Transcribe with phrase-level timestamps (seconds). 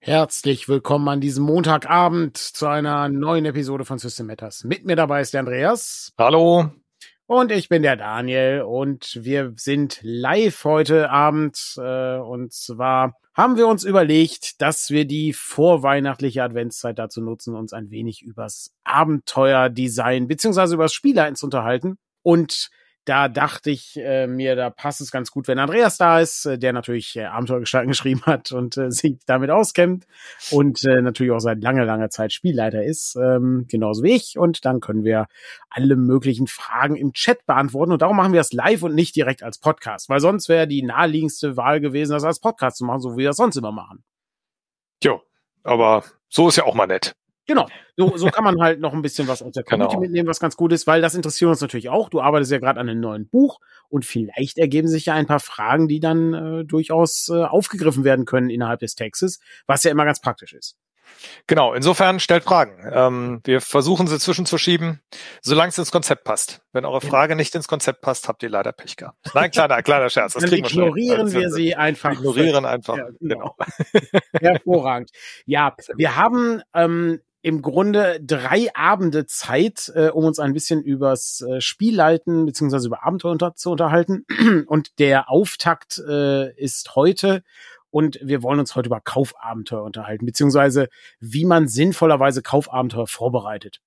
[0.00, 4.64] Herzlich willkommen an diesem Montagabend zu einer neuen Episode von System Matters.
[4.64, 6.12] Mit mir dabei ist der Andreas.
[6.18, 6.72] Hallo.
[7.26, 11.74] Und ich bin der Daniel und wir sind live heute Abend.
[11.78, 17.72] Äh, und zwar haben wir uns überlegt, dass wir die vorweihnachtliche Adventszeit dazu nutzen, uns
[17.72, 21.98] ein wenig übers Abenteuerdesign beziehungsweise übers Spieleins unterhalten.
[22.22, 22.70] Und
[23.04, 26.58] da dachte ich äh, mir, da passt es ganz gut, wenn Andreas da ist, äh,
[26.58, 30.06] der natürlich äh, Abenteuergestalten geschrieben hat und äh, sich damit auskennt
[30.50, 34.38] und äh, natürlich auch seit langer, langer Zeit Spielleiter ist, ähm, genauso wie ich.
[34.38, 35.26] Und dann können wir
[35.68, 37.92] alle möglichen Fragen im Chat beantworten.
[37.92, 40.82] Und darum machen wir es live und nicht direkt als Podcast, weil sonst wäre die
[40.82, 44.02] naheliegendste Wahl gewesen, das als Podcast zu machen, so wie wir das sonst immer machen.
[45.02, 45.20] Jo,
[45.62, 47.14] aber so ist ja auch mal nett.
[47.46, 47.66] Genau.
[47.96, 50.00] So, so kann man halt noch ein bisschen was aus der Community genau.
[50.00, 52.08] mitnehmen, was ganz gut ist, weil das interessiert uns natürlich auch.
[52.08, 55.40] Du arbeitest ja gerade an einem neuen Buch und vielleicht ergeben sich ja ein paar
[55.40, 60.04] Fragen, die dann äh, durchaus äh, aufgegriffen werden können innerhalb des Textes, was ja immer
[60.04, 60.76] ganz praktisch ist.
[61.46, 62.90] Genau, insofern stellt Fragen.
[62.92, 65.00] Ähm, wir versuchen sie zwischenzuschieben,
[65.42, 66.62] solange es ins Konzept passt.
[66.72, 69.18] Wenn eure Frage nicht ins Konzept passt, habt ihr leider Pech gehabt.
[69.34, 70.34] Nein, kleiner, kleiner Scherz.
[70.34, 72.12] Das Dann ignorieren wir, wir sie einfach.
[72.12, 72.96] Ignorieren einfach.
[72.96, 73.56] Ja, genau.
[73.56, 74.10] genau.
[74.40, 75.10] Hervorragend.
[75.46, 81.42] Ja, wir haben ähm, im Grunde drei Abende Zeit, äh, um uns ein bisschen übers
[81.42, 84.24] äh, Spielleiten beziehungsweise über Abenteuer unter zu unterhalten.
[84.66, 87.44] Und der Auftakt äh, ist heute.
[87.90, 90.88] Und wir wollen uns heute über Kaufabenteuer unterhalten, beziehungsweise
[91.20, 93.82] wie man sinnvollerweise Kaufabenteuer vorbereitet.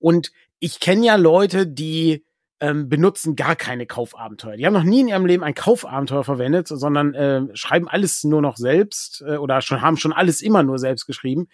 [0.00, 2.24] Und ich kenne ja Leute, die
[2.62, 4.56] ähm, benutzen gar keine Kaufabenteuer.
[4.56, 8.40] Die haben noch nie in ihrem Leben ein Kaufabenteuer verwendet, sondern äh, schreiben alles nur
[8.40, 11.48] noch selbst äh, oder schon haben schon alles immer nur selbst geschrieben.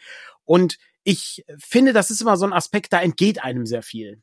[0.45, 4.21] Und ich finde, das ist immer so ein Aspekt, da entgeht einem sehr viel.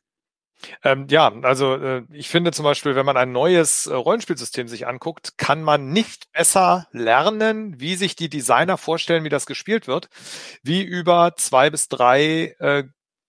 [0.84, 4.86] Ähm, ja, also äh, ich finde zum Beispiel, wenn man ein neues äh, Rollenspielsystem sich
[4.86, 10.08] anguckt, kann man nicht besser lernen, wie sich die Designer vorstellen, wie das gespielt wird,
[10.62, 12.84] wie über zwei bis drei äh,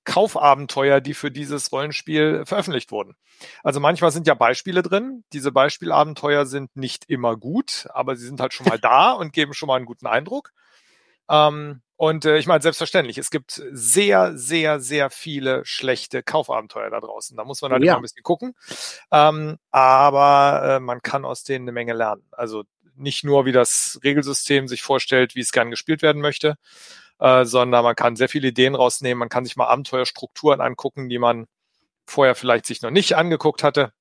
[0.07, 3.17] Kaufabenteuer, die für dieses Rollenspiel veröffentlicht wurden.
[3.61, 5.25] Also manchmal sind ja Beispiele drin.
[5.33, 9.53] Diese Beispielabenteuer sind nicht immer gut, aber sie sind halt schon mal da und geben
[9.53, 10.53] schon mal einen guten Eindruck.
[11.29, 17.01] Ähm, und äh, ich meine, selbstverständlich, es gibt sehr, sehr, sehr viele schlechte Kaufabenteuer da
[17.01, 17.35] draußen.
[17.35, 17.91] Da muss man halt ja.
[17.91, 18.55] immer ein bisschen gucken.
[19.11, 22.23] Ähm, aber äh, man kann aus denen eine Menge lernen.
[22.31, 22.63] Also
[22.95, 26.55] nicht nur, wie das Regelsystem sich vorstellt, wie es gern gespielt werden möchte,
[27.19, 29.19] äh, sondern man kann sehr viele Ideen rausnehmen.
[29.19, 31.47] Man kann sich mal Abenteuerstrukturen angucken, die man
[32.05, 33.91] vorher vielleicht sich noch nicht angeguckt hatte.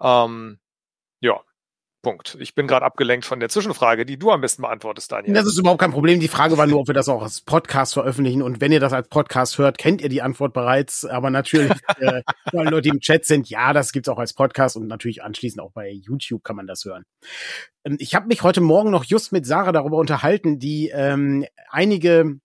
[0.00, 0.60] Ähm,
[1.20, 1.40] ja,
[2.08, 2.38] Punkt.
[2.40, 5.34] Ich bin gerade abgelenkt von der Zwischenfrage, die du am besten beantwortest, Daniel.
[5.34, 6.20] Das ist überhaupt kein Problem.
[6.20, 8.40] Die Frage war nur, ob wir das auch als Podcast veröffentlichen.
[8.40, 11.04] Und wenn ihr das als Podcast hört, kennt ihr die Antwort bereits.
[11.04, 14.86] Aber natürlich, äh, weil Leute im Chat sind, ja, das gibt's auch als Podcast und
[14.86, 17.04] natürlich anschließend auch bei YouTube kann man das hören.
[17.84, 22.38] Ähm, ich habe mich heute Morgen noch just mit Sarah darüber unterhalten, die ähm, einige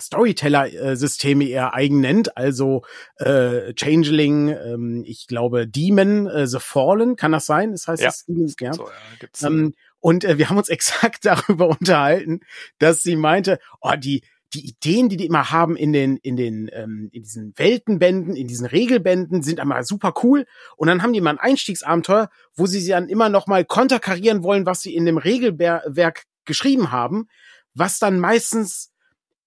[0.00, 2.82] Storyteller-Systeme eher eigen nennt, also
[3.16, 7.72] äh, Changeling, ähm, ich glaube Demon, äh, The Fallen, kann das sein?
[7.72, 8.08] Das heißt ja.
[8.08, 8.72] das Demon, ja.
[8.72, 12.40] So, ja gibt's, ähm, und äh, wir haben uns exakt darüber unterhalten,
[12.78, 14.22] dass sie meinte, oh, die
[14.54, 18.46] die Ideen, die die immer haben in den in den ähm, in diesen Weltenbänden, in
[18.46, 20.46] diesen Regelbänden, sind einmal super cool.
[20.76, 24.44] Und dann haben die mal ein Einstiegsabenteuer, wo sie sie dann immer noch mal konterkarieren
[24.44, 27.28] wollen, was sie in dem Regelwerk geschrieben haben,
[27.74, 28.92] was dann meistens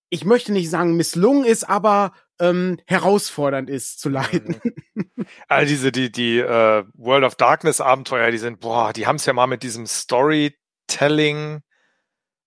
[0.10, 4.56] ich möchte nicht sagen misslungen ist, aber ähm, herausfordernd ist zu leiten.
[5.48, 9.26] All diese, die, die äh, World of Darkness Abenteuer, die sind, boah, die haben es
[9.26, 11.62] ja mal mit diesem Storytelling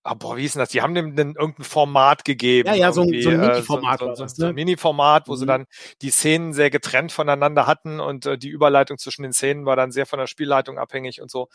[0.04, 0.70] ah, boah, wie ist denn das?
[0.70, 2.68] Die haben dem denn irgendein Format gegeben.
[2.68, 4.00] Ja, ja, so ein, so ein Mini-Format.
[4.00, 5.36] So, so, so, ein Mini-Format, wo mhm.
[5.36, 5.66] sie dann
[6.00, 9.92] die Szenen sehr getrennt voneinander hatten und äh, die Überleitung zwischen den Szenen war dann
[9.92, 11.48] sehr von der Spielleitung abhängig und so.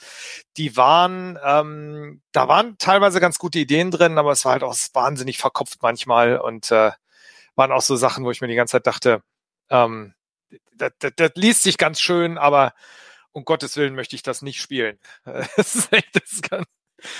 [0.58, 4.76] Die waren, ähm, da waren teilweise ganz gute Ideen drin, aber es war halt auch
[4.94, 6.92] wahnsinnig verkopft manchmal und äh,
[7.56, 9.22] waren auch so Sachen, wo ich mir die ganze Zeit dachte,
[9.70, 10.14] ähm,
[10.74, 12.74] das, das, das liest sich ganz schön, aber
[13.32, 15.00] um Gottes Willen möchte ich das nicht spielen.
[15.26, 16.66] das ist echt, das ganz,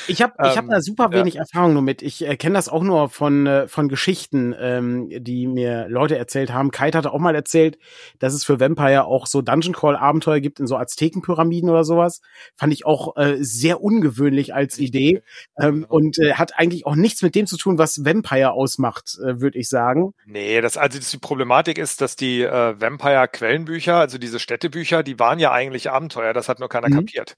[0.08, 1.42] ich habe ich hab ähm, da super wenig ja.
[1.42, 2.02] Erfahrung nur mit.
[2.02, 6.52] Ich äh, kenne das auch nur von, äh, von Geschichten, ähm, die mir Leute erzählt
[6.52, 6.72] haben.
[6.72, 7.78] Kite hatte auch mal erzählt,
[8.20, 12.22] dass es für Vampire auch so Dungeon Crawl Abenteuer gibt in so Aztekenpyramiden oder sowas.
[12.56, 15.22] Fand ich auch äh, sehr ungewöhnlich als Idee
[15.60, 15.88] ähm, genau.
[15.90, 19.60] und äh, hat eigentlich auch nichts mit dem zu tun, was Vampire ausmacht, äh, würde
[19.60, 20.14] ich sagen.
[20.26, 25.20] Nee, das also die Problematik ist, dass die äh, Vampire Quellenbücher, also diese Städtebücher, die
[25.20, 26.34] waren ja eigentlich Abenteuer.
[26.34, 26.96] Das hat nur keiner mhm.
[26.96, 27.36] kapiert.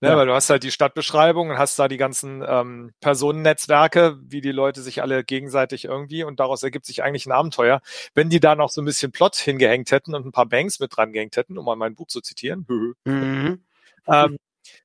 [0.00, 0.16] Ne, ja.
[0.16, 4.52] Weil du hast halt die Stadtbeschreibung und hast da die ganzen ähm, Personennetzwerke, wie die
[4.52, 7.80] Leute sich alle gegenseitig irgendwie und daraus ergibt sich eigentlich ein Abenteuer.
[8.14, 10.96] Wenn die da noch so ein bisschen Plot hingehängt hätten und ein paar Banks mit
[10.96, 12.66] dran gehängt hätten, um mal mein Buch zu zitieren,
[13.04, 13.64] mhm.
[14.06, 14.36] ähm,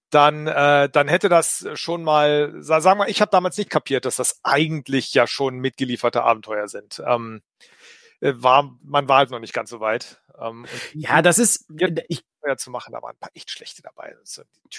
[0.09, 4.15] dann, äh, dann hätte das schon mal, sagen wir, ich habe damals nicht kapiert, dass
[4.15, 7.03] das eigentlich ja schon mitgelieferte Abenteuer sind.
[7.05, 7.41] Ähm,
[8.21, 10.21] äh, war, man war halt noch nicht ganz so weit.
[10.39, 11.65] Ähm, ja, das ist,
[12.07, 12.23] ich,
[12.57, 14.15] zu machen, da waren ein paar echt schlechte dabei.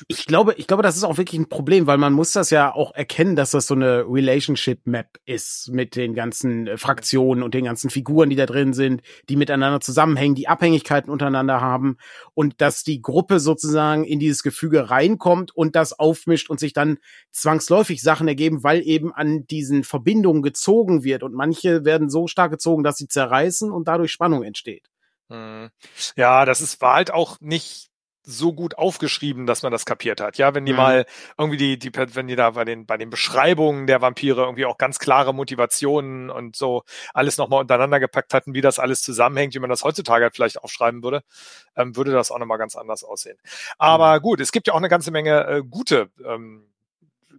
[0.09, 2.75] ich glaube, ich glaube, das ist auch wirklich ein Problem, weil man muss das ja
[2.75, 7.55] auch erkennen, dass das so eine Relationship Map ist mit den ganzen äh, Fraktionen und
[7.55, 11.99] den ganzen Figuren, die da drin sind, die miteinander zusammenhängen, die Abhängigkeiten untereinander haben
[12.35, 16.99] und dass die Gruppe sozusagen in dieses Gefüge reinkommt und das aufmischt und sich dann
[17.31, 22.51] zwangsläufig Sachen ergeben, weil eben an diesen Verbindungen gezogen wird und manche werden so stark
[22.51, 24.89] gezogen, dass sie zerreißen und dadurch Spannung entsteht.
[25.29, 25.71] Mhm.
[26.17, 27.91] Ja, das ist, war halt auch nicht
[28.29, 30.37] so gut aufgeschrieben, dass man das kapiert hat.
[30.37, 30.79] Ja, wenn die mhm.
[30.79, 31.07] mal
[31.39, 34.79] irgendwie die, die, wenn die da bei den, bei den Beschreibungen der Vampire irgendwie auch
[34.79, 36.83] ganz klare Motivationen und so
[37.15, 40.59] alles nochmal untereinander gepackt hatten, wie das alles zusammenhängt, wie man das heutzutage halt vielleicht
[40.59, 41.23] aufschreiben würde,
[41.77, 43.39] ähm, würde das auch nochmal ganz anders aussehen.
[43.79, 44.23] Aber mhm.
[44.23, 46.69] gut, es gibt ja auch eine ganze Menge äh, gute ähm,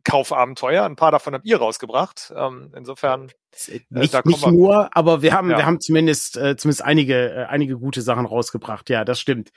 [0.07, 0.85] Kaufabenteuer.
[0.85, 2.33] Ein paar davon habt ihr rausgebracht.
[2.35, 3.29] Ähm, insofern.
[3.67, 5.57] Äh, nicht, äh, nicht nur, aber wir haben, ja.
[5.57, 8.89] wir haben zumindest, äh, zumindest einige, äh, einige gute Sachen rausgebracht.
[8.89, 9.49] Ja, das stimmt.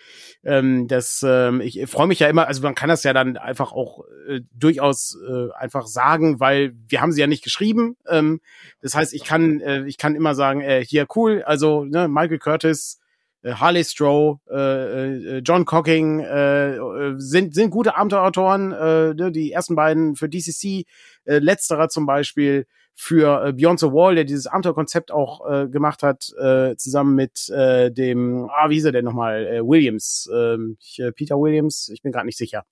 [0.43, 3.73] Ähm, das, ähm, ich freue mich ja immer, also man kann das ja dann einfach
[3.73, 7.96] auch äh, durchaus äh, einfach sagen, weil wir haben sie ja nicht geschrieben.
[8.08, 8.41] Ähm,
[8.82, 12.38] das heißt, ich kann, äh, ich kann immer sagen, äh, hier cool, also ne, Michael
[12.38, 13.09] Curtis, äh,
[13.44, 16.78] Harley Stroh, äh, äh, John Cocking äh,
[17.16, 18.72] sind sind gute Abenteuerautoren.
[18.72, 20.84] Äh, ne, die ersten beiden für DCC,
[21.25, 26.02] äh, letzterer zum Beispiel für äh, Beyond the Wall, der dieses Abenteuerkonzept auch äh, gemacht
[26.02, 30.76] hat, äh, zusammen mit äh, dem, ah, wie hieß er denn nochmal, äh, Williams, ähm,
[30.98, 32.64] äh, Peter Williams, ich bin gerade nicht sicher.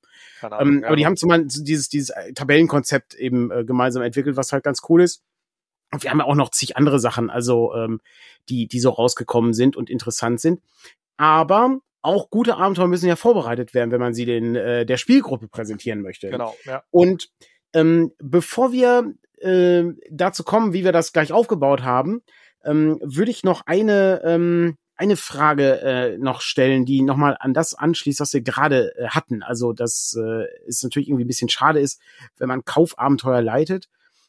[0.43, 0.85] Ahnung, ähm.
[0.85, 4.81] Aber die haben zum Beispiel dieses, dieses Tabellenkonzept eben äh, gemeinsam entwickelt, was halt ganz
[4.91, 5.23] cool ist.
[5.93, 8.01] Und wir haben ja auch noch zig andere Sachen, also ähm,
[8.49, 10.61] die, die so rausgekommen sind und interessant sind.
[11.17, 15.49] Aber auch gute Abenteuer müssen ja vorbereitet werden, wenn man sie den äh, der Spielgruppe
[15.49, 16.31] präsentieren möchte.
[16.31, 16.55] Genau.
[16.65, 16.83] Ja.
[16.91, 17.31] Und
[17.73, 22.23] ähm, bevor wir äh, dazu kommen, wie wir das gleich aufgebaut haben,
[22.65, 27.73] ähm, würde ich noch eine ähm, eine Frage äh, noch stellen, die nochmal an das
[27.73, 29.45] anschließt, was wir gerade äh, hatten.
[29.45, 32.01] Also, das äh, ist natürlich irgendwie ein bisschen schade ist,
[32.37, 33.89] wenn man Kaufabenteuer leitet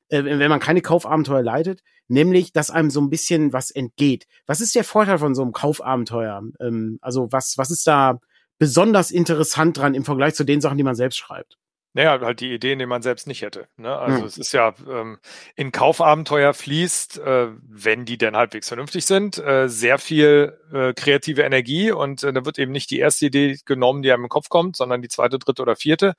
[0.10, 4.26] äh, wenn man keine Kaufabenteuer leitet, nämlich, dass einem so ein bisschen was entgeht.
[4.46, 6.42] Was ist der Vorteil von so einem Kaufabenteuer?
[6.60, 8.20] Ähm, also was, was ist da
[8.58, 11.58] besonders interessant dran im Vergleich zu den Sachen, die man selbst schreibt?
[11.94, 13.68] Naja, halt die Ideen, die man selbst nicht hätte.
[13.78, 13.96] Ne?
[13.98, 14.26] Also hm.
[14.26, 15.18] es ist ja ähm,
[15.56, 21.42] in Kaufabenteuer fließt, äh, wenn die denn halbwegs vernünftig sind, äh, sehr viel äh, kreative
[21.42, 24.50] Energie und äh, da wird eben nicht die erste Idee genommen, die einem im Kopf
[24.50, 26.14] kommt, sondern die zweite, dritte oder vierte.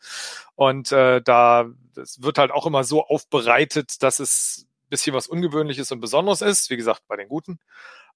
[0.57, 5.91] Und äh, da das wird halt auch immer so aufbereitet, dass es bisschen was Ungewöhnliches
[5.93, 6.69] und Besonderes ist.
[6.69, 7.59] Wie gesagt, bei den Guten.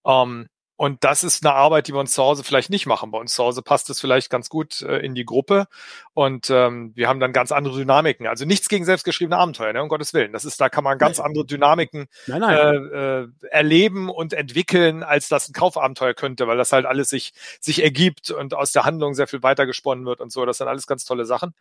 [0.05, 3.13] Ähm, und das ist eine Arbeit, die wir uns zu Hause vielleicht nicht machen.
[3.13, 5.67] Bei uns zu Hause passt es vielleicht ganz gut äh, in die Gruppe
[6.15, 8.27] und ähm, wir haben dann ganz andere Dynamiken.
[8.27, 10.33] Also nichts gegen selbstgeschriebene Abenteuer, ne, um Gottes Willen.
[10.33, 11.29] Das ist, da kann man ganz nein.
[11.29, 12.57] andere Dynamiken nein, nein.
[12.57, 17.35] Äh, äh, erleben und entwickeln, als das ein Kaufabenteuer könnte, weil das halt alles sich,
[17.61, 20.45] sich ergibt und aus der Handlung sehr viel weiter gesponnen wird und so.
[20.45, 21.55] Das sind alles ganz tolle Sachen.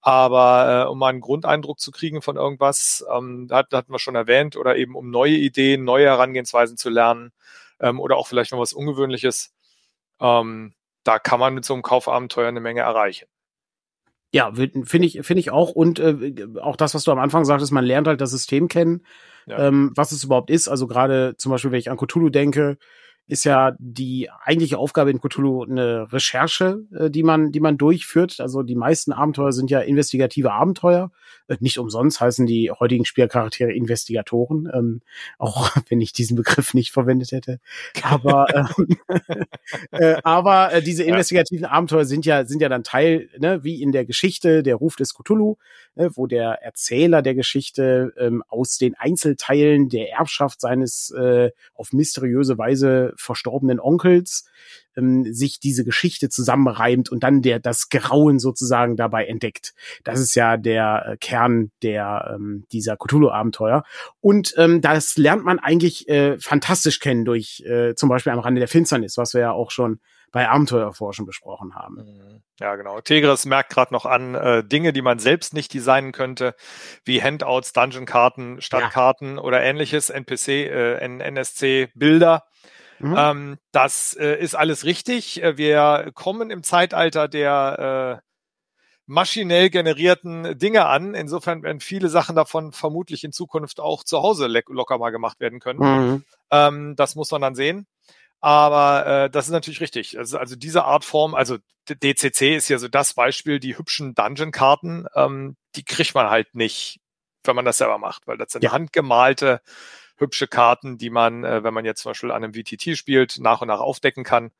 [0.00, 4.14] Aber äh, um mal einen Grundeindruck zu kriegen von irgendwas, ähm, hat, hatten wir schon
[4.14, 7.32] erwähnt, oder eben um neue Ideen, neue Herangehensweisen zu lernen
[7.80, 9.54] ähm, oder auch vielleicht noch was Ungewöhnliches.
[10.20, 13.26] Ähm, da kann man mit so einem Kaufabenteuer eine Menge erreichen.
[14.32, 15.70] Ja, finde ich, finde ich auch.
[15.70, 19.06] Und äh, auch das, was du am Anfang sagtest, man lernt halt das System kennen,
[19.46, 19.68] ja.
[19.68, 20.66] ähm, was es überhaupt ist.
[20.66, 22.78] Also gerade zum Beispiel, wenn ich an Cthulhu denke,
[23.26, 28.40] ist ja die eigentliche Aufgabe in Cthulhu eine Recherche, äh, die man, die man durchführt.
[28.40, 31.10] Also die meisten Abenteuer sind ja investigative Abenteuer.
[31.48, 35.00] Äh, nicht umsonst heißen die heutigen Spielercharaktere Investigatoren, ähm,
[35.38, 37.60] auch wenn ich diesen Begriff nicht verwendet hätte.
[38.02, 38.46] Aber,
[38.78, 38.98] ähm,
[39.90, 43.92] äh, aber äh, diese investigativen Abenteuer sind ja, sind ja dann Teil, ne, wie in
[43.92, 45.56] der Geschichte, der Ruf des Cthulhu,
[45.94, 51.92] äh, wo der Erzähler der Geschichte ähm, aus den Einzelteilen der Erbschaft seines äh, auf
[51.92, 54.44] mysteriöse Weise verstorbenen Onkels
[54.96, 59.74] ähm, sich diese Geschichte zusammenreimt und dann der das Grauen sozusagen dabei entdeckt.
[60.04, 63.84] Das ist ja der äh, Kern der ähm, dieser Cthulhu-Abenteuer.
[64.20, 68.60] Und ähm, das lernt man eigentlich äh, fantastisch kennen durch äh, zum Beispiel am Rande
[68.60, 70.00] der Finsternis, was wir ja auch schon
[70.34, 71.94] bei Abenteuerforschen besprochen haben.
[71.94, 72.42] Mhm.
[72.58, 73.00] Ja, genau.
[73.00, 76.56] Tegris merkt gerade noch an äh, Dinge, die man selbst nicht designen könnte,
[77.04, 79.42] wie Handouts, Dungeon-Karten, Stadtkarten ja.
[79.42, 82.44] oder ähnliches, NPC, äh, NSC-Bilder.
[82.98, 83.14] Mhm.
[83.16, 85.42] Ähm, das äh, ist alles richtig.
[85.42, 88.24] Äh, wir kommen im Zeitalter der äh,
[89.06, 91.14] maschinell generierten Dinge an.
[91.14, 95.60] Insofern werden viele Sachen davon vermutlich in Zukunft auch zu Hause locker mal gemacht werden
[95.60, 95.80] können.
[95.80, 96.24] Mhm.
[96.50, 97.86] Ähm, das muss man dann sehen.
[98.40, 100.18] Aber äh, das ist natürlich richtig.
[100.18, 101.56] Also, also diese Art Form, also
[101.88, 107.00] DCC ist ja so das Beispiel, die hübschen Dungeon-Karten, ähm, die kriegt man halt nicht,
[107.44, 108.72] wenn man das selber macht, weil das sind ja.
[108.72, 109.62] handgemalte
[110.16, 113.60] hübsche Karten, die man, äh, wenn man jetzt zum Beispiel an einem VTT spielt, nach
[113.60, 114.50] und nach aufdecken kann.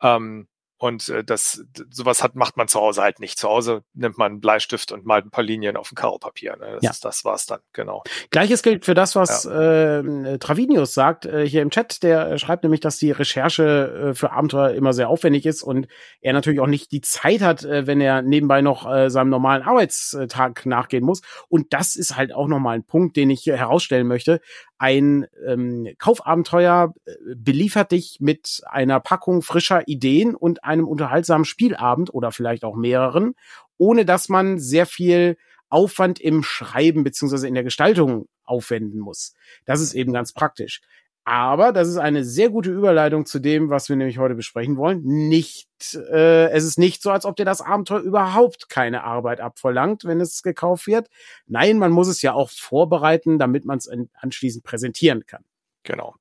[0.00, 0.48] Ähm,
[0.82, 3.38] und äh, das sowas hat macht man zu Hause halt nicht.
[3.38, 6.56] Zu Hause nimmt man einen Bleistift und malt ein paar Linien auf ein Karopapier.
[6.56, 6.72] Ne?
[6.72, 6.90] Das, ja.
[6.90, 8.02] ist, das war's dann, genau.
[8.30, 10.00] Gleiches gilt für das, was ja.
[10.00, 12.02] äh, Travinius sagt äh, hier im Chat.
[12.02, 15.86] Der äh, schreibt nämlich, dass die Recherche äh, für Abenteuer immer sehr aufwendig ist und
[16.20, 19.62] er natürlich auch nicht die Zeit hat, äh, wenn er nebenbei noch äh, seinem normalen
[19.62, 21.22] Arbeitstag nachgehen muss.
[21.48, 24.40] Und das ist halt auch nochmal ein Punkt, den ich herausstellen möchte
[24.82, 32.12] ein ähm, Kaufabenteuer äh, beliefert dich mit einer Packung frischer Ideen und einem unterhaltsamen Spielabend
[32.12, 33.34] oder vielleicht auch mehreren,
[33.78, 35.36] ohne dass man sehr viel
[35.68, 39.34] Aufwand im Schreiben beziehungsweise in der Gestaltung aufwenden muss.
[39.66, 40.80] Das ist eben ganz praktisch.
[41.24, 45.02] Aber das ist eine sehr gute Überleitung zu dem, was wir nämlich heute besprechen wollen.
[45.04, 50.04] Nicht, äh, es ist nicht so, als ob dir das Abenteuer überhaupt keine Arbeit abverlangt,
[50.04, 51.08] wenn es gekauft wird.
[51.46, 53.88] Nein, man muss es ja auch vorbereiten, damit man es
[54.20, 55.44] anschließend präsentieren kann.
[55.84, 56.14] Genau.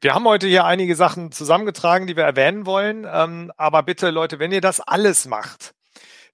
[0.00, 3.06] Wir haben heute hier einige Sachen zusammengetragen, die wir erwähnen wollen.
[3.10, 5.74] Ähm, aber bitte, Leute, wenn ihr das alles macht,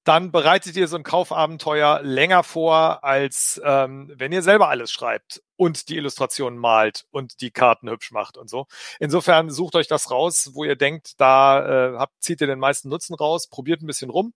[0.05, 5.43] dann bereitet ihr so ein Kaufabenteuer länger vor, als ähm, wenn ihr selber alles schreibt
[5.57, 8.67] und die Illustrationen malt und die Karten hübsch macht und so.
[9.01, 12.91] Insofern sucht euch das raus, wo ihr denkt, da äh, habt, zieht ihr den meisten
[12.91, 14.35] Nutzen raus, probiert ein bisschen rum.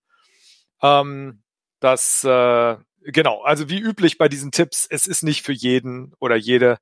[0.82, 1.42] Ähm,
[1.80, 6.36] das äh, genau, also wie üblich bei diesen Tipps, es ist nicht für jeden oder
[6.36, 6.78] jede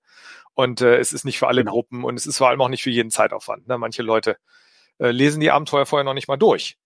[0.55, 1.73] und äh, es ist nicht für alle genau.
[1.73, 3.67] Gruppen und es ist vor allem auch nicht für jeden Zeitaufwand.
[3.67, 3.79] Ne?
[3.79, 4.37] Manche Leute
[4.99, 6.79] äh, lesen die Abenteuer vorher noch nicht mal durch.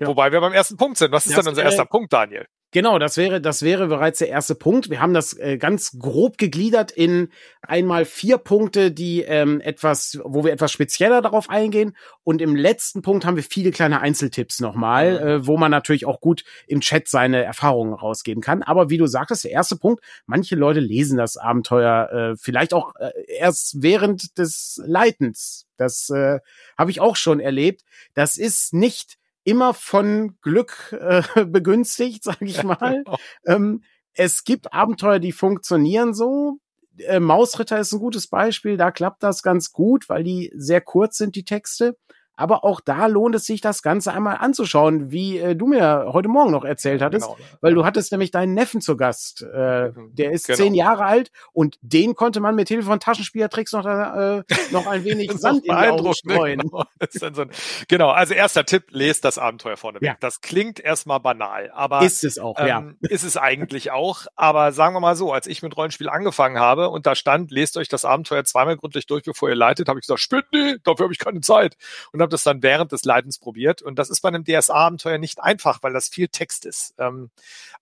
[0.00, 0.06] Ja.
[0.06, 1.12] Wobei wir beim ersten Punkt sind.
[1.12, 2.46] Was ist das, denn unser erster Punkt, Daniel?
[2.72, 4.90] Genau, das wäre, das wäre bereits der erste Punkt.
[4.90, 7.28] Wir haben das äh, ganz grob gegliedert in
[7.60, 11.96] einmal vier Punkte, die ähm, etwas, wo wir etwas spezieller darauf eingehen.
[12.22, 16.20] Und im letzten Punkt haben wir viele kleine Einzeltipps nochmal, äh, wo man natürlich auch
[16.20, 18.62] gut im Chat seine Erfahrungen rausgeben kann.
[18.62, 22.94] Aber wie du sagtest, der erste Punkt, manche Leute lesen das Abenteuer äh, vielleicht auch
[22.96, 25.66] äh, erst während des Leitens.
[25.76, 26.38] Das äh,
[26.78, 27.82] habe ich auch schon erlebt.
[28.14, 33.02] Das ist nicht immer von Glück äh, begünstigt, sage ich mal.
[33.04, 33.18] Genau.
[33.46, 33.82] ähm,
[34.12, 36.58] es gibt Abenteuer, die funktionieren so.
[36.98, 41.16] Äh, Mausritter ist ein gutes Beispiel, da klappt das ganz gut, weil die sehr kurz
[41.16, 41.96] sind, die Texte.
[42.40, 46.28] Aber auch da lohnt es sich, das Ganze einmal anzuschauen, wie äh, du mir heute
[46.28, 47.38] Morgen noch erzählt hattest, genau.
[47.60, 49.42] weil du hattest nämlich deinen Neffen zu Gast.
[49.42, 50.56] Äh, der ist genau.
[50.56, 55.04] zehn Jahre alt und den konnte man mit Hilfe von Taschenspielertricks noch, äh, noch ein
[55.04, 56.60] wenig Sand in die Augen streuen.
[56.70, 57.32] Genau.
[57.32, 57.50] So ein,
[57.88, 60.16] genau, also erster Tipp, lest das Abenteuer vorne Ja.
[60.20, 62.84] Das klingt erstmal banal, aber ist es auch, ähm, ja.
[63.08, 64.26] Ist es eigentlich auch.
[64.36, 67.76] Aber sagen wir mal so, als ich mit Rollenspiel angefangen habe und da stand, lest
[67.76, 71.04] euch das Abenteuer zweimal gründlich durch, bevor ihr leitet, habe ich gesagt, spinnt nee, dafür
[71.04, 71.76] habe ich keine Zeit.
[72.12, 73.82] Und habe das dann während des Leidens probiert.
[73.82, 76.94] Und das ist bei einem DSA-Abenteuer nicht einfach, weil das viel Text ist.
[76.98, 77.30] Ähm,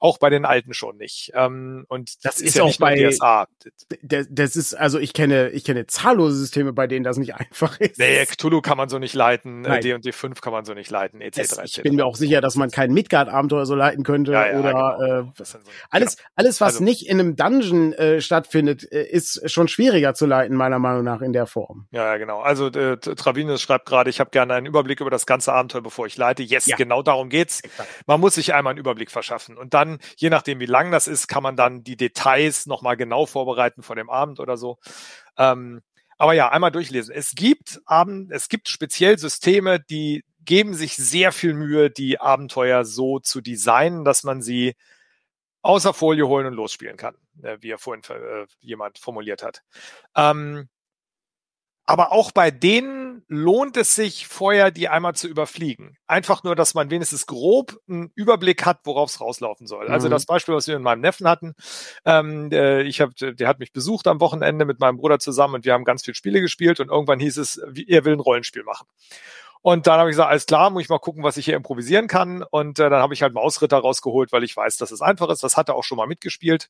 [0.00, 1.32] auch bei den alten schon nicht.
[1.34, 3.48] Ähm, und das, das ist, ist ja auch bei DSA.
[4.02, 7.98] Das ist, also ich kenne, ich kenne zahllose Systeme, bei denen das nicht einfach ist.
[7.98, 11.20] Nee, Cthulhu kann man so nicht leiten, äh, D&D 5 kann man so nicht leiten,
[11.20, 11.38] etc.
[11.38, 14.58] Es, ich bin mir auch sicher, dass man kein Midgard-Abenteuer so leiten könnte ja, ja,
[14.58, 15.20] oder genau.
[15.20, 15.58] äh, so,
[15.90, 20.26] alles, alles, was also, nicht in einem Dungeon äh, stattfindet, äh, ist schon schwieriger zu
[20.26, 21.86] leiten, meiner Meinung nach, in der Form.
[21.90, 22.40] Ja, ja genau.
[22.40, 26.07] Also äh, Travinus schreibt gerade, ich habe gerne einen Überblick über das ganze Abenteuer, bevor
[26.07, 26.45] ich leite.
[26.45, 26.76] Yes, ja.
[26.76, 27.61] genau darum geht's.
[28.07, 29.59] Man muss sich einmal einen Überblick verschaffen.
[29.59, 33.26] Und dann, je nachdem, wie lang das ist, kann man dann die Details nochmal genau
[33.26, 34.78] vorbereiten vor dem Abend oder so.
[35.37, 35.83] Ähm,
[36.18, 37.12] aber ja, einmal durchlesen.
[37.12, 42.85] Es gibt Abend, es gibt speziell Systeme, die geben sich sehr viel Mühe, die Abenteuer
[42.85, 44.76] so zu designen, dass man sie
[45.62, 49.62] außer Folie holen und losspielen kann, äh, wie er vorhin äh, jemand formuliert hat.
[50.14, 50.68] Ähm,
[51.88, 55.97] aber auch bei denen lohnt es sich vorher, die einmal zu überfliegen.
[56.07, 59.85] Einfach nur, dass man wenigstens grob einen Überblick hat, worauf es rauslaufen soll.
[59.85, 59.95] Also mhm.
[59.95, 61.54] Also das Beispiel, was wir mit meinem Neffen hatten,
[62.04, 65.64] ähm, äh, ich hab, der hat mich besucht am Wochenende mit meinem Bruder zusammen und
[65.64, 68.87] wir haben ganz viele Spiele gespielt und irgendwann hieß es, er will ein Rollenspiel machen.
[69.62, 72.07] Und dann habe ich gesagt, alles klar, muss ich mal gucken, was ich hier improvisieren
[72.07, 72.42] kann.
[72.42, 75.42] Und äh, dann habe ich halt Mausritter rausgeholt, weil ich weiß, dass es einfach ist.
[75.42, 76.68] Das hat er auch schon mal mitgespielt.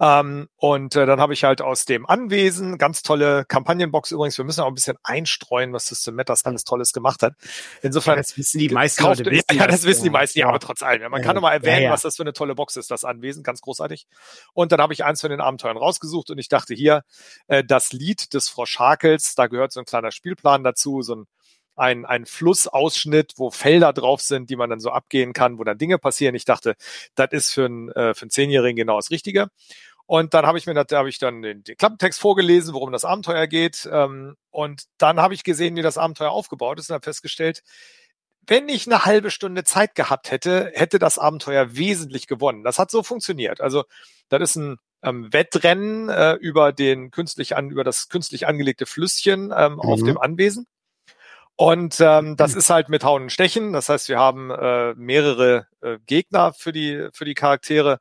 [0.00, 4.44] Ähm, und äh, dann habe ich halt aus dem Anwesen, ganz tolle Kampagnenbox übrigens, wir
[4.44, 7.34] müssen auch ein bisschen einstreuen, was System Matters alles Tolles gemacht hat.
[7.82, 8.14] Insofern.
[8.14, 9.30] Ja, das wissen die meisten kauft, Leute.
[9.30, 11.10] Wissen ja, das, wissen die meisten, ja, aber trotz allem.
[11.10, 13.42] Man ja, kann doch mal erwähnen, was das für eine tolle Box ist, das Anwesen,
[13.42, 14.06] ganz großartig.
[14.52, 17.04] Und dann habe ich eins von den Abenteuern rausgesucht und ich dachte hier,
[17.48, 21.26] äh, das Lied des Frau Scharkels, da gehört so ein kleiner Spielplan dazu, so ein
[21.82, 25.78] ein, ein Flussausschnitt, wo Felder drauf sind, die man dann so abgehen kann, wo dann
[25.78, 26.36] Dinge passieren.
[26.36, 26.76] Ich dachte,
[27.16, 29.48] das ist für einen, äh, für einen Zehnjährigen genau das Richtige.
[30.06, 33.04] Und dann habe ich mir, da habe ich dann den, den Klappentext vorgelesen, worum das
[33.04, 33.88] Abenteuer geht.
[33.90, 37.62] Ähm, und dann habe ich gesehen, wie das Abenteuer aufgebaut ist und habe festgestellt,
[38.46, 42.62] wenn ich eine halbe Stunde Zeit gehabt hätte, hätte das Abenteuer wesentlich gewonnen.
[42.62, 43.60] Das hat so funktioniert.
[43.60, 43.84] Also,
[44.28, 49.52] das ist ein ähm, Wettrennen äh, über den künstlich an, über das künstlich angelegte Flüsschen
[49.56, 49.80] ähm, mhm.
[49.80, 50.66] auf dem Anwesen.
[51.56, 52.58] Und ähm, das mhm.
[52.58, 53.72] ist halt mit Hauen und Stechen.
[53.72, 58.00] Das heißt, wir haben äh, mehrere äh, Gegner für die für die Charaktere.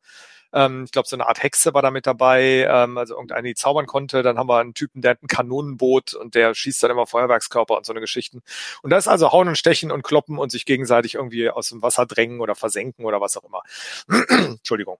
[0.53, 3.55] Ähm, ich glaube, so eine Art Hexe war da mit dabei, ähm, also irgendeine, die
[3.55, 4.23] zaubern konnte.
[4.23, 7.77] Dann haben wir einen Typen, der hat ein Kanonenboot und der schießt dann immer Feuerwerkskörper
[7.77, 8.41] und so eine Geschichten.
[8.81, 11.81] Und da ist also Hauen und Stechen und Kloppen und sich gegenseitig irgendwie aus dem
[11.81, 13.61] Wasser drängen oder versenken oder was auch immer.
[14.29, 14.97] Entschuldigung.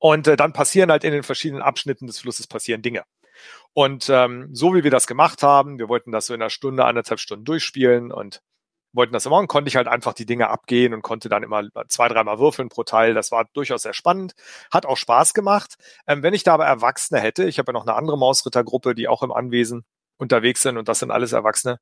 [0.00, 3.04] Und äh, dann passieren halt in den verschiedenen Abschnitten des Flusses passieren Dinge.
[3.72, 6.84] Und ähm, so wie wir das gemacht haben, wir wollten das so in einer Stunde,
[6.84, 8.42] anderthalb Stunden durchspielen und
[8.92, 11.62] wollten das immer und konnte ich halt einfach die Dinge abgehen und konnte dann immer
[11.88, 13.14] zwei, dreimal würfeln pro Teil.
[13.14, 14.34] Das war durchaus sehr spannend,
[14.72, 15.76] hat auch Spaß gemacht.
[16.06, 19.08] Ähm, wenn ich da aber Erwachsene hätte, ich habe ja noch eine andere Mausrittergruppe, die
[19.08, 19.84] auch im Anwesen
[20.18, 21.78] unterwegs sind und das sind alles Erwachsene,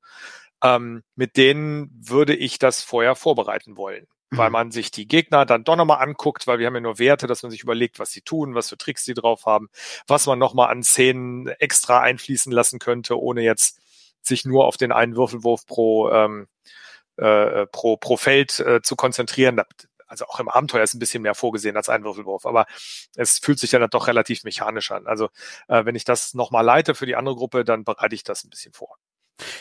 [0.63, 4.07] ähm, mit denen würde ich das vorher vorbereiten wollen.
[4.31, 4.53] Weil mhm.
[4.53, 7.43] man sich die Gegner dann doch nochmal anguckt, weil wir haben ja nur Werte, dass
[7.43, 9.69] man sich überlegt, was sie tun, was für Tricks sie drauf haben,
[10.07, 13.81] was man nochmal an Szenen extra einfließen lassen könnte, ohne jetzt
[14.21, 16.49] sich nur auf den einen Würfelwurf pro ähm,
[17.19, 19.61] äh, pro, pro Feld äh, zu konzentrieren.
[20.07, 22.67] Also auch im Abenteuer ist ein bisschen mehr vorgesehen als ein Würfelwurf, aber
[23.17, 25.07] es fühlt sich dann doch relativ mechanisch an.
[25.07, 25.29] Also
[25.69, 28.51] äh, wenn ich das nochmal leite für die andere Gruppe, dann bereite ich das ein
[28.51, 28.97] bisschen vor.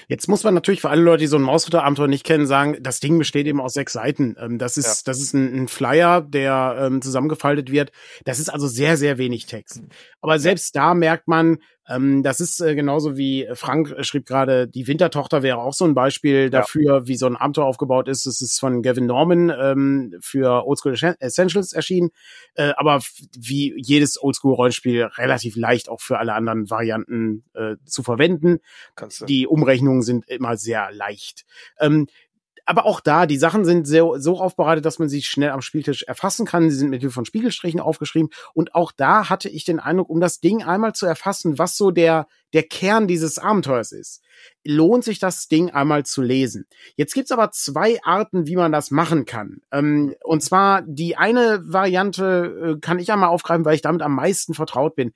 [0.08, 3.00] Jetzt muss man natürlich für alle Leute, die so ein Mausritter-Abenteuer nicht kennen, sagen, das
[3.00, 4.36] Ding besteht eben aus sechs Seiten.
[4.40, 5.12] Ähm, das ist, ja.
[5.12, 7.92] das ist ein, ein, Flyer, der ähm, zusammengefaltet wird.
[8.26, 9.82] Das ist also sehr, sehr wenig Text.
[10.22, 14.88] Aber selbst da merkt man, ähm, das ist äh, genauso wie Frank schrieb gerade, die
[14.88, 17.08] Wintertochter wäre auch so ein Beispiel dafür, ja.
[17.08, 18.26] wie so ein Abenteuer aufgebaut ist.
[18.26, 22.10] Es ist von Gavin Norman ähm, für Oldschool Essentials erschienen,
[22.56, 23.02] äh, aber
[23.38, 28.60] wie jedes Oldschool-Rollenspiel relativ leicht auch für alle anderen Varianten äh, zu verwenden.
[29.28, 31.46] Die Umrechnungen sind immer sehr leicht.
[31.80, 32.08] Ähm,
[32.68, 36.04] aber auch da, die Sachen sind sehr, so aufbereitet, dass man sie schnell am Spieltisch
[36.04, 36.70] erfassen kann.
[36.70, 38.30] Sie sind mit Hilfe von Spiegelstrichen aufgeschrieben.
[38.54, 41.92] Und auch da hatte ich den Eindruck, um das Ding einmal zu erfassen, was so
[41.92, 44.22] der, der Kern dieses Abenteuers ist,
[44.66, 46.66] lohnt sich das Ding einmal zu lesen.
[46.98, 49.62] Jetzt gibt's aber zwei Arten, wie man das machen kann.
[49.72, 54.14] Ähm, und zwar die eine Variante äh, kann ich einmal aufgreifen, weil ich damit am
[54.14, 55.14] meisten vertraut bin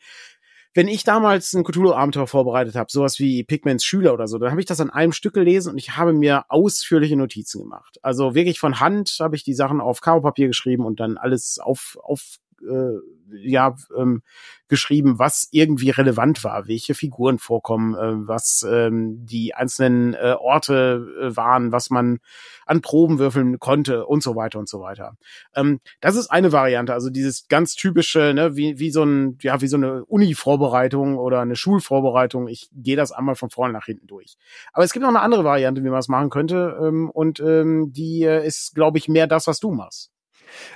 [0.74, 4.62] wenn ich damals ein Cthulhu-Abenteuer vorbereitet habe, sowas wie Pigments Schüler oder so, dann habe
[4.62, 8.00] ich das an einem Stück gelesen und ich habe mir ausführliche Notizen gemacht.
[8.02, 11.98] Also wirklich von Hand habe ich die Sachen auf Karo-Papier geschrieben und dann alles auf,
[12.02, 12.98] auf äh,
[13.34, 14.22] ja ähm,
[14.68, 21.06] geschrieben, was irgendwie relevant war, welche Figuren vorkommen, äh, was ähm, die einzelnen äh, Orte
[21.22, 22.20] äh, waren, was man
[22.66, 25.18] an Proben würfeln konnte und so weiter und so weiter.
[25.56, 29.60] Ähm, das ist eine Variante, also dieses ganz typische, ne, wie, wie so ein, ja,
[29.60, 32.48] wie so eine Uni-Vorbereitung oder eine Schulvorbereitung.
[32.48, 34.38] Ich gehe das einmal von vorne nach hinten durch.
[34.72, 37.92] Aber es gibt noch eine andere Variante, wie man es machen könnte, ähm, und ähm,
[37.92, 40.12] die äh, ist, glaube ich, mehr das, was du machst.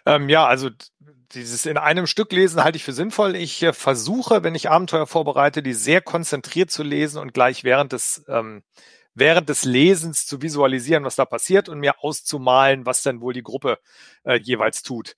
[0.06, 0.70] Ähm, ja, also
[1.32, 3.36] dieses in einem Stück lesen halte ich für sinnvoll.
[3.36, 7.92] Ich äh, versuche, wenn ich Abenteuer vorbereite, die sehr konzentriert zu lesen und gleich während
[7.92, 8.64] des ähm,
[9.16, 13.44] während des Lesens zu visualisieren, was da passiert und mir auszumalen, was denn wohl die
[13.44, 13.80] Gruppe
[14.24, 15.16] äh, jeweils tut.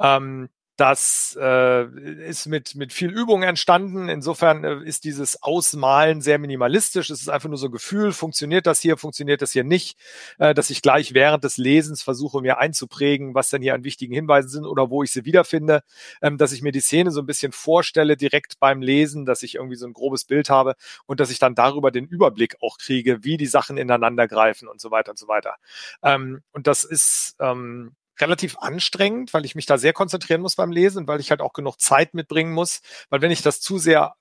[0.00, 1.84] Ähm, das äh,
[2.28, 4.08] ist mit, mit viel Übung entstanden.
[4.08, 7.08] Insofern äh, ist dieses Ausmalen sehr minimalistisch.
[7.08, 9.98] Es ist einfach nur so ein Gefühl, funktioniert das hier, funktioniert das hier nicht,
[10.38, 14.12] äh, dass ich gleich während des Lesens versuche, mir einzuprägen, was denn hier an wichtigen
[14.12, 15.82] Hinweisen sind oder wo ich sie wiederfinde,
[16.20, 19.54] ähm, dass ich mir die Szene so ein bisschen vorstelle direkt beim Lesen, dass ich
[19.54, 20.74] irgendwie so ein grobes Bild habe
[21.06, 24.80] und dass ich dann darüber den Überblick auch kriege, wie die Sachen ineinander greifen und
[24.80, 25.56] so weiter und so weiter.
[26.02, 30.72] Ähm, und das ist ähm, relativ anstrengend, weil ich mich da sehr konzentrieren muss beim
[30.72, 34.14] Lesen, weil ich halt auch genug Zeit mitbringen muss, weil wenn ich das zu sehr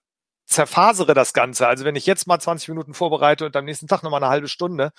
[0.45, 1.67] zerfasere das Ganze.
[1.67, 4.47] Also wenn ich jetzt mal 20 Minuten vorbereite und am nächsten Tag nochmal eine halbe
[4.47, 4.91] Stunde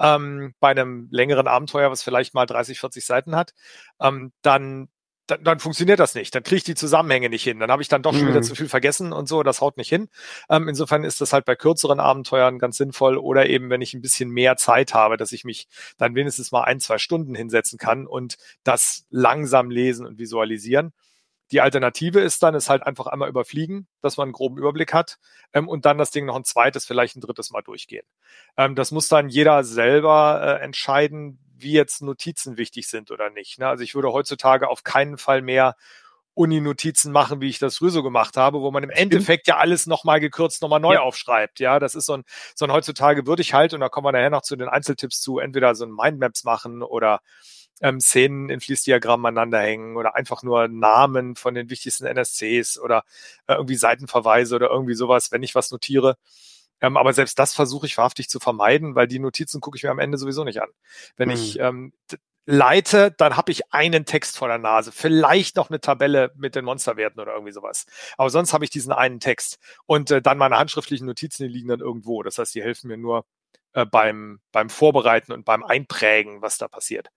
[0.00, 3.52] ähm, bei einem längeren Abenteuer, was vielleicht mal 30, 40 Seiten hat,
[4.00, 4.88] ähm, dann
[5.26, 6.34] dann, dann funktioniert das nicht.
[6.34, 7.58] Dann kriege ich die Zusammenhänge nicht hin.
[7.58, 8.28] Dann habe ich dann doch schon mhm.
[8.28, 9.42] wieder zu viel vergessen und so.
[9.42, 10.08] Das haut nicht hin.
[10.48, 14.02] Ähm, insofern ist das halt bei kürzeren Abenteuern ganz sinnvoll oder eben, wenn ich ein
[14.02, 18.06] bisschen mehr Zeit habe, dass ich mich dann wenigstens mal ein, zwei Stunden hinsetzen kann
[18.06, 20.92] und das langsam lesen und visualisieren.
[21.52, 25.18] Die Alternative ist dann, es halt einfach einmal überfliegen, dass man einen groben Überblick hat
[25.52, 28.06] ähm, und dann das Ding noch ein zweites, vielleicht ein drittes Mal durchgehen.
[28.56, 33.58] Ähm, das muss dann jeder selber äh, entscheiden, wie jetzt Notizen wichtig sind oder nicht.
[33.58, 33.68] Ne?
[33.68, 35.76] Also ich würde heutzutage auf keinen Fall mehr
[36.36, 39.86] Uni-Notizen machen, wie ich das früher so gemacht habe, wo man im Endeffekt ja alles
[39.86, 41.00] nochmal gekürzt, nochmal neu ja.
[41.00, 41.60] aufschreibt.
[41.60, 44.12] Ja, das ist so ein, so ein heutzutage würde ich halt, und da kommen wir
[44.12, 47.20] nachher noch zu den Einzeltipps zu, entweder so ein Mindmaps machen oder
[47.80, 53.04] ähm, Szenen in Fließdiagrammen aneinander hängen oder einfach nur Namen von den wichtigsten NSCs oder
[53.46, 56.16] äh, irgendwie Seitenverweise oder irgendwie sowas, wenn ich was notiere.
[56.80, 59.90] Ähm, aber selbst das versuche ich wahrhaftig zu vermeiden, weil die Notizen gucke ich mir
[59.90, 60.68] am Ende sowieso nicht an.
[61.16, 61.36] Wenn hm.
[61.36, 61.92] ich ähm,
[62.46, 66.64] leite, dann habe ich einen Text vor der Nase, vielleicht noch eine Tabelle mit den
[66.64, 67.86] Monsterwerten oder irgendwie sowas.
[68.16, 71.68] Aber sonst habe ich diesen einen Text und äh, dann meine handschriftlichen Notizen, die liegen
[71.68, 72.22] dann irgendwo.
[72.22, 73.24] Das heißt, die helfen mir nur
[73.72, 77.08] äh, beim beim Vorbereiten und beim Einprägen, was da passiert.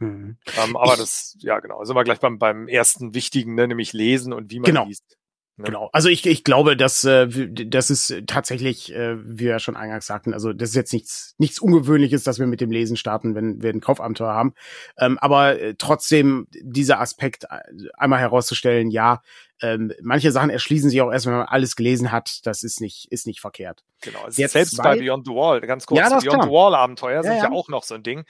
[0.00, 0.38] Mhm.
[0.62, 3.92] Ähm, aber ich, das, ja genau, sind wir gleich beim beim ersten wichtigen, ne, nämlich
[3.92, 4.86] lesen und wie man genau.
[4.86, 5.18] liest.
[5.60, 5.66] Ne?
[5.66, 5.90] Genau.
[5.92, 7.28] Also ich, ich glaube, dass äh,
[7.66, 11.34] das ist tatsächlich, äh, wie wir ja schon eingangs sagten, also das ist jetzt nichts
[11.38, 14.54] nichts Ungewöhnliches, dass wir mit dem Lesen starten, wenn wir ein Kaufabenteuer haben.
[14.98, 17.58] Ähm, aber äh, trotzdem dieser Aspekt äh,
[17.96, 19.20] einmal herauszustellen, ja,
[19.62, 22.46] ähm, manche Sachen erschließen sich auch erst, wenn man alles gelesen hat.
[22.46, 23.84] Das ist nicht, ist nicht verkehrt.
[24.00, 24.20] Genau.
[24.30, 26.42] Jetzt selbst bei Beyond the Wall, ganz kurz, ja, Beyond klar.
[26.44, 27.52] the Wall Abenteuer sind ja, ja.
[27.52, 28.24] auch noch so ein Ding.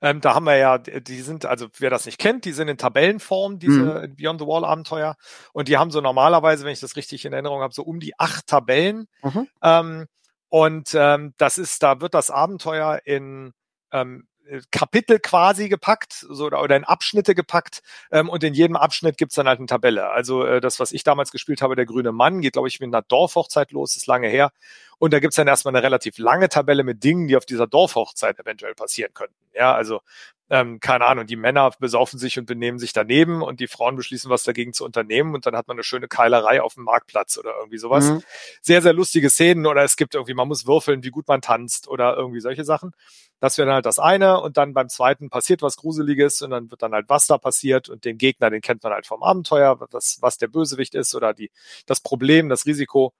[0.00, 2.78] Ähm, da haben wir ja, die sind, also wer das nicht kennt, die sind in
[2.78, 4.16] Tabellenform, diese mhm.
[4.16, 5.16] Beyond the Wall Abenteuer.
[5.52, 8.18] Und die haben so normalerweise, wenn ich das richtig in Erinnerung habe, so um die
[8.18, 9.08] acht Tabellen.
[9.22, 9.48] Mhm.
[9.62, 10.06] Ähm,
[10.48, 13.52] und ähm, das ist, da wird das Abenteuer in
[13.92, 14.35] ähm, äh,
[14.70, 19.48] Kapitel quasi gepackt so, oder in Abschnitte gepackt ähm, und in jedem Abschnitt gibt's dann
[19.48, 20.10] halt eine Tabelle.
[20.10, 22.92] Also äh, das, was ich damals gespielt habe, der grüne Mann, geht, glaube ich, mit
[22.92, 24.52] einer Dorfhochzeit los, ist lange her.
[24.98, 28.38] Und da gibt's dann erstmal eine relativ lange Tabelle mit Dingen, die auf dieser Dorfhochzeit
[28.38, 29.34] eventuell passieren könnten.
[29.52, 30.00] Ja, also
[30.48, 34.30] ähm, keine Ahnung, die Männer besaufen sich und benehmen sich daneben und die Frauen beschließen,
[34.30, 37.54] was dagegen zu unternehmen und dann hat man eine schöne Keilerei auf dem Marktplatz oder
[37.58, 38.10] irgendwie sowas.
[38.10, 38.22] Mhm.
[38.62, 41.88] Sehr, sehr lustige Szenen oder es gibt irgendwie, man muss würfeln, wie gut man tanzt
[41.88, 42.92] oder irgendwie solche Sachen.
[43.40, 46.70] Das wäre dann halt das eine und dann beim zweiten passiert was Gruseliges und dann
[46.70, 49.80] wird dann halt, was da passiert und den Gegner, den kennt man halt vom Abenteuer,
[49.90, 51.50] was, was der Bösewicht ist oder die,
[51.86, 53.12] das Problem, das Risiko.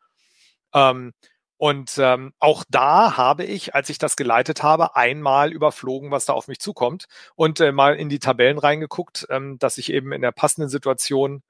[0.72, 1.12] Ähm,
[1.58, 6.34] und ähm, auch da habe ich, als ich das geleitet habe, einmal überflogen, was da
[6.34, 10.22] auf mich zukommt und äh, mal in die Tabellen reingeguckt, ähm, dass ich eben in
[10.22, 11.42] der passenden Situation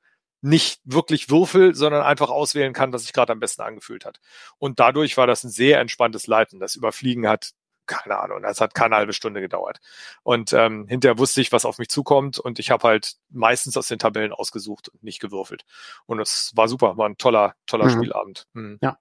[0.43, 4.21] nicht wirklich würfel, sondern einfach auswählen kann, was sich gerade am besten angefühlt hat.
[4.59, 6.61] Und dadurch war das ein sehr entspanntes Leiten.
[6.61, 7.53] Das Überfliegen hat
[7.87, 9.79] keine Ahnung, das hat keine halbe Stunde gedauert.
[10.23, 13.89] Und ähm, hinterher wusste ich, was auf mich zukommt und ich habe halt meistens aus
[13.89, 15.65] den Tabellen ausgesucht und nicht gewürfelt.
[16.05, 17.91] Und es war super, war ein toller, toller mhm.
[17.91, 18.47] Spielabend.
[18.53, 18.79] Mhm.
[18.83, 18.99] Ja.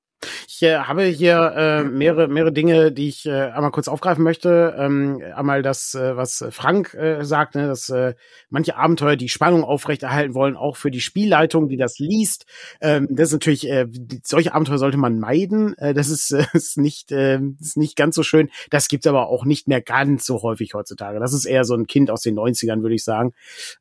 [0.47, 4.75] Ich äh, habe hier äh, mehrere, mehrere Dinge, die ich äh, einmal kurz aufgreifen möchte.
[4.77, 8.13] Ähm, einmal das, äh, was Frank äh, sagt, ne, dass äh,
[8.49, 12.45] manche Abenteuer die Spannung aufrechterhalten wollen, auch für die Spielleitung, die das liest.
[12.79, 13.87] Ähm, das ist natürlich, äh,
[14.23, 15.77] solche Abenteuer sollte man meiden.
[15.77, 18.49] Äh, das ist, äh, ist, nicht, äh, ist nicht ganz so schön.
[18.69, 21.19] Das gibt's aber auch nicht mehr ganz so häufig heutzutage.
[21.19, 23.33] Das ist eher so ein Kind aus den 90ern, würde ich sagen.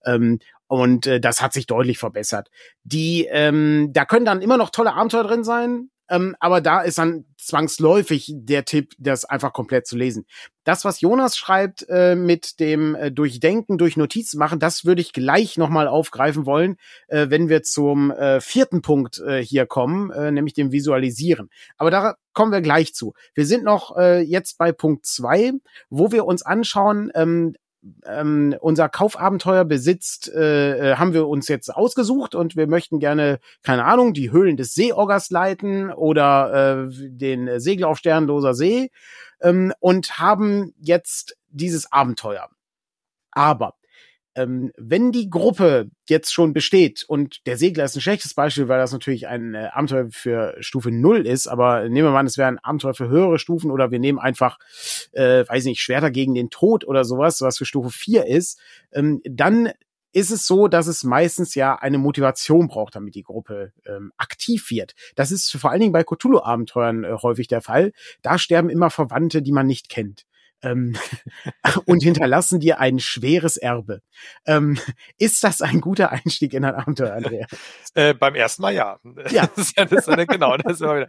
[0.04, 2.48] Ähm, und äh, das hat sich deutlich verbessert.
[2.84, 5.90] Die, ähm, da können dann immer noch tolle Abenteuer drin sein.
[6.10, 10.26] Ähm, aber da ist dann zwangsläufig der Tipp, das einfach komplett zu lesen.
[10.64, 15.12] Das, was Jonas schreibt äh, mit dem äh, Durchdenken, durch Notizen machen, das würde ich
[15.12, 16.76] gleich nochmal aufgreifen wollen,
[17.08, 21.50] äh, wenn wir zum äh, vierten Punkt äh, hier kommen, äh, nämlich dem Visualisieren.
[21.76, 23.14] Aber da kommen wir gleich zu.
[23.34, 25.52] Wir sind noch jetzt bei Punkt zwei,
[25.88, 27.54] wo wir uns anschauen, ähm,
[28.06, 33.38] ähm, unser Kaufabenteuer besitzt, äh, äh, haben wir uns jetzt ausgesucht und wir möchten gerne,
[33.62, 38.90] keine Ahnung, die Höhlen des Seeoggers leiten oder äh, den Segel auf Sternloser See
[39.40, 42.48] ähm, und haben jetzt dieses Abenteuer.
[43.30, 43.74] Aber
[44.34, 48.78] ähm, wenn die Gruppe jetzt schon besteht und der Segler ist ein schlechtes Beispiel, weil
[48.78, 52.38] das natürlich ein äh, Abenteuer für Stufe 0 ist, aber nehmen wir mal an, es
[52.38, 54.58] wäre ein Abenteuer für höhere Stufen oder wir nehmen einfach,
[55.12, 58.60] äh, weiß nicht, Schwerter gegen den Tod oder sowas, was für Stufe 4 ist,
[58.92, 59.70] ähm, dann
[60.12, 64.70] ist es so, dass es meistens ja eine Motivation braucht, damit die Gruppe ähm, aktiv
[64.70, 64.94] wird.
[65.16, 67.92] Das ist vor allen Dingen bei Cthulhu-Abenteuern äh, häufig der Fall.
[68.22, 70.24] Da sterben immer Verwandte, die man nicht kennt
[70.64, 70.96] ähm,
[71.86, 74.00] und hinterlassen dir ein schweres Erbe.
[74.46, 74.78] Ähm,
[75.18, 77.46] ist das ein guter Einstieg in ein Abenteuer, Andrea?
[77.96, 78.98] Äh, beim ersten Mal ja.
[79.30, 79.46] Ja.
[79.54, 81.08] Das ist ja das ist genau, das ist immer wieder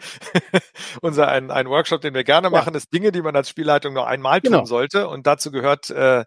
[1.02, 2.78] unser ein, ein Workshop, den wir gerne machen, ja.
[2.78, 4.66] ist Dinge, die man als Spielleitung nur einmal tun genau.
[4.66, 5.08] sollte.
[5.08, 6.26] Und dazu gehört äh,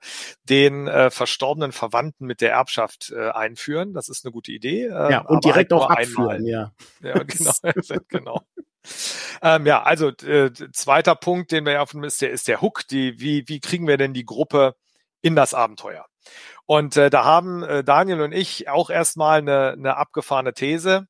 [0.48, 3.94] den äh, verstorbenen Verwandten mit der Erbschaft äh, einführen.
[3.94, 4.86] Das ist eine gute Idee.
[4.86, 6.46] Äh, ja, und direkt halt auch abführen, einmal.
[6.46, 6.72] ja.
[7.02, 7.52] Ja, genau.
[8.08, 8.42] genau.
[9.42, 12.86] Ähm, ja, also äh, zweiter Punkt, den wir ja offen ist der, ist der Hook.
[12.88, 14.74] Die, wie, wie kriegen wir denn die Gruppe
[15.20, 16.06] in das Abenteuer?
[16.66, 21.06] Und äh, da haben äh, Daniel und ich auch erstmal eine, eine abgefahrene These,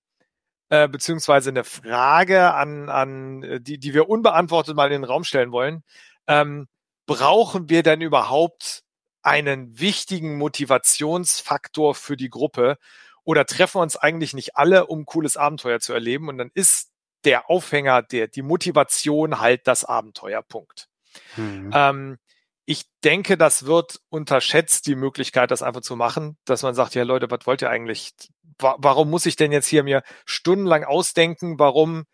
[0.70, 5.24] äh, beziehungsweise eine Frage an, an äh, die, die wir unbeantwortet mal in den Raum
[5.24, 5.82] stellen wollen.
[6.26, 6.68] Ähm,
[7.06, 8.82] brauchen wir denn überhaupt
[9.22, 12.78] einen wichtigen Motivationsfaktor für die Gruppe?
[13.24, 16.28] Oder treffen uns eigentlich nicht alle, um cooles Abenteuer zu erleben?
[16.28, 16.90] Und dann ist
[17.24, 20.88] der Aufhänger, der, die Motivation halt das Abenteuerpunkt.
[21.36, 21.70] Mhm.
[21.74, 22.18] Ähm,
[22.64, 27.02] ich denke, das wird unterschätzt, die Möglichkeit, das einfach zu machen, dass man sagt, ja
[27.02, 28.12] Leute, was wollt ihr eigentlich?
[28.58, 32.04] Warum muss ich denn jetzt hier mir stundenlang ausdenken, warum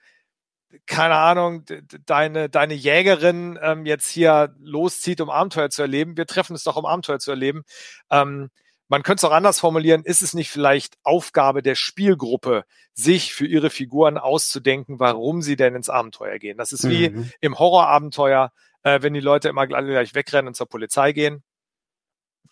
[0.87, 1.65] keine Ahnung,
[2.07, 6.17] deine, deine Jägerin ähm, jetzt hier loszieht, um Abenteuer zu erleben.
[6.17, 7.63] Wir treffen es doch, um Abenteuer zu erleben.
[8.11, 8.51] Ähm,
[8.89, 13.47] man könnte es auch anders formulieren, ist es nicht vielleicht Aufgabe der Spielgruppe, sich für
[13.47, 16.59] ihre Figuren auszudenken, warum sie denn ins Abenteuer gehen?
[16.59, 17.31] Das ist wie mhm.
[17.41, 21.43] im Horrorabenteuer, äh, wenn die Leute immer gleich wegrennen und zur Polizei gehen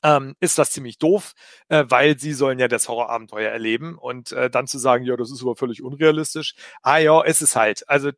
[0.03, 1.33] ähm, ist das ziemlich doof,
[1.69, 5.31] äh, weil sie sollen ja das Horrorabenteuer erleben und äh, dann zu sagen, ja, das
[5.31, 6.55] ist aber völlig unrealistisch.
[6.83, 7.89] Ah ja, ist es halt.
[7.89, 8.11] Also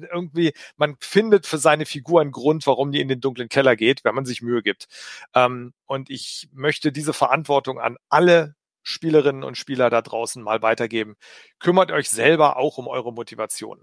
[0.00, 4.04] irgendwie, man findet für seine Figur einen Grund, warum die in den dunklen Keller geht,
[4.04, 4.86] wenn man sich Mühe gibt.
[5.34, 11.16] Ähm, und ich möchte diese Verantwortung an alle Spielerinnen und Spieler da draußen mal weitergeben.
[11.58, 13.82] Kümmert euch selber auch um eure Motivation.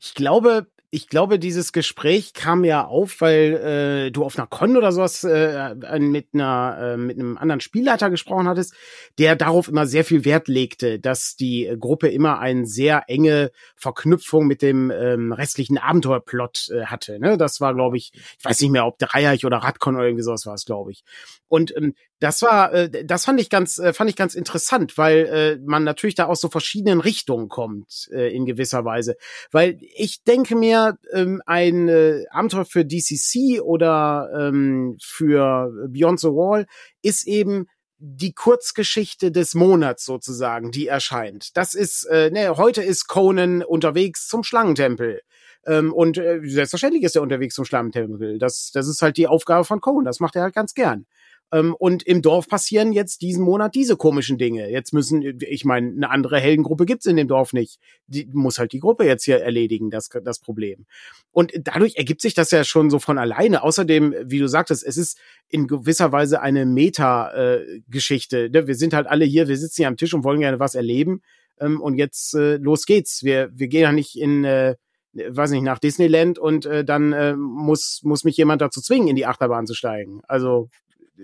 [0.00, 4.76] Ich glaube, ich glaube, dieses Gespräch kam ja auf, weil äh, du auf einer Con
[4.76, 8.74] oder sowas äh, mit einer äh, mit einem anderen Spielleiter gesprochen hattest,
[9.18, 14.48] der darauf immer sehr viel Wert legte, dass die Gruppe immer eine sehr enge Verknüpfung
[14.48, 17.20] mit dem ähm, restlichen Abenteuerplot äh, hatte.
[17.20, 17.38] Ne?
[17.38, 20.44] Das war, glaube ich, ich weiß nicht mehr, ob Dreieich oder Radcon oder irgendwie sowas
[20.46, 21.04] war es, glaube ich.
[21.50, 25.26] Und ähm, das war, äh, das fand ich ganz, äh, fand ich ganz interessant, weil
[25.26, 29.16] äh, man natürlich da aus so verschiedenen Richtungen kommt äh, in gewisser Weise.
[29.50, 36.28] Weil ich denke mir, ähm, ein äh, Abenteuer für DCC oder ähm, für Beyond the
[36.28, 36.66] Wall
[37.02, 37.66] ist eben
[37.98, 41.56] die Kurzgeschichte des Monats sozusagen, die erscheint.
[41.56, 45.20] Das ist, äh, ne, heute ist Conan unterwegs zum Schlangentempel.
[45.66, 48.38] Ähm, und äh, selbstverständlich ist er unterwegs zum Schlangentempel.
[48.38, 50.04] Das, das ist halt die Aufgabe von Conan.
[50.04, 51.06] Das macht er halt ganz gern.
[51.52, 54.70] Ähm, und im Dorf passieren jetzt diesen Monat diese komischen Dinge.
[54.70, 57.78] Jetzt müssen, ich meine, eine andere Heldengruppe gibt's in dem Dorf nicht.
[58.06, 60.86] Die muss halt die Gruppe jetzt hier erledigen, das, das Problem.
[61.32, 63.62] Und dadurch ergibt sich das ja schon so von alleine.
[63.62, 68.46] Außerdem, wie du sagtest, es ist in gewisser Weise eine Meta-Geschichte.
[68.46, 70.74] Äh, wir sind halt alle hier, wir sitzen hier am Tisch und wollen gerne was
[70.74, 71.22] erleben.
[71.58, 73.24] Ähm, und jetzt äh, los geht's.
[73.24, 74.76] Wir, wir gehen ja nicht in äh,
[75.12, 79.16] weiß nicht, nach Disneyland und äh, dann äh, muss, muss mich jemand dazu zwingen, in
[79.16, 80.20] die Achterbahn zu steigen.
[80.28, 80.68] Also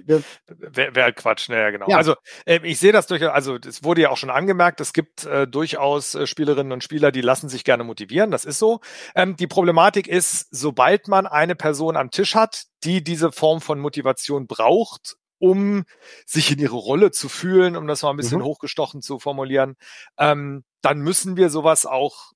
[0.05, 1.89] Wäre wär Quatsch, naja, genau.
[1.89, 1.97] Ja.
[1.97, 5.25] Also äh, ich sehe das durchaus, also es wurde ja auch schon angemerkt, es gibt
[5.25, 8.81] äh, durchaus äh, Spielerinnen und Spieler, die lassen sich gerne motivieren, das ist so.
[9.15, 13.81] Ähm, die Problematik ist, sobald man eine Person am Tisch hat, die diese Form von
[13.81, 15.85] Motivation braucht, um
[16.25, 18.45] sich in ihre Rolle zu fühlen, um das mal ein bisschen mhm.
[18.45, 19.77] hochgestochen zu formulieren,
[20.19, 22.33] ähm, dann müssen wir sowas auch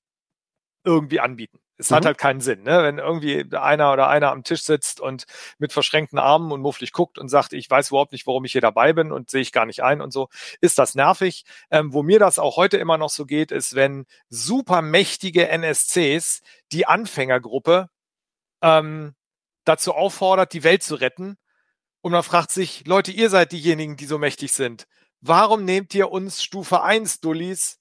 [0.83, 1.60] irgendwie anbieten.
[1.81, 1.95] Es mhm.
[1.95, 2.83] hat halt keinen Sinn, ne?
[2.83, 5.25] wenn irgendwie einer oder einer am Tisch sitzt und
[5.57, 8.61] mit verschränkten Armen und mufflig guckt und sagt, ich weiß überhaupt nicht, warum ich hier
[8.61, 10.29] dabei bin und sehe ich gar nicht ein und so,
[10.61, 11.43] ist das nervig.
[11.71, 16.41] Ähm, wo mir das auch heute immer noch so geht, ist, wenn super mächtige NSCs
[16.71, 17.89] die Anfängergruppe
[18.61, 19.15] ähm,
[19.65, 21.37] dazu auffordert, die Welt zu retten.
[22.01, 24.87] Und man fragt sich, Leute, ihr seid diejenigen, die so mächtig sind.
[25.19, 27.80] Warum nehmt ihr uns Stufe 1 Dullis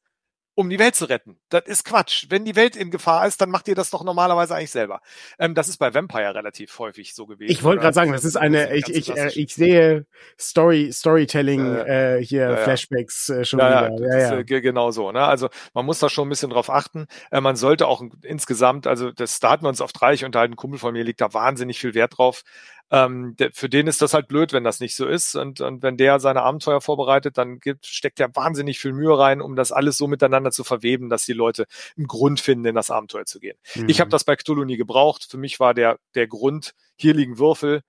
[0.60, 1.38] um die Welt zu retten.
[1.48, 2.26] Das ist Quatsch.
[2.28, 5.00] Wenn die Welt in Gefahr ist, dann macht ihr das doch normalerweise eigentlich selber.
[5.38, 7.50] Ähm, das ist bei Vampire relativ häufig so gewesen.
[7.50, 10.06] Ich wollte gerade sagen, das ist eine, ich, ich, äh, ich sehe
[10.38, 14.06] Story, Storytelling äh, äh, hier, äh, Flashbacks äh, schon ja, wieder.
[14.06, 14.38] Ja, ja.
[14.38, 15.10] Ist, äh, genau so.
[15.12, 15.22] Ne?
[15.22, 17.06] Also man muss da schon ein bisschen drauf achten.
[17.30, 20.56] Äh, man sollte auch insgesamt, also das, da hatten wir uns auf Dreieich unterhalten, ein
[20.56, 22.44] Kumpel von mir legt da wahnsinnig viel Wert drauf,
[22.92, 25.36] ähm, der, für den ist das halt blöd, wenn das nicht so ist.
[25.36, 29.40] Und, und wenn der seine Abenteuer vorbereitet, dann gibt, steckt er wahnsinnig viel Mühe rein,
[29.40, 32.90] um das alles so miteinander zu verweben, dass die Leute einen Grund finden, in das
[32.90, 33.56] Abenteuer zu gehen.
[33.74, 33.88] Mhm.
[33.88, 35.26] Ich habe das bei Cthulhu nie gebraucht.
[35.30, 37.82] Für mich war der, der Grund, hier liegen Würfel,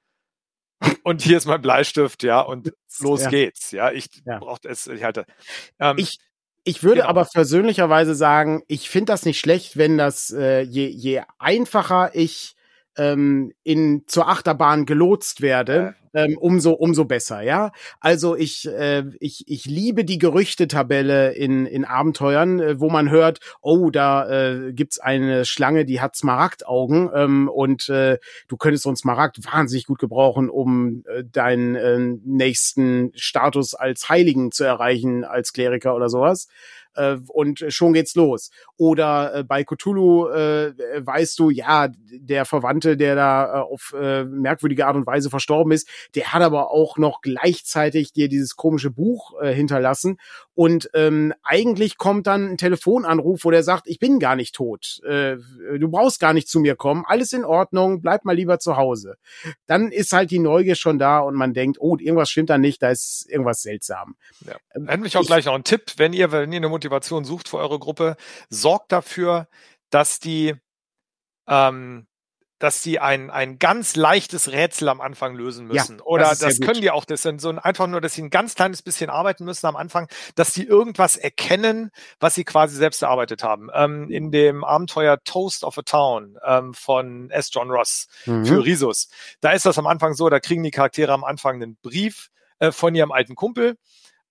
[1.03, 3.29] und hier ist mein Bleistift, ja, und los ja.
[3.29, 3.91] geht's, ja.
[3.91, 4.39] Ich ja.
[4.39, 5.25] brauchte es, ich halte.
[5.79, 6.17] Ähm, ich,
[6.63, 7.09] ich würde genau.
[7.09, 12.55] aber persönlicherweise sagen, ich finde das nicht schlecht, wenn das, äh, je, je einfacher ich
[12.97, 17.71] ähm, in zur Achterbahn gelotst werde, ähm, umso umso besser, ja.
[17.99, 23.39] Also ich äh, ich ich liebe die Gerüchtetabelle in in Abenteuern, äh, wo man hört,
[23.61, 28.97] oh, da äh, gibt's eine Schlange, die hat Smaragdaugen ähm, und äh, du könntest einen
[28.97, 35.53] Smaragd wahnsinnig gut gebrauchen, um äh, deinen äh, nächsten Status als Heiligen zu erreichen als
[35.53, 36.47] Kleriker oder sowas.
[36.95, 38.51] Äh, und schon geht's los.
[38.77, 40.73] Oder äh, bei Cthulhu äh,
[41.05, 45.71] weißt du, ja, der Verwandte, der da äh, auf äh, merkwürdige Art und Weise verstorben
[45.71, 50.17] ist, der hat aber auch noch gleichzeitig dir dieses komische Buch äh, hinterlassen.
[50.53, 54.99] Und ähm, eigentlich kommt dann ein Telefonanruf, wo der sagt, ich bin gar nicht tot.
[55.03, 55.37] Äh,
[55.79, 57.03] du brauchst gar nicht zu mir kommen.
[57.07, 59.15] Alles in Ordnung, bleib mal lieber zu Hause.
[59.65, 62.81] Dann ist halt die Neugier schon da und man denkt, oh, irgendwas stimmt da nicht,
[62.81, 64.15] da ist irgendwas seltsam.
[64.45, 64.55] Ja.
[64.85, 67.47] Hätte mich auch ich, gleich noch ein Tipp, wenn ihr, wenn ihr eine Motivation sucht
[67.47, 68.15] für eure Gruppe,
[68.49, 69.47] sorgt dafür,
[69.91, 70.55] dass die
[71.47, 72.07] ähm,
[72.61, 75.97] dass sie ein, ein ganz leichtes Rätsel am Anfang lösen müssen.
[75.97, 78.21] Ja, Oder das, das können die auch, das sind so ein, einfach nur, dass sie
[78.21, 81.89] ein ganz kleines bisschen arbeiten müssen am Anfang, dass sie irgendwas erkennen,
[82.19, 83.69] was sie quasi selbst erarbeitet haben.
[83.73, 87.49] Ähm, in dem Abenteuer Toast of a Town ähm, von S.
[87.51, 88.45] John Ross mhm.
[88.45, 89.09] für Risus.
[89.39, 92.71] Da ist das am Anfang so, da kriegen die Charaktere am Anfang einen Brief äh,
[92.71, 93.75] von ihrem alten Kumpel.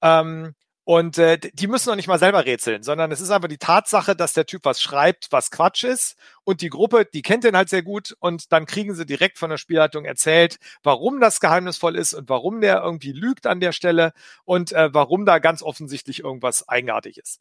[0.02, 0.54] Ähm,
[0.90, 4.16] und äh, die müssen noch nicht mal selber rätseln, sondern es ist einfach die Tatsache,
[4.16, 6.16] dass der Typ was schreibt, was Quatsch ist.
[6.42, 8.16] Und die Gruppe, die kennt den halt sehr gut.
[8.18, 12.61] Und dann kriegen sie direkt von der Spielleitung erzählt, warum das geheimnisvoll ist und warum
[12.61, 14.12] der irgendwie lügt an der Stelle
[14.44, 17.40] und äh, warum da ganz offensichtlich irgendwas eigenartig ist.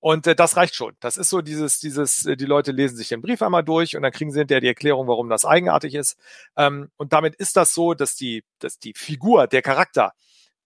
[0.00, 0.96] Und äh, das reicht schon.
[1.00, 4.04] Das ist so dieses, dieses, äh, die Leute lesen sich den Brief einmal durch und
[4.04, 6.16] dann kriegen sie hinterher die Erklärung, warum das eigenartig ist.
[6.56, 10.14] Ähm, und damit ist das so, dass die, dass die Figur, der Charakter,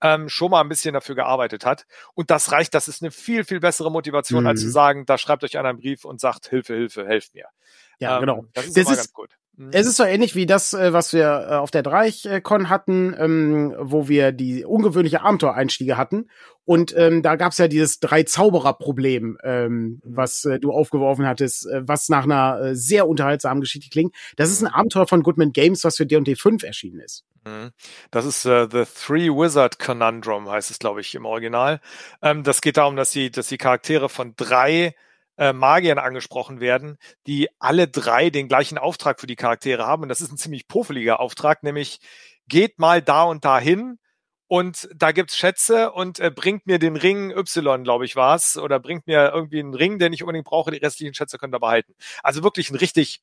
[0.03, 1.87] ähm, schon mal ein bisschen dafür gearbeitet hat.
[2.15, 4.49] Und das reicht, das ist eine viel, viel bessere Motivation, mhm.
[4.49, 4.73] als zu mhm.
[4.73, 7.47] sagen, da schreibt euch einer einen Brief und sagt, Hilfe, Hilfe, helft mir.
[8.01, 8.45] Ja, ähm, genau.
[8.55, 9.31] Das ist das ist, gut.
[9.57, 9.71] Mhm.
[9.73, 13.75] Es ist so ähnlich wie das, äh, was wir äh, auf der Dreichcon hatten, ähm,
[13.79, 16.29] wo wir die ungewöhnliche Abenteuereinstiege hatten.
[16.65, 20.01] Und ähm, da gab's ja dieses Drei-Zauberer-Problem, ähm, mhm.
[20.05, 24.15] was äh, du aufgeworfen hattest, äh, was nach einer äh, sehr unterhaltsamen Geschichte klingt.
[24.37, 27.25] Das ist ein Abenteuer von Goodman Games, was für D&D 5 erschienen ist.
[28.11, 31.81] Das ist äh, The Three Wizard Conundrum, heißt es, glaube ich, im Original.
[32.23, 34.95] Ähm, das geht darum, dass die, dass die Charaktere von drei
[35.41, 40.03] äh, Magiern angesprochen werden, die alle drei den gleichen Auftrag für die Charaktere haben.
[40.03, 41.99] Und das ist ein ziemlich puffeliger Auftrag, nämlich
[42.47, 43.99] geht mal da und da hin
[44.49, 48.79] und da gibt's Schätze und äh, bringt mir den Ring Y, glaube ich, war's, oder
[48.81, 51.95] bringt mir irgendwie einen Ring, den ich unbedingt brauche, die restlichen Schätze könnt ihr behalten.
[52.23, 53.23] Also wirklich ein richtig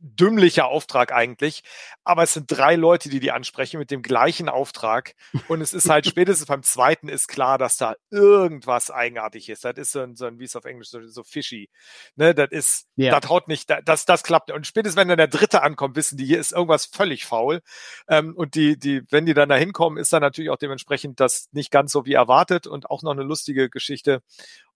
[0.00, 1.62] dümmlicher Auftrag eigentlich.
[2.04, 5.14] Aber es sind drei Leute, die die ansprechen mit dem gleichen Auftrag.
[5.48, 9.64] Und es ist halt spätestens beim zweiten ist klar, dass da irgendwas eigenartig ist.
[9.64, 11.70] Das ist so ein, so ein wie es auf Englisch so, so fishy.
[12.16, 13.18] Ne, das ist, yeah.
[13.18, 14.50] das haut nicht, das, das klappt.
[14.50, 17.60] Und spätestens wenn dann der dritte ankommt, wissen die, hier ist irgendwas völlig faul.
[18.08, 21.48] Ähm, und die, die, wenn die dann da hinkommen, ist dann natürlich auch dementsprechend das
[21.52, 24.22] nicht ganz so wie erwartet und auch noch eine lustige Geschichte.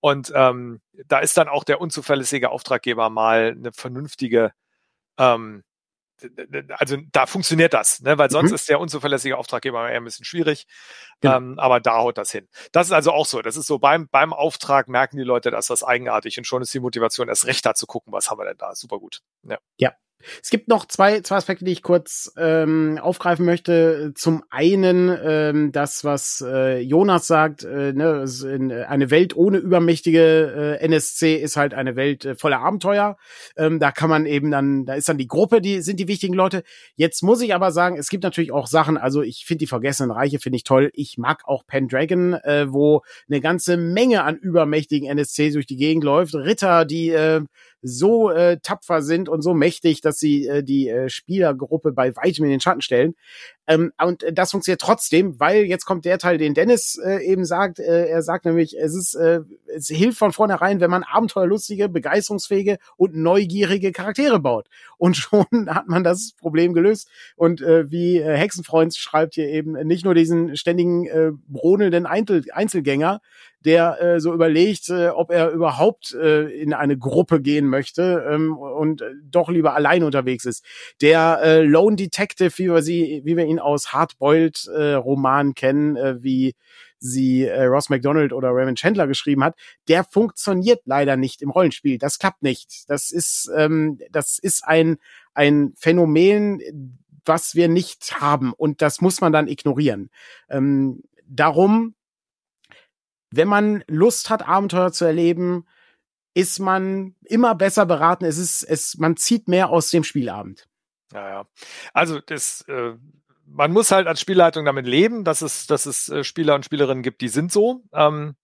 [0.01, 4.53] Und ähm, da ist dann auch der unzuverlässige Auftraggeber mal eine vernünftige
[5.18, 5.62] ähm,
[6.79, 8.16] also da funktioniert das, ne?
[8.18, 8.55] weil sonst mhm.
[8.55, 10.66] ist der unzuverlässige Auftraggeber eher ein bisschen schwierig.
[11.20, 11.37] Genau.
[11.37, 12.48] Ähm, aber da haut das hin.
[12.72, 13.42] Das ist also auch so.
[13.42, 16.72] Das ist so beim, beim Auftrag merken die Leute, dass das eigenartig und schon ist
[16.72, 18.74] die Motivation erst recht da zu gucken, was haben wir denn da.
[18.74, 19.20] Super gut.
[19.42, 19.59] Ja.
[19.79, 19.92] ja.
[20.43, 24.13] Es gibt noch zwei, zwei Aspekte, die ich kurz ähm, aufgreifen möchte.
[24.15, 28.25] Zum einen ähm, das, was äh, Jonas sagt, äh, ne,
[28.89, 33.17] eine Welt ohne übermächtige äh, NSC ist halt eine Welt äh, voller Abenteuer.
[33.57, 36.35] Ähm, da kann man eben dann, da ist dann die Gruppe, die sind die wichtigen
[36.35, 36.63] Leute.
[36.97, 40.11] Jetzt muss ich aber sagen, es gibt natürlich auch Sachen, also ich finde die Vergessenen
[40.11, 40.91] Reiche, finde ich toll.
[40.95, 46.05] Ich mag auch Pendragon, äh, wo eine ganze Menge an übermächtigen NSC durch die Gegend
[46.05, 46.35] läuft.
[46.35, 47.43] Ritter, die äh,
[47.87, 52.47] so äh, tapfer sind und so mächtig, dass sie äh, die äh, Spielergruppe bei weitem
[52.47, 53.14] in den Schatten stellen.
[53.66, 57.44] Ähm, und äh, das funktioniert trotzdem, weil jetzt kommt der Teil, den Dennis äh, eben
[57.44, 57.79] sagt.
[57.79, 62.79] Äh, er sagt nämlich, es ist, äh, es hilft von vornherein, wenn man abenteuerlustige, begeisterungsfähige
[62.97, 64.66] und neugierige Charaktere baut.
[64.97, 67.09] Und schon hat man das Problem gelöst.
[67.37, 72.44] Und äh, wie äh, Hexenfreund schreibt hier eben nicht nur diesen ständigen äh, brodelnden Einzel
[72.51, 73.20] Einzelgänger,
[73.64, 78.57] der äh, so überlegt, äh, ob er überhaupt äh, in eine Gruppe gehen möchte ähm,
[78.57, 80.64] und äh, doch lieber allein unterwegs ist.
[81.00, 85.96] Der äh, Lone Detective, wie wir sie, wie wir ihn aus Hardboiled äh, Romanen kennen,
[85.96, 86.55] äh, wie
[86.98, 89.57] sie äh, Ross McDonald oder Raymond Chandler geschrieben hat,
[89.88, 91.98] der funktioniert leider nicht im Rollenspiel.
[91.98, 92.88] Das klappt nicht.
[92.88, 94.96] Das ist, ähm, das ist ein,
[95.35, 96.61] ein Phänomen,
[97.24, 100.11] was wir nicht haben und das muss man dann ignorieren.
[100.48, 101.94] Ähm, darum
[103.37, 105.66] wenn man Lust hat, Abenteuer zu erleben,
[106.35, 108.25] ist man immer besser beraten.
[108.25, 110.68] Es ist, es, man zieht mehr aus dem Spielabend.
[111.12, 111.47] Ja, ja.
[111.92, 112.94] Also das, äh,
[113.47, 117.03] man muss halt als Spielleitung damit leben, dass es, dass es äh, Spieler und Spielerinnen
[117.03, 117.85] gibt, die sind so.
[117.92, 118.35] Ähm,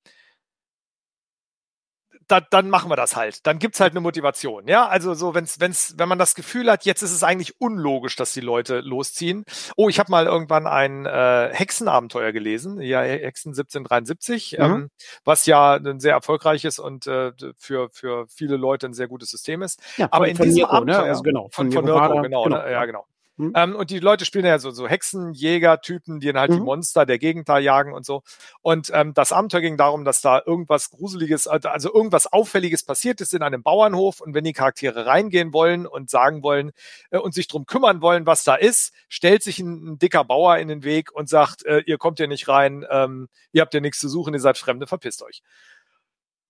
[2.31, 3.47] da, dann machen wir das halt.
[3.47, 4.69] Dann gibt's halt eine Motivation.
[4.69, 8.17] Ja, also so, wenn's, wenn's, wenn man das Gefühl hat, jetzt ist es eigentlich unlogisch,
[8.17, 9.45] dass die Leute losziehen.
[9.77, 14.65] Oh, ich habe mal irgendwann ein äh, Hexenabenteuer gelesen, ja, Hexen 1773, mhm.
[14.65, 14.91] ähm,
[15.25, 19.63] was ja ein sehr erfolgreiches und äh, für, für viele Leute ein sehr gutes System
[19.63, 19.81] ist.
[19.97, 20.77] Ja, Aber in diesem Niro, ne?
[20.77, 21.09] Abenteuer, ne?
[21.11, 22.59] also genau, von, von, von Mirko, genau, genau.
[22.63, 22.71] Ne?
[22.71, 23.07] ja, genau.
[23.41, 23.53] Mhm.
[23.57, 26.57] Ähm, und die Leute spielen ja so, so Hexenjäger-Typen, die dann halt mhm.
[26.57, 28.23] die Monster der Gegend da jagen und so.
[28.61, 33.33] Und ähm, das Abenteuer ging darum, dass da irgendwas Gruseliges, also irgendwas Auffälliges passiert ist
[33.33, 34.21] in einem Bauernhof.
[34.21, 36.73] Und wenn die Charaktere reingehen wollen und sagen wollen
[37.11, 40.59] äh, und sich drum kümmern wollen, was da ist, stellt sich ein, ein dicker Bauer
[40.59, 43.81] in den Weg und sagt, äh, ihr kommt hier nicht rein, ähm, ihr habt ja
[43.81, 45.43] nichts zu suchen, ihr seid Fremde, verpisst euch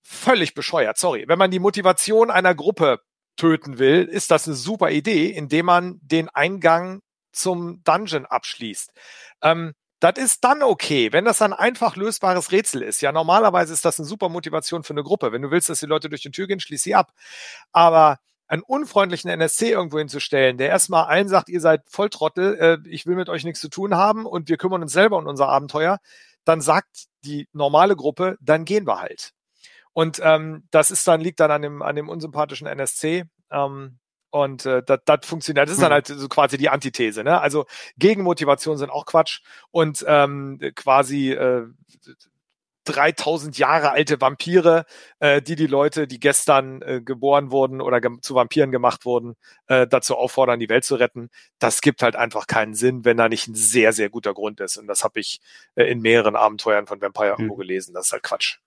[0.03, 1.25] völlig bescheuert, sorry.
[1.29, 3.01] Wenn man die Motivation einer Gruppe
[3.41, 7.01] töten will, ist das eine super Idee, indem man den Eingang
[7.33, 8.93] zum Dungeon abschließt.
[9.43, 13.01] Ähm, das ist dann okay, wenn das ein einfach lösbares Rätsel ist.
[13.01, 15.33] Ja, normalerweise ist das eine super Motivation für eine Gruppe.
[15.33, 17.13] Wenn du willst, dass die Leute durch die Tür gehen, schließ sie ab.
[17.73, 23.07] Aber einen unfreundlichen NSC irgendwo hinzustellen, der erstmal allen sagt, ihr seid Volltrottel, äh, ich
[23.07, 25.99] will mit euch nichts zu tun haben und wir kümmern uns selber um unser Abenteuer,
[26.45, 29.33] dann sagt die normale Gruppe, dann gehen wir halt.
[30.01, 33.25] Und ähm, das ist dann, liegt dann an dem, an dem unsympathischen NSC.
[33.51, 33.99] Ähm,
[34.31, 35.69] und äh, das, das funktioniert.
[35.69, 35.95] Das ist dann mhm.
[35.95, 37.23] halt so quasi die Antithese.
[37.23, 37.39] Ne?
[37.39, 37.67] Also
[37.99, 39.43] Gegenmotivation sind auch Quatsch
[39.73, 41.67] und ähm, quasi äh,
[42.85, 44.87] 3000 Jahre alte Vampire,
[45.19, 49.35] äh, die die Leute, die gestern äh, geboren wurden oder ge zu Vampiren gemacht wurden,
[49.67, 51.29] äh, dazu auffordern, die Welt zu retten.
[51.59, 54.79] Das gibt halt einfach keinen Sinn, wenn da nicht ein sehr, sehr guter Grund ist.
[54.79, 55.41] Und das habe ich
[55.75, 57.41] äh, in mehreren Abenteuern von Vampire mhm.
[57.41, 57.93] irgendwo gelesen.
[57.93, 58.61] Das ist halt Quatsch.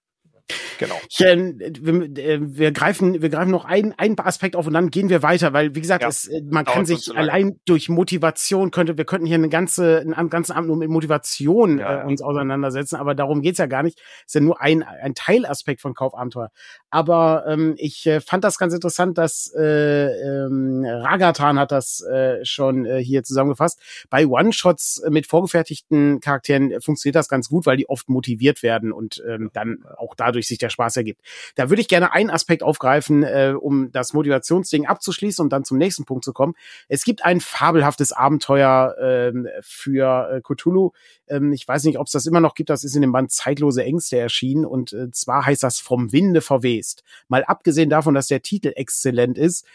[0.78, 0.96] Genau.
[1.10, 4.89] Ich, äh, wir, äh, wir, greifen, wir greifen noch einen, einen Aspekt auf und dann
[4.89, 6.10] gehen wir weiter, weil wie gesagt, ja.
[6.10, 10.30] es, äh, man kann sich allein durch Motivation könnte, wir könnten hier eine ganze, einen
[10.30, 14.02] ganzen Abend nur mit Motivation ja, äh, uns auseinandersetzen, aber darum geht's ja gar nicht.
[14.26, 16.50] Ist ja nur ein, ein Teilaspekt von Kaufabenteuer.
[16.89, 22.44] Aber ähm, ich äh, fand das ganz interessant, dass äh, ähm, Ragatan hat das äh,
[22.44, 23.80] schon äh, hier zusammengefasst.
[24.10, 29.24] Bei One-Shots mit vorgefertigten Charakteren funktioniert das ganz gut, weil die oft motiviert werden und
[29.28, 31.22] ähm, dann auch da dadurch sich der Spaß ergibt.
[31.56, 35.78] Da würde ich gerne einen Aspekt aufgreifen, äh, um das Motivationsding abzuschließen und dann zum
[35.78, 36.56] nächsten Punkt zu kommen.
[36.88, 40.92] Es gibt ein fabelhaftes Abenteuer ähm, für äh, Cthulhu.
[41.28, 42.70] Ähm, ich weiß nicht, ob es das immer noch gibt.
[42.70, 46.42] Das ist in dem Band Zeitlose Ängste erschienen und äh, zwar heißt das vom Winde
[46.42, 47.04] verwest.
[47.28, 49.66] Mal abgesehen davon, dass der Titel exzellent ist,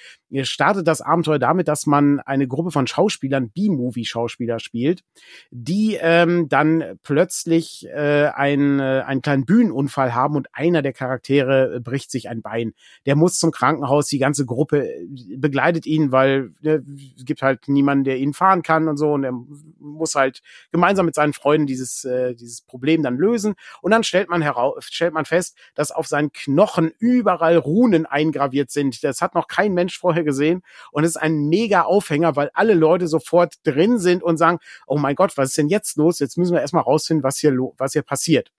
[0.43, 5.03] startet das Abenteuer damit, dass man eine Gruppe von Schauspielern, B-Movie-Schauspieler spielt,
[5.51, 11.77] die ähm, dann plötzlich äh, einen, äh, einen kleinen Bühnenunfall haben und einer der Charaktere
[11.77, 12.75] äh, bricht sich ein Bein.
[13.07, 16.85] Der muss zum Krankenhaus, die ganze Gruppe äh, begleitet ihn, weil ne,
[17.17, 19.33] es gibt halt niemanden, der ihn fahren kann und so und er
[19.79, 20.43] muss halt
[20.73, 24.85] gemeinsam mit seinen Freunden dieses, äh, dieses Problem dann lösen und dann stellt man heraus,
[24.85, 29.03] stellt man fest, dass auf seinen Knochen überall Runen eingraviert sind.
[29.05, 32.75] Das hat noch kein Mensch vorher gesehen und es ist ein mega Aufhänger, weil alle
[32.75, 36.19] Leute sofort drin sind und sagen, oh mein Gott, was ist denn jetzt los?
[36.19, 38.51] Jetzt müssen wir erstmal rausfinden, was hier, was hier passiert.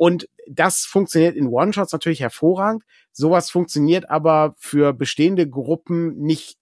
[0.00, 2.84] Und das funktioniert in One-Shots natürlich hervorragend.
[3.12, 6.56] Sowas funktioniert aber für bestehende Gruppen nicht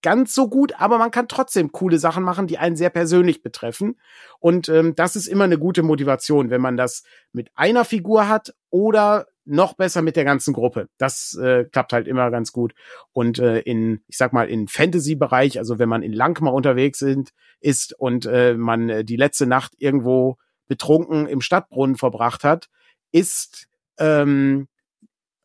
[0.00, 4.00] ganz so gut, aber man kann trotzdem coole Sachen machen, die einen sehr persönlich betreffen.
[4.38, 8.54] Und ähm, das ist immer eine gute Motivation, wenn man das mit einer Figur hat
[8.70, 10.88] oder noch besser mit der ganzen Gruppe.
[10.96, 12.72] Das äh, klappt halt immer ganz gut.
[13.12, 17.34] Und äh, in, ich sag mal, in Fantasy-Bereich, also wenn man in Langmar unterwegs sind,
[17.60, 20.38] ist und äh, man äh, die letzte Nacht irgendwo
[20.72, 22.70] betrunken im Stadtbrunnen verbracht hat,
[23.12, 23.66] ist
[23.98, 24.68] ähm,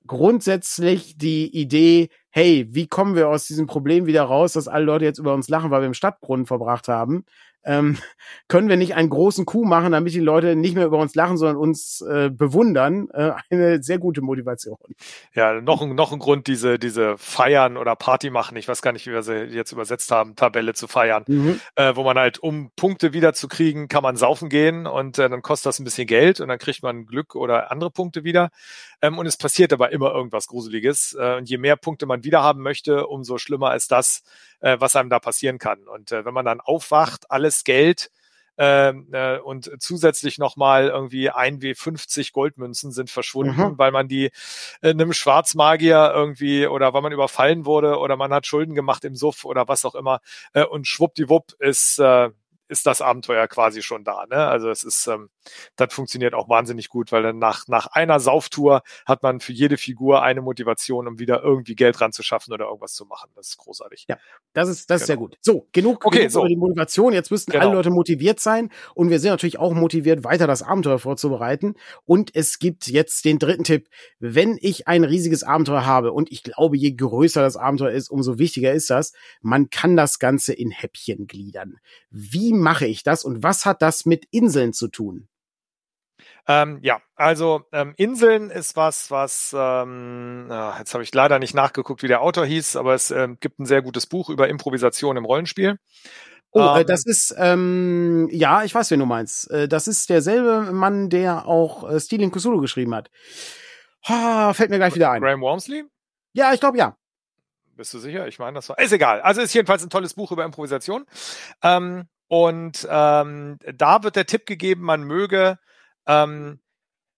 [0.06, 5.04] grundsätzlich die Idee, hey, wie kommen wir aus diesem Problem wieder raus, dass alle Leute
[5.04, 7.26] jetzt über uns lachen, weil wir im Stadtbrunnen verbracht haben?
[7.68, 7.98] Ähm,
[8.48, 11.38] können wir nicht einen großen Coup machen, damit die Leute nicht mehr über uns lachen,
[11.38, 13.10] sondern uns äh, bewundern.
[13.12, 14.78] Äh, eine sehr gute Motivation.
[15.34, 18.94] Ja, noch, ein noch ein Grund, diese, diese Feiern oder Party machen, ich weiß gar
[18.94, 21.60] nicht, wie wir sie jetzt übersetzt haben, Tabelle zu feiern, mhm.
[21.76, 25.68] äh, wo man halt, um Punkte wiederzukriegen, kann man saufen gehen und äh, dann kostet
[25.68, 28.50] das ein bisschen Geld und dann kriegt man Glück oder andere Punkte wieder.
[29.02, 31.16] Ähm, und es passiert aber immer irgendwas Gruseliges.
[31.20, 34.24] Äh, und je mehr Punkte man wieder haben möchte, umso schlimmer ist das,
[34.60, 35.88] äh, was einem da passieren kann.
[35.88, 38.12] Und äh, wenn man dann aufwacht, alles Geld
[38.58, 43.78] ähm, äh, und zusätzlich nochmal irgendwie ein w 50 Goldmünzen sind verschwunden, mhm.
[43.78, 44.32] weil man die
[44.82, 49.16] äh, einem Schwarzmagier irgendwie oder weil man überfallen wurde oder man hat Schulden gemacht im
[49.16, 50.22] Suff oder was auch immer
[50.54, 52.30] äh, und schwuppdiwupp ist äh,
[52.68, 54.26] ist das Abenteuer quasi schon da.
[54.30, 54.36] Ne?
[54.36, 55.30] Also es ist, ähm,
[55.76, 59.78] das funktioniert auch wahnsinnig gut, weil dann nach, nach einer Sauftour hat man für jede
[59.78, 63.30] Figur eine Motivation, um wieder irgendwie Geld ranzuschaffen oder irgendwas zu machen.
[63.36, 64.06] Das ist großartig.
[64.10, 64.18] Ja,
[64.54, 65.02] das ist, das genau.
[65.02, 65.28] ist sehr genau.
[65.28, 65.38] gut.
[65.42, 66.40] So, genug, okay, genug so.
[66.40, 67.14] über die Motivation.
[67.14, 67.66] Jetzt müssten genau.
[67.66, 71.76] alle Leute motiviert sein und wir sind natürlich auch motiviert, weiter das Abenteuer vorzubereiten.
[72.06, 73.90] Und es gibt jetzt den dritten Tipp.
[74.20, 78.38] Wenn ich ein riesiges Abenteuer habe und ich glaube, je größer das Abenteuer ist, umso
[78.38, 81.78] wichtiger ist das, man kann das Ganze in Häppchen gliedern.
[82.10, 85.28] Wie mache ich das und was hat das mit Inseln zu tun?
[86.50, 90.48] Ähm, ja, also ähm, Inseln ist was, was ähm,
[90.80, 93.66] jetzt habe ich leider nicht nachgeguckt, wie der Autor hieß, aber es ähm, gibt ein
[93.66, 95.78] sehr gutes Buch über Improvisation im Rollenspiel.
[96.52, 99.52] Oh, äh, das ist, ähm, ja, ich weiß, wen du meinst.
[99.52, 103.12] Äh, das ist derselbe Mann, der auch äh, Stealing Cthulhu geschrieben hat.
[104.08, 105.22] Ha, fällt mir gleich wieder ein.
[105.22, 105.84] Graham Wormsley?
[106.34, 106.96] Ja, ich glaube ja.
[107.76, 108.28] Bist du sicher?
[108.28, 108.80] Ich meine, das war.
[108.80, 109.22] Ist egal.
[109.22, 111.06] Also ist jedenfalls ein tolles Buch über Improvisation.
[111.62, 115.58] Ähm, und ähm, da wird der Tipp gegeben, man möge
[116.06, 116.60] ähm,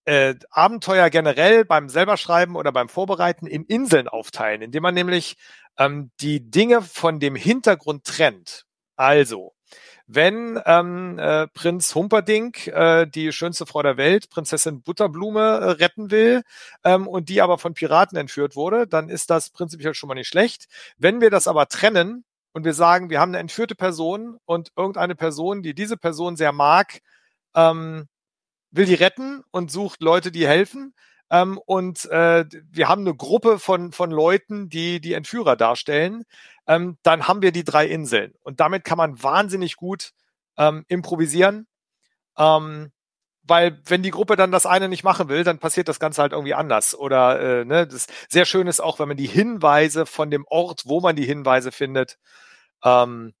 [0.04, 5.36] äh, Abenteuer generell beim selber schreiben oder beim Vorbereiten in Inseln aufteilen, indem man nämlich
[5.78, 8.66] ähm, die Dinge von dem Hintergrund trennt.
[8.96, 9.52] Also,
[10.06, 16.10] wenn ähm, äh, Prinz Humperdinck äh, die schönste Frau der Welt, Prinzessin Butterblume, äh, retten
[16.10, 16.42] will
[16.84, 20.28] ähm, und die aber von Piraten entführt wurde, dann ist das prinzipiell schon mal nicht
[20.28, 20.66] schlecht.
[20.98, 25.14] Wenn wir das aber trennen und wir sagen, wir haben eine entführte Person und irgendeine
[25.14, 27.00] Person, die diese Person sehr mag,
[27.54, 28.08] ähm,
[28.70, 30.94] will die retten und sucht Leute, die helfen.
[31.30, 36.24] Ähm, und äh, wir haben eine Gruppe von, von Leuten, die die Entführer darstellen.
[36.66, 38.34] Ähm, dann haben wir die drei Inseln.
[38.42, 40.10] Und damit kann man wahnsinnig gut
[40.56, 41.68] ähm, improvisieren.
[42.36, 42.90] Ähm,
[43.50, 46.32] weil wenn die Gruppe dann das eine nicht machen will, dann passiert das Ganze halt
[46.32, 46.94] irgendwie anders.
[46.98, 50.84] Oder äh, ne, das sehr schön ist auch, wenn man die Hinweise von dem Ort,
[50.86, 52.18] wo man die Hinweise findet,
[52.82, 53.34] ähm,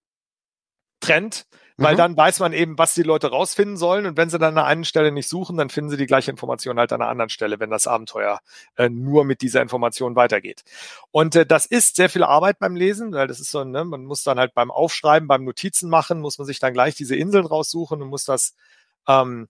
[1.00, 1.46] trennt
[1.80, 1.98] weil mhm.
[1.98, 4.84] dann weiß man eben, was die Leute rausfinden sollen und wenn sie dann an einer
[4.84, 7.70] Stelle nicht suchen, dann finden sie die gleiche Information halt an einer anderen Stelle, wenn
[7.70, 8.40] das Abenteuer
[8.76, 10.62] äh, nur mit dieser Information weitergeht.
[11.10, 14.04] Und äh, das ist sehr viel Arbeit beim Lesen, weil das ist so, ne, man
[14.04, 17.46] muss dann halt beim Aufschreiben, beim Notizen machen, muss man sich dann gleich diese Inseln
[17.46, 18.54] raussuchen und muss das
[19.08, 19.48] ähm,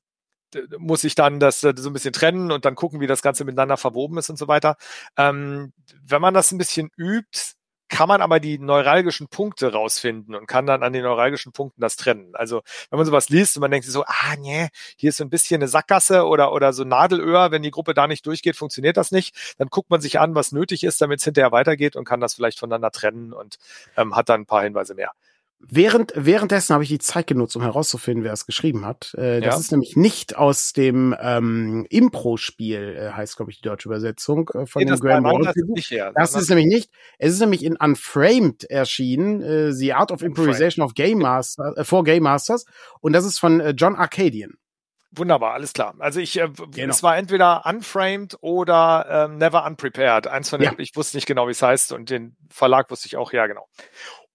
[0.79, 3.45] muss ich dann das äh, so ein bisschen trennen und dann gucken, wie das Ganze
[3.45, 4.77] miteinander verwoben ist und so weiter.
[5.17, 5.73] Ähm,
[6.03, 7.55] wenn man das ein bisschen übt,
[7.91, 11.97] kann man aber die neuralgischen Punkte rausfinden und kann dann an den neuralgischen Punkten das
[11.97, 12.35] trennen.
[12.35, 15.25] Also wenn man sowas liest und man denkt sich so, ah nee, hier ist so
[15.25, 18.97] ein bisschen eine Sackgasse oder, oder so Nadelöhr, wenn die Gruppe da nicht durchgeht, funktioniert
[18.97, 22.05] das nicht, dann guckt man sich an, was nötig ist, damit es hinterher weitergeht und
[22.05, 23.59] kann das vielleicht voneinander trennen und
[23.97, 25.11] ähm, hat dann ein paar Hinweise mehr.
[25.63, 29.13] Während, währenddessen habe ich die Zeit genutzt, um herauszufinden, wer es geschrieben hat.
[29.15, 29.61] Äh, das ja.
[29.61, 34.65] ist nämlich nicht aus dem ähm, Impro-Spiel, äh, heißt, glaube ich, die deutsche Übersetzung äh,
[34.65, 36.91] von nee, dem Graham Das, ist, das ist nämlich nicht.
[37.19, 41.85] Es ist nämlich in Unframed erschienen, äh, The Art of Improvisation of Game Master, äh,
[41.85, 42.65] for Game Masters.
[43.01, 44.55] Und das ist von äh, John Arcadian.
[45.13, 45.95] Wunderbar, alles klar.
[45.99, 46.91] Also ich, äh, genau.
[46.91, 50.27] es war entweder Unframed oder ähm, Never Unprepared.
[50.27, 50.79] Eins von den, ja.
[50.79, 53.67] ich wusste nicht genau, wie es heißt und den Verlag wusste ich auch, ja genau.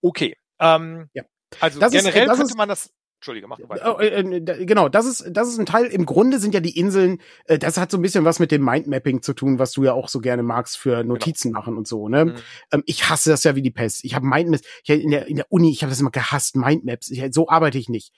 [0.02, 1.24] Okay, ähm, ja.
[1.59, 2.89] Also das generell ist, könnte ist, man das
[3.26, 3.99] Entschuldige, mach weiter.
[3.99, 5.86] Äh, äh, genau, das ist, das ist ein Teil.
[5.86, 8.63] Im Grunde sind ja die Inseln, äh, das hat so ein bisschen was mit dem
[8.63, 11.13] Mindmapping zu tun, was du ja auch so gerne magst für genau.
[11.13, 11.59] Notizen genau.
[11.59, 12.07] machen und so.
[12.07, 12.26] Ne?
[12.26, 12.36] Mhm.
[12.72, 14.03] Ähm, ich hasse das ja wie die Pest.
[14.03, 17.09] Ich habe Mindmaps, ich in der, in der Uni, ich habe das immer gehasst, Mindmaps.
[17.09, 18.13] Ich, so arbeite ich nicht.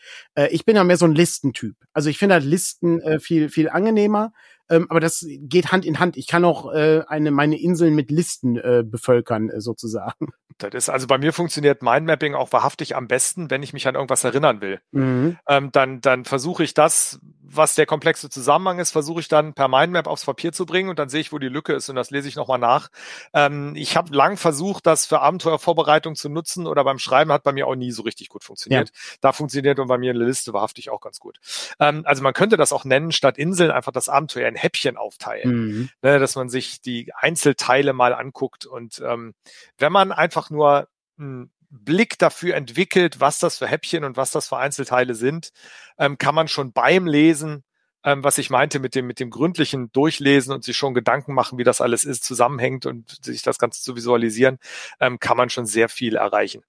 [0.50, 1.76] Ich bin ja mehr so ein Listentyp.
[1.94, 4.34] Also ich finde halt Listen viel, viel angenehmer.
[4.70, 6.18] Ähm, aber das geht Hand in Hand.
[6.18, 10.30] Ich kann auch äh, eine meine Inseln mit Listen äh, bevölkern, äh, sozusagen.
[10.58, 13.96] Das ist, also bei mir funktioniert Mindmapping auch wahrhaftig am besten, wenn ich mich an
[13.96, 14.80] irgendwas erinnern will.
[14.92, 15.38] Mhm.
[15.48, 19.68] Ähm, dann dann versuche ich das, was der komplexe Zusammenhang ist, versuche ich dann per
[19.68, 22.12] Mindmap aufs Papier zu bringen und dann sehe ich, wo die Lücke ist und das
[22.12, 22.90] lese ich nochmal nach.
[23.34, 27.52] Ähm, ich habe lang versucht, das für Abenteuervorbereitung zu nutzen oder beim Schreiben hat bei
[27.52, 28.90] mir auch nie so richtig gut funktioniert.
[28.90, 29.18] Ja.
[29.22, 31.40] Da funktioniert und bei mir eine Liste wahrhaftig auch ganz gut.
[31.80, 35.52] Ähm, also man könnte das auch nennen, statt Inseln einfach das Abenteuer in Häppchen aufteilen,
[35.52, 35.90] mhm.
[36.02, 39.34] ne, dass man sich die Einzelteile mal anguckt und ähm,
[39.78, 40.88] wenn man einfach nur
[41.20, 45.52] einen Blick dafür entwickelt, was das für Häppchen und was das für Einzelteile sind,
[45.98, 47.64] ähm, kann man schon beim Lesen,
[48.04, 51.58] ähm, was ich meinte mit dem, mit dem gründlichen Durchlesen und sich schon Gedanken machen,
[51.58, 54.60] wie das alles ist, zusammenhängt und sich das Ganze zu visualisieren,
[55.00, 56.64] ähm, kann man schon sehr viel erreichen.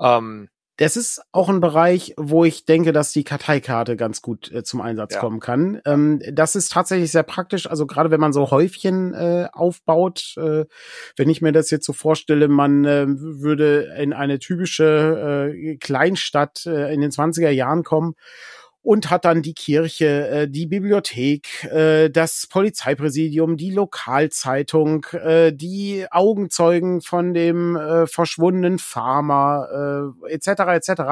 [0.00, 0.48] Ähm,
[0.78, 4.82] das ist auch ein Bereich, wo ich denke, dass die Karteikarte ganz gut äh, zum
[4.82, 5.20] Einsatz ja.
[5.20, 5.80] kommen kann.
[5.86, 7.68] Ähm, das ist tatsächlich sehr praktisch.
[7.68, 10.66] Also gerade wenn man so Häufchen äh, aufbaut, äh,
[11.16, 16.66] wenn ich mir das jetzt so vorstelle, man äh, würde in eine typische äh, Kleinstadt
[16.66, 18.14] äh, in den 20er Jahren kommen
[18.86, 26.06] und hat dann die Kirche, äh, die Bibliothek, äh, das Polizeipräsidium, die Lokalzeitung, äh, die
[26.08, 30.48] Augenzeugen von dem äh, verschwundenen Farmer äh, etc.
[30.76, 31.02] etc.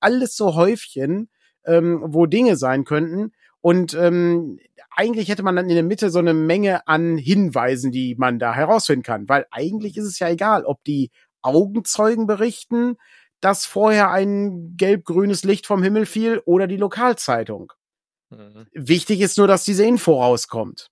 [0.00, 1.28] Alles so Häufchen,
[1.64, 3.30] ähm, wo Dinge sein könnten.
[3.60, 4.58] Und ähm,
[4.90, 8.54] eigentlich hätte man dann in der Mitte so eine Menge an Hinweisen, die man da
[8.54, 9.28] herausfinden kann.
[9.28, 11.12] Weil eigentlich ist es ja egal, ob die
[11.42, 12.96] Augenzeugen berichten,
[13.40, 17.72] dass vorher ein gelb-grünes Licht vom Himmel fiel oder die Lokalzeitung.
[18.30, 18.66] Mhm.
[18.72, 20.90] Wichtig ist nur, dass diese Info rauskommt.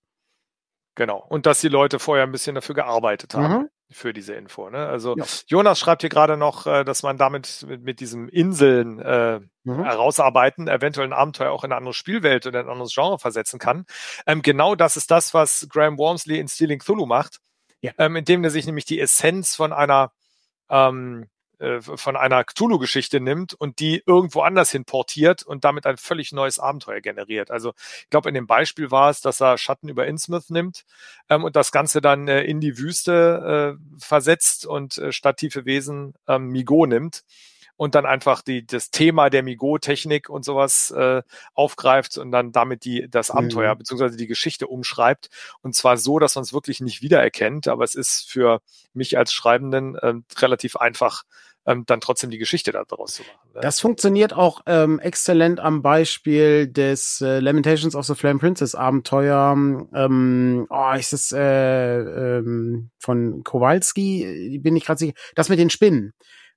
[0.94, 1.24] Genau.
[1.28, 3.62] Und dass die Leute vorher ein bisschen dafür gearbeitet haben.
[3.62, 3.68] Mhm.
[3.90, 4.68] Für diese Info.
[4.68, 4.86] Ne?
[4.86, 5.24] Also ja.
[5.46, 9.82] Jonas schreibt hier gerade noch, äh, dass man damit mit, mit diesem Inseln äh, mhm.
[9.82, 13.86] herausarbeiten, eventuell ein Abenteuer auch in eine andere Spielwelt oder ein anderes Genre versetzen kann.
[14.26, 17.38] Ähm, genau das ist das, was Graham Wormsley in Stealing Thulu macht,
[17.80, 17.92] ja.
[17.96, 20.12] ähm, indem er sich nämlich die Essenz von einer
[20.68, 21.28] ähm,
[21.58, 26.32] äh, von einer Cthulhu-Geschichte nimmt und die irgendwo anders hin portiert und damit ein völlig
[26.32, 27.50] neues Abenteuer generiert.
[27.50, 30.84] Also ich glaube, in dem Beispiel war es, dass er Schatten über Innsmouth nimmt
[31.28, 35.64] ähm, und das Ganze dann äh, in die Wüste äh, versetzt und äh, statt tiefe
[35.64, 37.24] Wesen ähm, Migo nimmt
[37.78, 41.22] und dann einfach die, das Thema der Migo-Technik und sowas äh,
[41.54, 43.78] aufgreift und dann damit die, das Abenteuer mhm.
[43.78, 45.30] beziehungsweise die Geschichte umschreibt.
[45.62, 48.60] Und zwar so, dass man es wirklich nicht wiedererkennt, aber es ist für
[48.94, 51.22] mich als Schreibenden äh, relativ einfach,
[51.68, 53.50] ähm, dann trotzdem die Geschichte daraus zu machen.
[53.54, 53.60] Ne?
[53.60, 59.52] Das funktioniert auch ähm, exzellent am Beispiel des äh, Lamentations of the Flame Princess Abenteuer.
[59.94, 61.38] Ähm, oh, ist das äh,
[61.98, 64.58] ähm, von Kowalski?
[64.62, 65.14] Bin ich gerade sicher.
[65.34, 66.14] Das mit den Spinnen.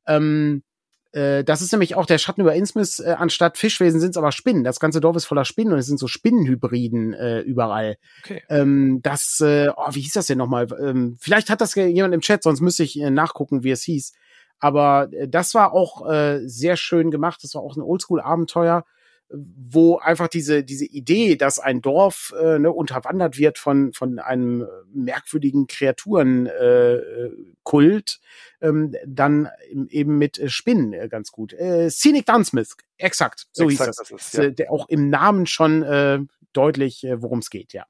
[0.07, 0.63] Ähm,
[1.11, 3.01] äh, das ist nämlich auch der Schatten über Innsmouth.
[3.01, 4.63] Äh, anstatt Fischwesen sind es aber Spinnen.
[4.63, 7.97] Das ganze Dorf ist voller Spinnen und es sind so Spinnenhybriden äh, überall.
[8.23, 8.43] Okay.
[8.47, 10.67] Ähm, das, äh, oh, wie hieß das denn nochmal?
[10.81, 14.13] Ähm, vielleicht hat das jemand im Chat, sonst müsste ich äh, nachgucken, wie es hieß.
[14.61, 17.43] Aber äh, das war auch äh, sehr schön gemacht.
[17.43, 18.85] Das war auch ein Oldschool-Abenteuer
[19.33, 24.67] wo einfach diese diese Idee, dass ein Dorf äh, ne, unterwandert wird von von einem
[24.93, 28.19] merkwürdigen Kreaturenkult,
[28.61, 29.49] äh, ähm, dann
[29.89, 31.53] eben mit äh, Spinnen äh, ganz gut.
[31.53, 34.09] Äh, Scenic Dunsmith, exakt, so exakt, hieß das.
[34.09, 34.43] das ist, ja.
[34.43, 36.19] Äh, der auch im Namen schon äh,
[36.53, 37.85] deutlich, äh, worum es geht, ja.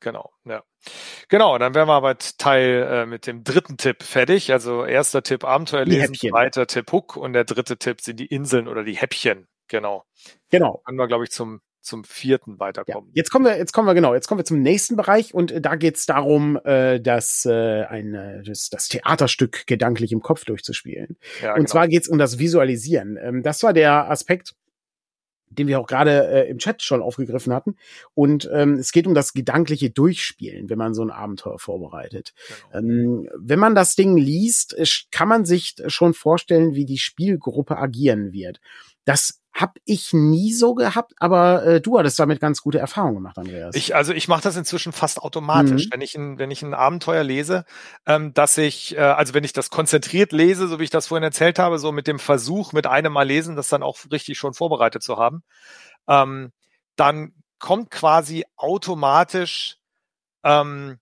[0.00, 0.62] Genau, ja.
[1.28, 4.52] Genau, dann wären wir aber Teil äh, mit dem dritten Tipp fertig.
[4.52, 8.68] Also erster Tipp Abenteuer lesen, zweiter Tipp Hook und der dritte Tipp sind die Inseln
[8.68, 9.48] oder die Häppchen.
[9.66, 10.04] Genau.
[10.50, 10.82] Genau.
[10.86, 13.08] Dann wir, glaube ich, zum zum vierten weiterkommen.
[13.10, 15.50] Ja, jetzt kommen wir, jetzt kommen wir genau, jetzt kommen wir zum nächsten Bereich und
[15.50, 20.44] äh, da geht's darum, äh, dass äh, ein äh, das, das Theaterstück gedanklich im Kopf
[20.44, 21.16] durchzuspielen.
[21.42, 21.68] Ja, und genau.
[21.68, 23.18] zwar geht's um das Visualisieren.
[23.20, 24.54] Ähm, das war der Aspekt,
[25.50, 27.76] den wir auch gerade äh, im Chat schon aufgegriffen hatten.
[28.14, 32.34] Und ähm, es geht um das gedankliche Durchspielen, wenn man so ein Abenteuer vorbereitet.
[32.72, 32.78] Genau.
[32.78, 34.76] Ähm, wenn man das Ding liest,
[35.10, 38.60] kann man sich schon vorstellen, wie die Spielgruppe agieren wird.
[39.04, 43.38] Das habe ich nie so gehabt, aber äh, du hattest damit ganz gute Erfahrungen gemacht,
[43.38, 43.74] Andreas.
[43.74, 45.90] Ich, also ich mache das inzwischen fast automatisch, mhm.
[45.92, 47.64] wenn ich ein, wenn ich ein Abenteuer lese,
[48.06, 51.24] ähm, dass ich, äh, also wenn ich das konzentriert lese, so wie ich das vorhin
[51.24, 54.54] erzählt habe, so mit dem Versuch, mit einem Mal lesen, das dann auch richtig schon
[54.54, 55.42] vorbereitet zu haben,
[56.06, 56.52] ähm,
[56.94, 59.78] dann kommt quasi automatisch
[60.44, 60.98] ähm,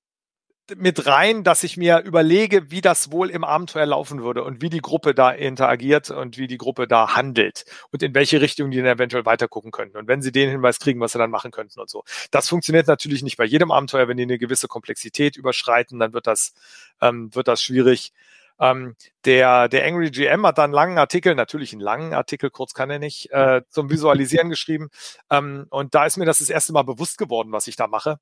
[0.76, 4.70] mit rein, dass ich mir überlege, wie das wohl im Abenteuer laufen würde und wie
[4.70, 8.78] die Gruppe da interagiert und wie die Gruppe da handelt und in welche Richtung die
[8.78, 11.50] dann eventuell weiter gucken könnten und wenn sie den Hinweis kriegen, was sie dann machen
[11.52, 12.02] könnten und so.
[12.30, 16.26] Das funktioniert natürlich nicht bei jedem Abenteuer, wenn die eine gewisse Komplexität überschreiten, dann wird
[16.26, 16.54] das
[17.00, 18.12] ähm, wird das schwierig.
[18.58, 22.72] Ähm, der, der Angry GM hat dann einen langen Artikel, natürlich einen langen Artikel, kurz
[22.72, 24.88] kann er nicht, äh, zum Visualisieren geschrieben.
[25.30, 28.18] Ähm, und da ist mir das das erste Mal bewusst geworden, was ich da mache.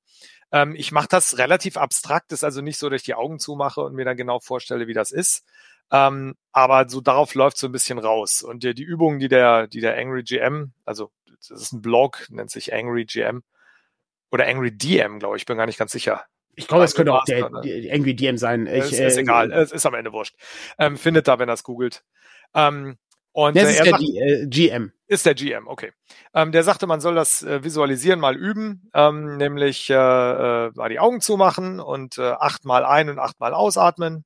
[0.52, 3.80] Ähm, ich mache das relativ abstrakt, ist also nicht so, dass ich die Augen zumache
[3.80, 5.44] und mir dann genau vorstelle, wie das ist.
[5.90, 8.42] Ähm, aber so darauf läuft so ein bisschen raus.
[8.42, 11.10] Und die, die Übungen, die der, die der Angry GM, also
[11.48, 13.42] das ist ein Blog, nennt sich Angry GM
[14.30, 16.24] oder Angry DM, glaube ich, bin gar nicht ganz sicher.
[16.56, 17.90] Ich glaube, es könnte auch der, ne?
[17.92, 18.66] Angry DM sein.
[18.66, 20.36] Ich, ist, ist äh, egal, es ist am Ende wurscht.
[20.78, 22.04] Ähm, findet da, wenn er es googelt.
[22.54, 22.96] Ähm,
[23.32, 24.92] und das äh, ist der sagt, äh, GM.
[25.06, 25.92] Ist der GM, okay.
[26.34, 30.88] Ähm, der sagte, man soll das äh, Visualisieren mal üben, ähm, nämlich äh, äh, mal
[30.88, 34.24] die Augen zumachen und äh, achtmal ein- und achtmal ausatmen.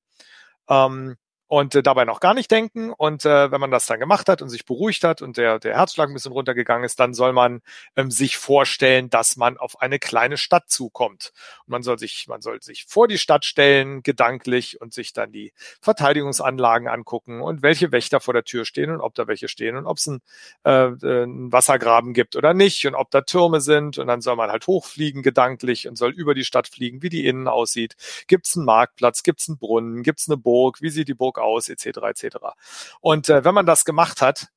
[0.68, 1.16] Ähm,
[1.48, 2.92] und äh, dabei noch gar nicht denken.
[2.92, 5.76] Und äh, wenn man das dann gemacht hat und sich beruhigt hat und der, der
[5.76, 7.62] Herzschlag ein bisschen runtergegangen ist, dann soll man
[7.96, 11.32] ähm, sich vorstellen, dass man auf eine kleine Stadt zukommt.
[11.66, 15.32] Und man soll sich, man soll sich vor die Stadt stellen, gedanklich, und sich dann
[15.32, 19.76] die Verteidigungsanlagen angucken und welche Wächter vor der Tür stehen und ob da welche stehen
[19.76, 20.20] und ob es ein,
[20.64, 23.96] äh, ein Wassergraben gibt oder nicht und ob da Türme sind.
[23.96, 27.26] Und dann soll man halt hochfliegen gedanklich und soll über die Stadt fliegen, wie die
[27.26, 27.96] innen aussieht.
[28.26, 31.14] Gibt es einen Marktplatz, gibt es einen Brunnen, gibt es eine Burg, wie sieht die
[31.14, 31.98] Burg aus, etc.
[32.08, 32.36] etc.
[33.00, 34.48] Und äh, wenn man das gemacht hat,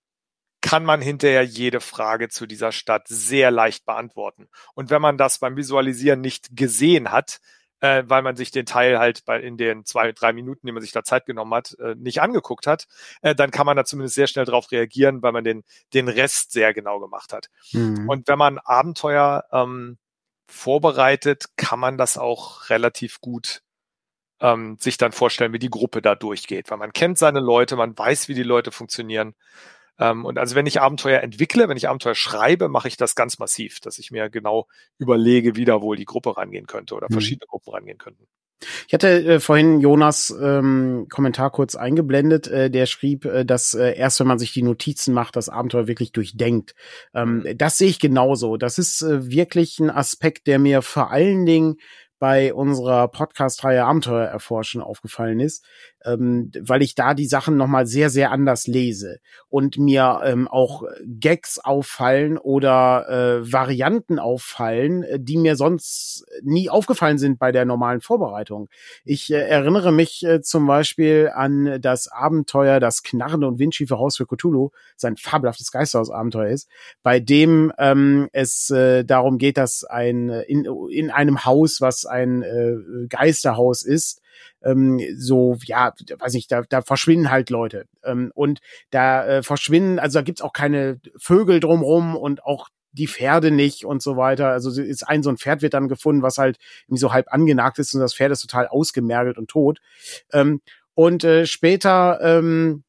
[0.62, 4.48] kann man hinterher jede Frage zu dieser Stadt sehr leicht beantworten.
[4.76, 7.40] Und wenn man das beim Visualisieren nicht gesehen hat,
[7.82, 10.82] äh, weil man sich den Teil halt bei in den zwei, drei Minuten, die man
[10.82, 12.86] sich da Zeit genommen hat, äh, nicht angeguckt hat,
[13.22, 15.64] äh, dann kann man da zumindest sehr schnell drauf reagieren, weil man den,
[15.94, 17.48] den Rest sehr genau gemacht hat.
[17.72, 18.08] Mhm.
[18.08, 19.98] Und wenn man Abenteuer ähm,
[20.48, 23.64] vorbereitet, kann man das auch relativ gut
[24.42, 27.98] ähm, sich dann vorstellen, wie die Gruppe da durchgeht, weil man kennt seine Leute, man
[27.98, 29.36] weiß, wie die Leute funktionieren.
[30.00, 33.40] Ähm, und also wenn ich Abenteuer entwickle, wenn ich Abenteuer schreibe, mache ich das ganz
[33.40, 34.68] massiv, dass ich mir genau
[34.98, 37.14] überlege, wie da wohl die Gruppe rangehen könnte oder mhm.
[37.14, 38.28] verschiedene Gruppen rangehen könnten.
[38.88, 43.96] Ich hatte äh, vorhin Jonas ähm, Kommentar kurz eingeblendet, äh, der schrieb, äh, dass äh,
[43.96, 46.76] erst wenn man sich die Notizen macht, das Abenteuer wirklich durchdenkt.
[47.14, 47.58] Ähm, mhm.
[47.58, 48.58] das sehe ich genauso.
[48.58, 51.78] Das ist äh, wirklich ein Aspekt, der mir vor allen Dingen
[52.22, 55.66] bei unserer Podcast-Reihe Abenteuer erforschen aufgefallen ist,
[56.06, 60.84] ähm, weil ich da die Sachen nochmal sehr, sehr anders lese und mir ähm, auch
[61.06, 67.66] Gags auffallen oder äh, Varianten auffallen, äh, die mir sonst nie aufgefallen sind bei der
[67.66, 68.70] normalen Vorbereitung.
[69.04, 74.18] Ich äh, erinnere mich äh, zum Beispiel an das Abenteuer, das knarrende und windschiefe Haus
[74.18, 76.70] für Cthulhu, sein fabelhaftes Geisterhaus-Abenteuer ist,
[77.04, 82.42] bei dem ähm, es äh, darum geht, dass ein in, in einem Haus, was ein
[82.42, 84.21] äh, Geisterhaus ist,
[84.64, 87.86] ähm, so, ja, weiß ich, da, da verschwinden halt Leute.
[88.04, 88.60] Ähm, und
[88.90, 93.86] da äh, verschwinden, also da gibt's auch keine Vögel drumrum und auch die Pferde nicht
[93.86, 94.50] und so weiter.
[94.50, 96.58] Also ist ein so ein Pferd wird dann gefunden, was halt
[96.88, 99.80] irgendwie so halb angenagt ist und das Pferd ist total ausgemergelt und tot.
[100.34, 100.62] Ähm,
[100.94, 102.84] und äh, später ähm,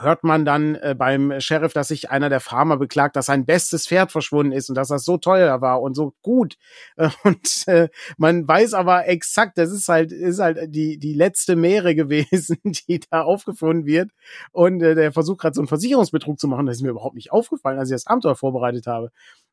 [0.00, 3.86] hört man dann äh, beim Sheriff, dass sich einer der Farmer beklagt, dass sein bestes
[3.86, 6.56] Pferd verschwunden ist und dass das so teuer war und so gut.
[6.96, 7.88] Äh, und äh,
[8.18, 13.00] man weiß aber exakt, das ist halt, ist halt die, die letzte Meere gewesen, die
[13.10, 14.10] da aufgefunden wird.
[14.52, 16.66] Und äh, der versucht gerade so einen Versicherungsbetrug zu machen.
[16.66, 19.10] Das ist mir überhaupt nicht aufgefallen, als ich das Abenteuer vorbereitet habe.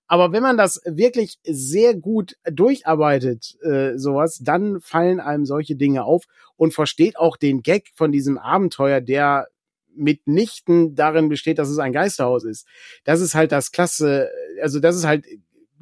[0.07, 6.03] Aber wenn man das wirklich sehr gut durcharbeitet, äh, sowas, dann fallen einem solche Dinge
[6.03, 6.25] auf
[6.57, 9.47] und versteht auch den Gag von diesem Abenteuer, der
[9.95, 12.67] mitnichten darin besteht, dass es ein Geisterhaus ist.
[13.03, 14.29] Das ist halt das Klasse,
[14.61, 15.25] also das ist halt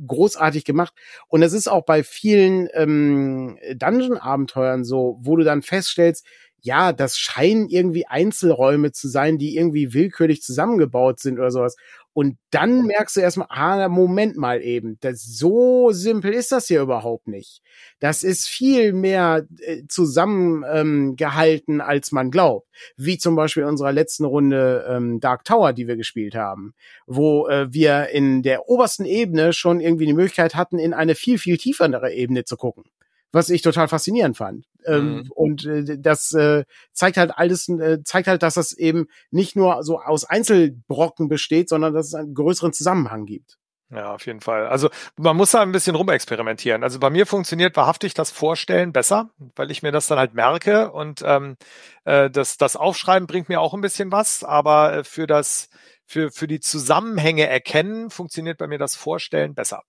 [0.06, 0.94] großartig gemacht.
[1.28, 6.26] Und es ist auch bei vielen ähm, Dungeon-Abenteuern so, wo du dann feststellst,
[6.64, 11.76] ja, das scheinen irgendwie Einzelräume zu sein, die irgendwie willkürlich zusammengebaut sind oder sowas.
[12.14, 16.82] Und dann merkst du erstmal, ah, Moment mal eben, das, so simpel ist das hier
[16.82, 17.62] überhaupt nicht.
[18.00, 22.68] Das ist viel mehr äh, zusammengehalten, ähm, als man glaubt.
[22.98, 26.74] Wie zum Beispiel in unserer letzten Runde ähm, Dark Tower, die wir gespielt haben,
[27.08, 31.38] wo äh, wir in der obersten Ebene schon irgendwie die Möglichkeit hatten, in eine viel,
[31.38, 32.84] viel tiefere Ebene zu gucken
[33.32, 34.66] was ich total faszinierend fand.
[34.86, 35.32] Ähm, mhm.
[35.32, 36.64] Und äh, das äh,
[36.94, 41.70] zeigt halt alles, äh, zeigt halt, dass das eben nicht nur so aus Einzelbrocken besteht,
[41.70, 43.58] sondern dass es einen größeren Zusammenhang gibt.
[43.94, 44.68] Ja, auf jeden Fall.
[44.68, 46.82] Also man muss da ein bisschen rumexperimentieren.
[46.82, 50.92] Also bei mir funktioniert wahrhaftig das Vorstellen besser, weil ich mir das dann halt merke
[50.92, 51.58] und ähm,
[52.06, 55.70] äh, das, das Aufschreiben bringt mir auch ein bisschen was, aber äh, für das
[56.06, 59.84] für, für die Zusammenhänge erkennen funktioniert bei mir das Vorstellen besser.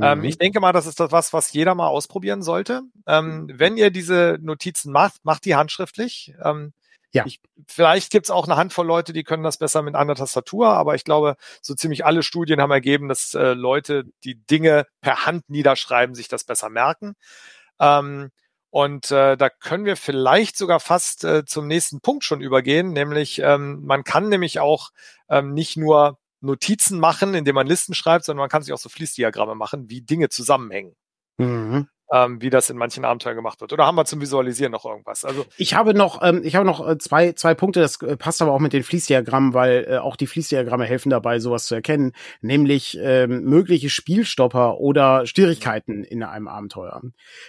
[0.00, 0.24] Ähm, mhm.
[0.24, 2.82] Ähm, ich denke mal, das ist das was, was jeder mal ausprobieren sollte.
[3.06, 6.34] Ähm, wenn ihr diese Notizen macht, macht die handschriftlich.
[6.42, 6.72] Ähm,
[7.14, 7.26] ja.
[7.26, 10.94] Ich, vielleicht gibt's auch eine Handvoll Leute, die können das besser mit einer Tastatur, aber
[10.94, 15.50] ich glaube, so ziemlich alle Studien haben ergeben, dass äh, Leute, die Dinge per Hand
[15.50, 17.14] niederschreiben, sich das besser merken.
[17.78, 18.30] Ähm,
[18.70, 23.38] und äh, da können wir vielleicht sogar fast äh, zum nächsten Punkt schon übergehen, nämlich
[23.40, 24.88] ähm, man kann nämlich auch
[25.28, 28.88] ähm, nicht nur Notizen machen, indem man Listen schreibt, sondern man kann sich auch so
[28.88, 30.94] Fließdiagramme machen, wie Dinge zusammenhängen.
[31.38, 33.72] Mhm ähm, wie das in manchen Abenteuern gemacht wird.
[33.72, 35.24] Oder haben wir zum Visualisieren noch irgendwas?
[35.24, 37.80] Also ich habe noch, ähm, ich habe noch äh, zwei zwei Punkte.
[37.80, 41.38] Das äh, passt aber auch mit den Fließdiagrammen, weil äh, auch die Fließdiagramme helfen dabei,
[41.38, 47.00] sowas zu erkennen, nämlich ähm, mögliche Spielstopper oder Schwierigkeiten in einem Abenteuer.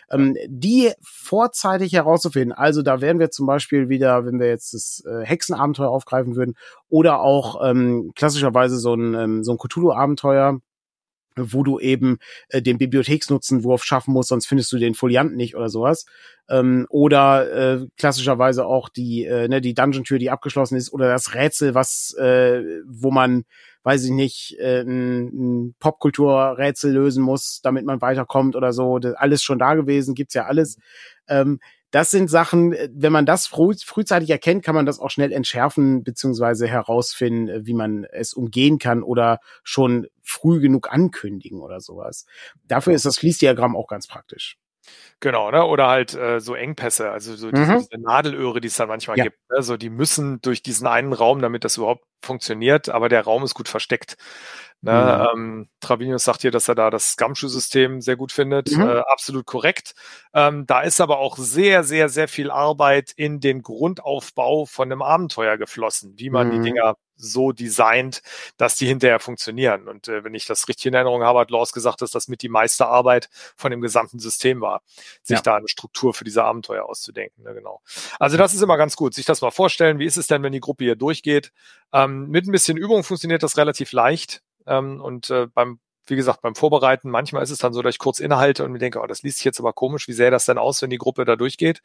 [0.10, 2.54] Ähm, die vorzeitig herauszufinden.
[2.54, 6.56] Also da wären wir zum Beispiel wieder, wenn wir jetzt das äh, Hexenabenteuer aufgreifen würden,
[6.88, 10.60] oder auch ähm, klassischerweise so ein ähm, so ein Cthulhu-Abenteuer
[11.36, 12.18] wo du eben
[12.50, 16.06] äh, den Bibliotheksnutzenwurf schaffen musst, sonst findest du den Folianten nicht oder sowas.
[16.50, 21.34] Ähm, oder äh, klassischerweise auch die, äh, ne, die Dungeon-Tür, die abgeschlossen ist, oder das
[21.34, 23.46] Rätsel, was, äh, wo man,
[23.84, 29.00] weiß ich nicht, äh, ein, Popkulturrätsel lösen muss, damit man weiterkommt oder so.
[29.00, 30.78] Das, alles schon da gewesen, gibt's ja alles.
[31.28, 31.60] Ähm,
[31.94, 35.32] das sind Sachen, äh, wenn man das früh, frühzeitig erkennt, kann man das auch schnell
[35.32, 41.80] entschärfen beziehungsweise herausfinden, äh, wie man es umgehen kann oder schon früh genug ankündigen oder
[41.82, 42.26] sowas.
[42.68, 44.58] Dafür ist das Fließdiagramm auch ganz praktisch.
[45.22, 45.64] Genau, ne?
[45.66, 47.78] Oder halt äh, so Engpässe, also so diese, Mhm.
[47.90, 49.26] diese Nadelöhre, die es dann manchmal Ja.
[49.26, 49.38] gibt.
[49.52, 49.62] Ne?
[49.62, 53.54] So, die müssen durch diesen einen Raum, damit das überhaupt funktioniert, aber der Raum ist
[53.54, 54.18] gut versteckt.
[54.84, 55.30] Ne?
[55.34, 58.72] Ähm, Travinius sagt hier, dass er da das Gumshoe-System sehr gut findet.
[58.72, 58.82] Mhm.
[58.82, 59.94] Äh, absolut korrekt.
[60.34, 65.02] Ähm, da ist aber auch sehr, sehr, sehr viel Arbeit in den Grundaufbau von einem
[65.02, 66.52] Abenteuer geflossen, wie man Mhm.
[66.52, 68.22] die Dinger so designt,
[68.58, 69.88] dass die hinterher funktionieren.
[69.88, 72.42] Und äh, wenn ich das richtig in Erinnerung habe, hat Laws gesagt, dass das mit
[72.42, 74.82] die meiste Arbeit von dem gesamten System war,
[75.22, 75.42] sich Ja.
[75.44, 77.44] da eine Struktur für diese Abenteuer auszudenken.
[77.44, 77.82] Ne, genau.
[78.20, 80.00] Also das ist immer ganz gut, sich das mal vorstellen.
[80.00, 81.52] Wie ist es denn, wenn die Gruppe hier durchgeht?
[81.94, 84.42] Ähm, mit ein bisschen Übung funktioniert das relativ leicht.
[84.68, 88.00] Ähm, und äh, beim wie gesagt, beim Vorbereiten, manchmal ist es dann so, dass ich
[88.00, 90.46] kurz innehalte und mir denke, oh, das liest sich jetzt aber komisch, wie sähe das
[90.46, 91.82] denn aus, wenn die Gruppe da durchgeht?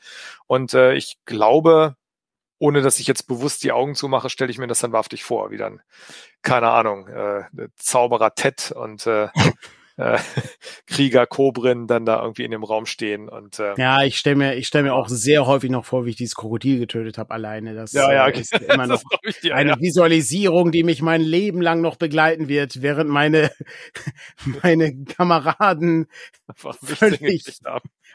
[0.47, 1.97] Und äh, ich glaube,
[2.59, 5.51] ohne dass ich jetzt bewusst die Augen zumache, stelle ich mir das dann wahrhaftig vor,
[5.51, 5.81] wie dann,
[6.43, 7.45] keine Ahnung, äh,
[7.77, 9.29] Zauberer Ted und äh,
[9.99, 10.19] äh,
[10.87, 14.55] Krieger Kobrin dann da irgendwie in dem Raum stehen und äh, Ja, ich stelle mir,
[14.55, 17.75] ich stell mir auch sehr häufig noch vor, wie ich dieses Krokodil getötet habe alleine.
[17.75, 18.41] Das ja, ja, äh, okay.
[18.41, 19.81] ist immer noch das glaub ich eine ja.
[19.81, 23.51] Visualisierung, die mich mein Leben lang noch begleiten wird, während meine,
[24.63, 26.07] meine Kameraden
[26.55, 27.45] völlig-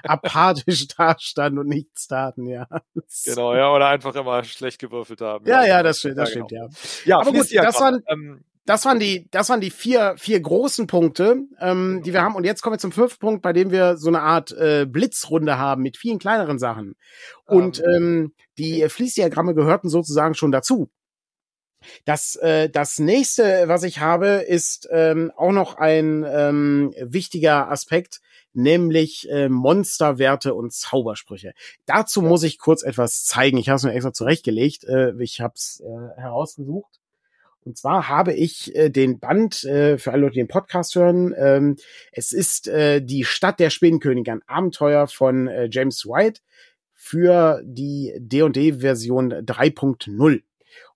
[0.03, 2.67] apathisch dastanden und nichts taten, ja.
[2.95, 5.45] Das- Genau, ja, oder einfach immer schlecht gewürfelt haben.
[5.47, 5.83] Ja, ja, genau.
[5.83, 6.47] das stimmt, das genau.
[6.47, 6.73] stimmt,
[7.05, 7.09] ja.
[7.09, 10.87] Ja, Aber gut, das waren- ähm, Das waren die, das waren die vier, vier großen
[10.87, 12.35] Punkte, ähm, die wir haben.
[12.35, 15.57] Und jetzt kommen wir zum fünften Punkt, bei dem wir so eine Art äh, Blitzrunde
[15.57, 16.95] haben mit vielen kleineren Sachen.
[17.45, 20.89] Und ähm, die Fließdiagramme gehörten sozusagen schon dazu.
[22.05, 28.21] Das, äh, das nächste, was ich habe, ist ähm, auch noch ein ähm, wichtiger Aspekt,
[28.53, 31.53] nämlich äh, Monsterwerte und Zaubersprüche.
[31.85, 33.57] Dazu muss ich kurz etwas zeigen.
[33.57, 34.83] Ich habe es mir extra zurechtgelegt.
[34.85, 37.02] Äh, ich habe es äh, herausgesucht.
[37.65, 41.33] Und zwar habe ich äh, den Band, äh, für alle Leute, die den Podcast hören,
[41.37, 41.77] ähm,
[42.11, 46.41] es ist äh, die Stadt der Spinnenkönige, ein Abenteuer von äh, James White
[46.93, 50.41] für die D&D-Version 3.0.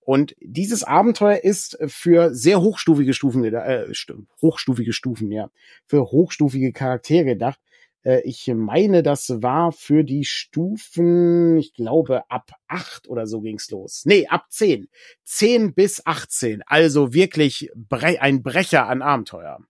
[0.00, 5.50] Und dieses Abenteuer ist für sehr hochstufige Stufen, äh, stu- hochstufige Stufen, ja,
[5.86, 7.60] für hochstufige Charaktere gedacht.
[8.04, 13.70] Äh, ich meine, das war für die Stufen, ich glaube, ab acht oder so ging's
[13.70, 14.02] los.
[14.04, 14.88] Nee, ab zehn.
[15.24, 16.62] 10 bis 18.
[16.66, 17.70] Also wirklich
[18.00, 19.60] ein Brecher an Abenteuer.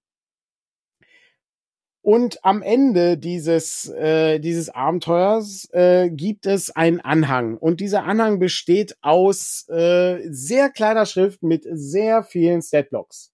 [2.01, 7.59] Und am Ende dieses, äh, dieses Abenteuers äh, gibt es einen Anhang.
[7.59, 13.31] Und dieser Anhang besteht aus äh, sehr kleiner Schrift mit sehr vielen Statblocks.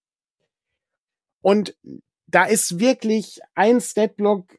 [1.40, 1.76] Und
[2.26, 4.58] da ist wirklich ein Statblock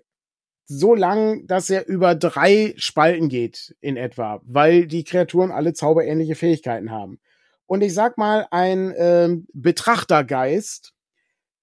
[0.68, 6.36] so lang, dass er über drei Spalten geht in etwa, weil die Kreaturen alle zauberähnliche
[6.36, 7.20] Fähigkeiten haben.
[7.68, 10.93] Und ich sag mal, ein ähm, Betrachtergeist,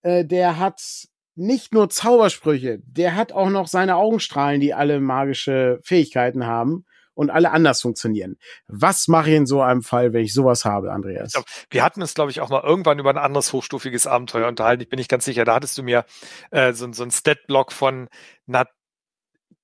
[0.03, 0.81] äh, der hat
[1.35, 6.85] nicht nur Zaubersprüche, der hat auch noch seine Augenstrahlen, die alle magische Fähigkeiten haben
[7.15, 8.37] und alle anders funktionieren.
[8.69, 11.33] Was mache ich in so einem Fall, wenn ich sowas habe, Andreas?
[11.35, 11.43] Ja.
[11.71, 14.83] Wir hatten es, glaube ich, auch mal irgendwann über ein anderes hochstufiges Abenteuer unterhalten.
[14.83, 15.45] Ich bin nicht ganz sicher.
[15.45, 16.05] Da hattest du mir
[16.51, 18.09] äh, so, so ein Stat-Block von
[18.47, 18.67] einer,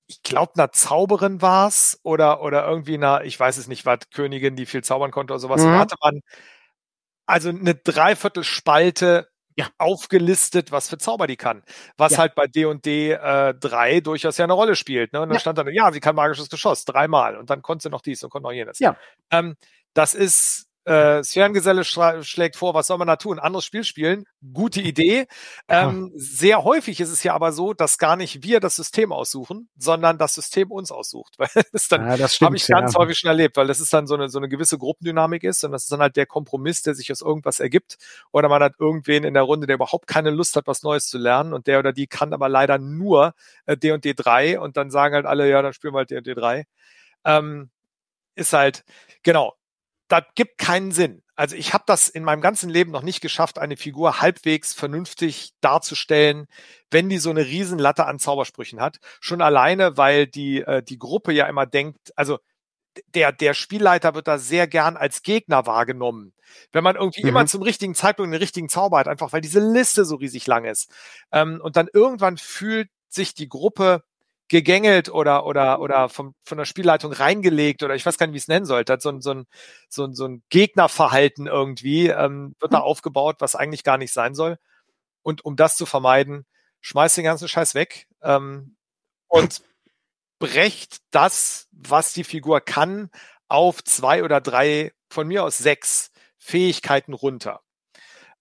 [0.09, 4.55] ich glaube, einer Zauberin war's oder, oder irgendwie einer, ich weiß es nicht, was, Königin,
[4.57, 5.63] die viel zaubern konnte oder sowas.
[5.63, 5.77] Mhm.
[5.79, 6.21] Hatte man
[7.27, 9.67] also eine Dreiviertelspalte Ja.
[9.77, 11.63] aufgelistet, was für Zauber die kann.
[11.97, 12.19] Was Ja.
[12.19, 15.13] halt bei D&D äh, 3 durchaus ja eine Rolle spielt.
[15.13, 15.21] Ne?
[15.21, 15.39] Und dann Ja.
[15.41, 17.35] stand dann, ja, sie kann magisches Geschoss, dreimal.
[17.37, 18.79] Und dann konnte sie noch dies und konnte noch jenes.
[18.79, 18.95] Ja.
[19.31, 19.55] Ähm,
[19.93, 23.37] das ist, äh, Sphärengeselle schlägt vor, was soll man da tun?
[23.37, 25.27] Anderes Spiel spielen, gute Idee.
[25.67, 29.69] Ähm, sehr häufig ist es ja aber so, dass gar nicht wir das System aussuchen,
[29.77, 31.35] sondern das System uns aussucht.
[31.37, 32.99] Weil das ist dann ja, habe ich ganz ja.
[32.99, 35.71] häufig schon erlebt, weil das ist dann so eine, so eine gewisse Gruppendynamik ist und
[35.71, 37.97] das ist dann halt der Kompromiss, der sich aus irgendwas ergibt.
[38.31, 41.19] Oder man hat irgendwen in der Runde, der überhaupt keine Lust hat, was Neues zu
[41.19, 43.35] lernen und der oder die kann aber leider nur
[43.67, 46.65] äh, D&D 3 und dann sagen halt alle, ja, dann spielen wir halt D&D 3.
[47.25, 47.69] Ähm,
[48.35, 48.85] ist halt,
[49.21, 49.58] genau,
[50.09, 51.23] das gibt keinen Sinn.
[51.35, 55.53] Also ich habe das in meinem ganzen Leben noch nicht geschafft, eine Figur halbwegs vernünftig
[55.61, 56.47] darzustellen,
[56.91, 58.97] wenn die so eine Riesenlatte an Zaubersprüchen hat.
[59.21, 62.39] Schon alleine, weil die, äh, die Gruppe ja immer denkt, also
[63.15, 66.33] der, der Spielleiter wird da sehr gern als Gegner wahrgenommen.
[66.71, 67.29] Wenn man irgendwie Mhm.
[67.29, 70.65] immer zum richtigen Zeitpunkt den richtigen Zauber hat, einfach weil diese Liste so riesig lang
[70.65, 70.91] ist.
[71.31, 74.03] Ähm, und dann irgendwann fühlt sich die Gruppe
[74.49, 78.37] gegängelt oder oder oder vom, von der Spielleitung reingelegt oder ich weiß gar nicht, wie
[78.37, 79.45] ich es nennen sollte, hat so ein, so ein,
[79.89, 84.35] so ein, so ein Gegnerverhalten irgendwie, ähm, wird da aufgebaut, was eigentlich gar nicht sein
[84.35, 84.57] soll.
[85.21, 86.45] Und um das zu vermeiden,
[86.81, 88.75] schmeißt den ganzen Scheiß weg ähm,
[89.27, 89.61] und
[90.39, 93.09] brecht das, was die Figur kann,
[93.47, 97.61] auf zwei oder drei, von mir aus sechs Fähigkeiten runter.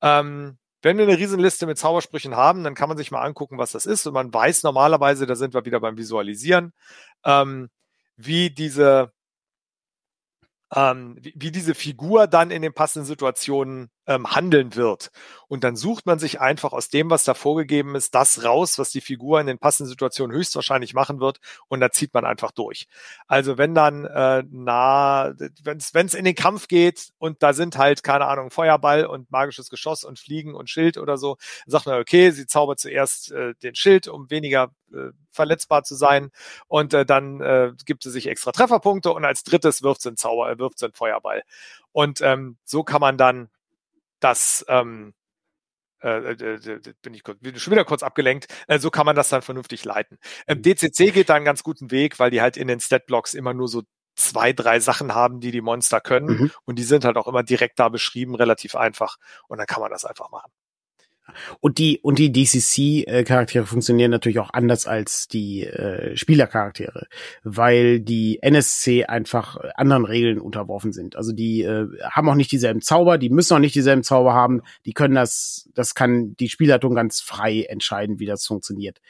[0.02, 3.72] Ähm, wenn wir eine Riesenliste mit Zaubersprüchen haben, dann kann man sich mal angucken, was
[3.72, 4.06] das ist.
[4.06, 6.72] Und man weiß normalerweise, da sind wir wieder beim Visualisieren,
[7.24, 7.68] ähm,
[8.16, 9.12] wie diese
[10.74, 15.10] ähm, wie, wie diese Figur dann in den passenden Situationen ähm, handeln wird.
[15.48, 18.90] Und dann sucht man sich einfach aus dem, was da vorgegeben ist, das raus, was
[18.90, 21.38] die Figur in den passenden Situationen höchstwahrscheinlich machen wird.
[21.68, 22.88] Und da zieht man einfach durch.
[23.26, 28.02] Also wenn dann äh, na, wenn es in den Kampf geht und da sind halt,
[28.02, 31.36] keine Ahnung, Feuerball und magisches Geschoss und Fliegen und Schild oder so,
[31.66, 36.30] sagt man, okay, sie zaubert zuerst äh, den Schild, um weniger äh, verletzbar zu sein.
[36.66, 40.16] Und äh, dann äh, gibt sie sich extra Trefferpunkte und als drittes wirft sie einen
[40.16, 41.42] Zauber, äh, wirft sie einen Feuerball.
[41.92, 43.50] Und ähm, so kann man dann
[44.20, 45.14] das ähm,
[46.02, 48.46] äh, äh, äh bin ich kurz, bin schon wieder kurz abgelenkt.
[48.66, 50.18] Äh, so kann man das dann vernünftig leiten.
[50.46, 53.54] Ähm, DCC geht da einen ganz guten Weg, weil die halt in den Statblocks immer
[53.54, 53.82] nur so
[54.14, 56.26] zwei, drei Sachen haben, die die Monster können.
[56.26, 56.50] Mhm.
[56.64, 59.16] Und die sind halt auch immer direkt da beschrieben, relativ einfach.
[59.46, 60.50] Und dann kann man das einfach machen.
[61.60, 67.06] Und die und die DCC-Charaktere funktionieren natürlich auch anders als die äh, Spielercharaktere,
[67.42, 71.16] weil die NSC einfach anderen Regeln unterworfen sind.
[71.16, 74.62] Also die äh, haben auch nicht dieselben Zauber, die müssen auch nicht dieselben Zauber haben.
[74.86, 79.00] Die können das, das kann die Spielleitung ganz frei entscheiden, wie das funktioniert.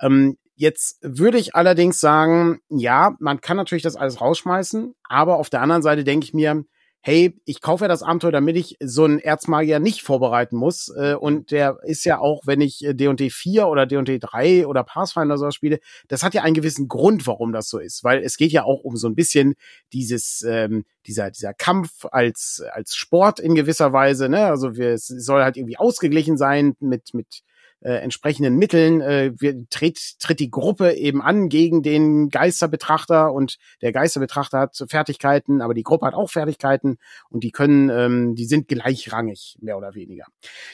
[0.00, 5.48] Ähm, Jetzt würde ich allerdings sagen, ja, man kann natürlich das alles rausschmeißen, aber auf
[5.48, 6.66] der anderen Seite denke ich mir,
[7.02, 10.88] hey, ich kaufe ja das Abenteuer, damit ich so einen Erzmagier nicht vorbereiten muss.
[10.94, 15.38] Äh, und der ist ja auch, wenn ich D&D 4 oder D&D 3 oder Pathfinder
[15.38, 18.04] sowas spiele, das hat ja einen gewissen Grund, warum das so ist.
[18.04, 19.54] Weil es geht ja auch um so ein bisschen
[19.92, 24.46] dieses, ähm, dieser, dieser Kampf als, als Sport in gewisser Weise, ne?
[24.46, 27.42] Also wir, es soll halt irgendwie ausgeglichen sein mit, mit
[27.80, 33.56] äh, entsprechenden Mitteln äh, wir, tritt, tritt die Gruppe eben an gegen den Geisterbetrachter und
[33.82, 38.44] der Geisterbetrachter hat Fertigkeiten, aber die Gruppe hat auch Fertigkeiten und die können, ähm, die
[38.44, 40.24] sind gleichrangig, mehr oder weniger.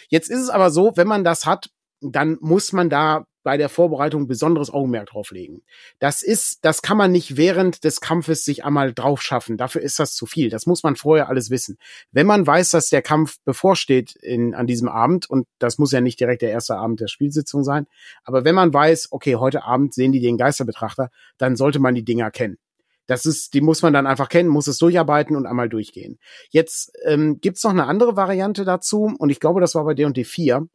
[0.09, 3.68] Jetzt ist es aber so, wenn man das hat, dann muss man da bei der
[3.68, 5.62] Vorbereitung besonderes Augenmerk drauf legen.
[6.01, 9.57] Das ist, das kann man nicht während des Kampfes sich einmal drauf schaffen.
[9.57, 10.51] Dafür ist das zu viel.
[10.51, 11.78] Das muss man vorher alles wissen.
[12.11, 16.01] Wenn man weiß, dass der Kampf bevorsteht in, an diesem Abend, und das muss ja
[16.01, 17.86] nicht direkt der erste Abend der Spielsitzung sein,
[18.24, 22.05] aber wenn man weiß, okay, heute Abend sehen die den Geisterbetrachter, dann sollte man die
[22.05, 22.59] Dinger kennen.
[23.07, 26.18] Das ist, die muss man dann einfach kennen, muss es durcharbeiten und einmal durchgehen.
[26.51, 30.24] Jetzt ähm, gibt's noch eine andere Variante dazu, und ich glaube, das war bei D&D
[30.24, 30.66] 4.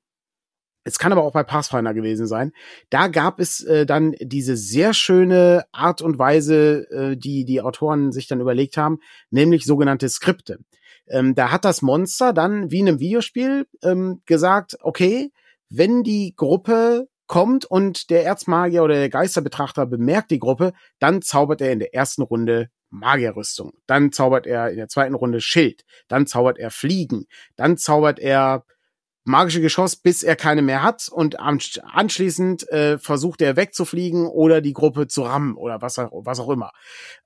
[0.83, 2.51] Es kann aber auch bei Pathfinder gewesen sein.
[2.89, 8.11] Da gab es äh, dann diese sehr schöne Art und Weise, äh, die die Autoren
[8.11, 10.57] sich dann überlegt haben, nämlich sogenannte Skripte.
[11.07, 15.31] Ähm, da hat das Monster dann wie in einem Videospiel ähm, gesagt, okay,
[15.69, 21.61] wenn die Gruppe kommt und der Erzmagier oder der Geisterbetrachter bemerkt die Gruppe, dann zaubert
[21.61, 23.71] er in der ersten Runde Magierrüstung.
[23.87, 25.83] Dann zaubert er in der zweiten Runde Schild.
[26.09, 27.25] Dann zaubert er Fliegen.
[27.55, 28.65] Dann zaubert er
[29.31, 34.73] magische Geschoss, bis er keine mehr hat und anschließend äh, versucht er wegzufliegen oder die
[34.73, 36.71] Gruppe zu rammen oder was, was auch immer.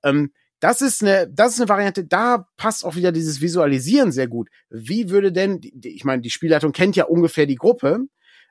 [0.02, 4.26] Ähm, das ist eine, das ist eine Variante, da passt auch wieder dieses Visualisieren sehr
[4.26, 4.48] gut.
[4.70, 7.98] Wie würde denn, ich meine, die Spielleitung kennt ja ungefähr die Gruppe.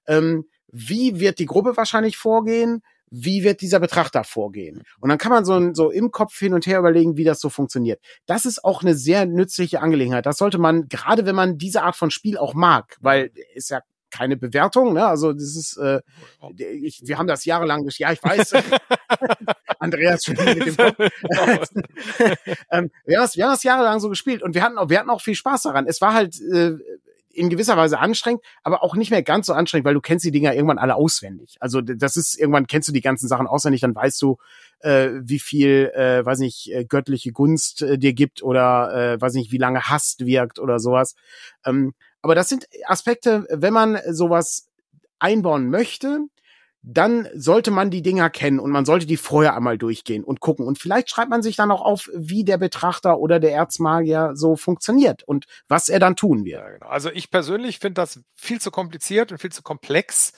[0.07, 2.81] Ähm, wie wird die Gruppe wahrscheinlich vorgehen?
[3.17, 4.83] Wie wird dieser Betrachter vorgehen?
[4.99, 7.49] Und dann kann man so, so im Kopf hin und her überlegen, wie das so
[7.49, 8.01] funktioniert.
[8.25, 10.25] Das ist auch eine sehr nützliche Angelegenheit.
[10.25, 13.81] Das sollte man, gerade wenn man diese Art von Spiel auch mag, weil ist ja
[14.11, 15.05] keine Bewertung, ne?
[15.05, 16.01] Also das ist, äh,
[16.57, 18.53] ich, wir haben das jahrelang durch, ja, ich weiß.
[19.79, 20.95] Andreas schon mit dem Kopf.
[22.71, 24.99] ähm, wir, haben das, wir haben das jahrelang so gespielt und wir hatten auch, wir
[24.99, 25.85] hatten auch viel Spaß daran.
[25.87, 26.73] Es war halt äh,
[27.35, 30.31] in gewisser Weise anstrengend, aber auch nicht mehr ganz so anstrengend, weil du kennst die
[30.31, 31.57] Dinger irgendwann alle auswendig.
[31.59, 34.37] Also das ist irgendwann kennst du die ganzen Sachen auswendig, dann weißt du,
[34.79, 39.33] äh, wie viel, äh, weiß nicht, äh, göttliche Gunst äh, dir gibt oder äh, weiß
[39.33, 41.15] nicht, wie lange Hass wirkt oder sowas.
[41.65, 44.67] Ähm, aber das sind Aspekte, wenn man sowas
[45.19, 46.21] einbauen möchte,
[46.87, 50.67] dann sollte man die Dinger kennen und man sollte die vorher einmal durchgehen und gucken.
[50.67, 54.55] Und vielleicht schreibt man sich dann auch auf, wie der Betrachter oder der Erzmagier so
[54.55, 56.63] funktioniert und was er dann tun wird.
[56.63, 56.85] Genau.
[56.85, 60.33] Also ich persönlich finde das viel zu kompliziert und viel zu komplex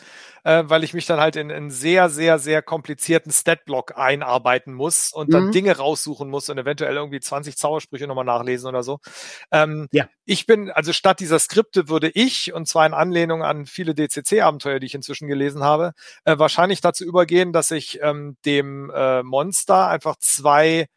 [0.48, 5.12] äh, weil ich mich dann halt in einen sehr, sehr, sehr komplizierten Statblock einarbeiten muss
[5.12, 5.52] und dann mhm.
[5.52, 9.00] Dinge raussuchen muss und eventuell irgendwie 20 Zaubersprüche nochmal nachlesen oder so.
[9.52, 10.08] Ähm, ja.
[10.24, 14.80] Ich bin, also statt dieser Skripte würde ich, und zwar in Anlehnung an viele DCC-Abenteuer,
[14.80, 15.92] die ich inzwischen gelesen habe,
[16.24, 20.88] äh, wahrscheinlich dazu übergehen, dass ich ähm, dem äh, Monster einfach zwei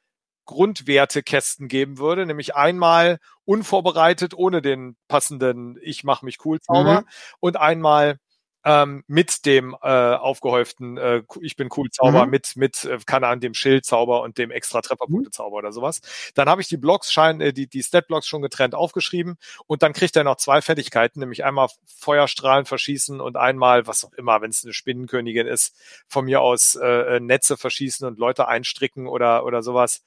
[0.44, 7.06] Grundwertekästen geben würde, nämlich einmal unvorbereitet ohne den passenden Ich mach mich cool Zauber mhm.
[7.40, 8.18] und einmal
[8.64, 12.30] ähm, mit dem äh, aufgehäuften äh, Ich bin cool Zauber, Mhm.
[12.30, 16.00] mit, mit, äh, keine Ahnung, dem Schild-Zauber und dem extra Trefferpunkte-Zauber oder sowas.
[16.34, 19.36] Dann habe ich die Blocks, schein, äh, die, die Stat-Blocks schon getrennt aufgeschrieben
[19.66, 24.12] und dann kriegt er noch zwei Fertigkeiten, nämlich einmal Feuerstrahlen verschießen und einmal, was auch
[24.14, 25.74] immer, wenn es eine Spinnenkönigin ist,
[26.08, 30.02] von mir aus äh, äh, Netze verschießen und Leute einstricken oder, oder sowas.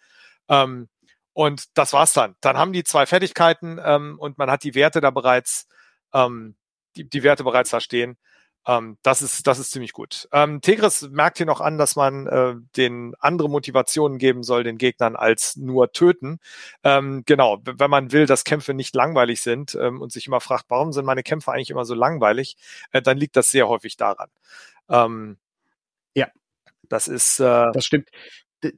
[0.49, 0.89] Ähm,
[1.33, 2.35] und das war's dann.
[2.41, 5.67] Dann haben die zwei Fertigkeiten ähm, und man hat die Werte da bereits,
[6.13, 6.55] ähm,
[6.95, 8.17] die, die Werte bereits da stehen.
[8.67, 10.27] Ähm, das ist, das ist ziemlich gut.
[10.31, 14.77] Ähm, Tegris merkt hier noch an, dass man äh, den andere Motivationen geben soll, den
[14.77, 16.39] Gegnern, als nur töten.
[16.83, 20.65] Ähm, genau, wenn man will, dass Kämpfe nicht langweilig sind ähm, und sich immer fragt,
[20.69, 22.57] warum sind meine Kämpfe eigentlich immer so langweilig,
[22.91, 24.29] äh, dann liegt das sehr häufig daran.
[24.89, 25.37] Ähm,
[26.15, 26.27] Ja.
[26.89, 28.09] Das ist, äh, Das stimmt.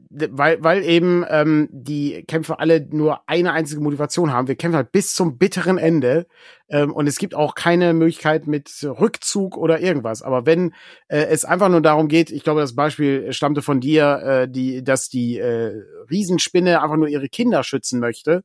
[0.09, 4.47] Weil, weil eben ähm, die Kämpfe alle nur eine einzige Motivation haben.
[4.47, 6.27] Wir kämpfen halt bis zum bitteren Ende
[6.69, 10.21] ähm, und es gibt auch keine Möglichkeit mit Rückzug oder irgendwas.
[10.21, 10.73] Aber wenn
[11.07, 14.83] äh, es einfach nur darum geht, ich glaube, das Beispiel stammte von dir, äh, die,
[14.83, 15.73] dass die äh,
[16.09, 18.43] Riesenspinne einfach nur ihre Kinder schützen möchte,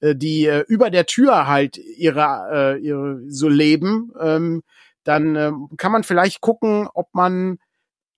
[0.00, 4.62] äh, die äh, über der Tür halt ihre, äh, ihre so leben, ähm,
[5.04, 7.58] dann ähm, kann man vielleicht gucken, ob man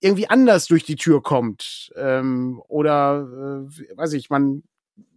[0.01, 1.91] irgendwie anders durch die Tür kommt.
[1.95, 4.63] Ähm, oder, äh, weiß ich, man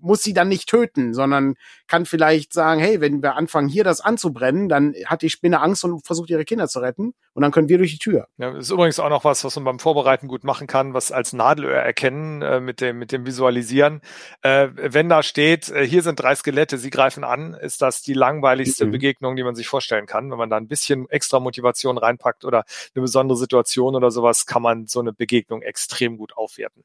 [0.01, 1.55] muss sie dann nicht töten, sondern
[1.86, 5.84] kann vielleicht sagen, hey, wenn wir anfangen, hier das anzubrennen, dann hat die Spinne Angst
[5.84, 7.14] und versucht, ihre Kinder zu retten.
[7.32, 8.26] Und dann können wir durch die Tür.
[8.38, 11.32] Ja, ist übrigens auch noch was, was man beim Vorbereiten gut machen kann, was als
[11.32, 14.01] Nadelöhr erkennen äh, mit dem mit dem Visualisieren.
[14.42, 18.14] Äh, wenn da steht, äh, hier sind drei Skelette, sie greifen an, ist das die
[18.14, 18.90] langweiligste Mhm.
[18.90, 20.30] Begegnung, die man sich vorstellen kann.
[20.30, 24.62] Wenn man da ein bisschen extra Motivation reinpackt oder eine besondere Situation oder sowas, kann
[24.62, 26.84] man so eine Begegnung extrem gut aufwerten.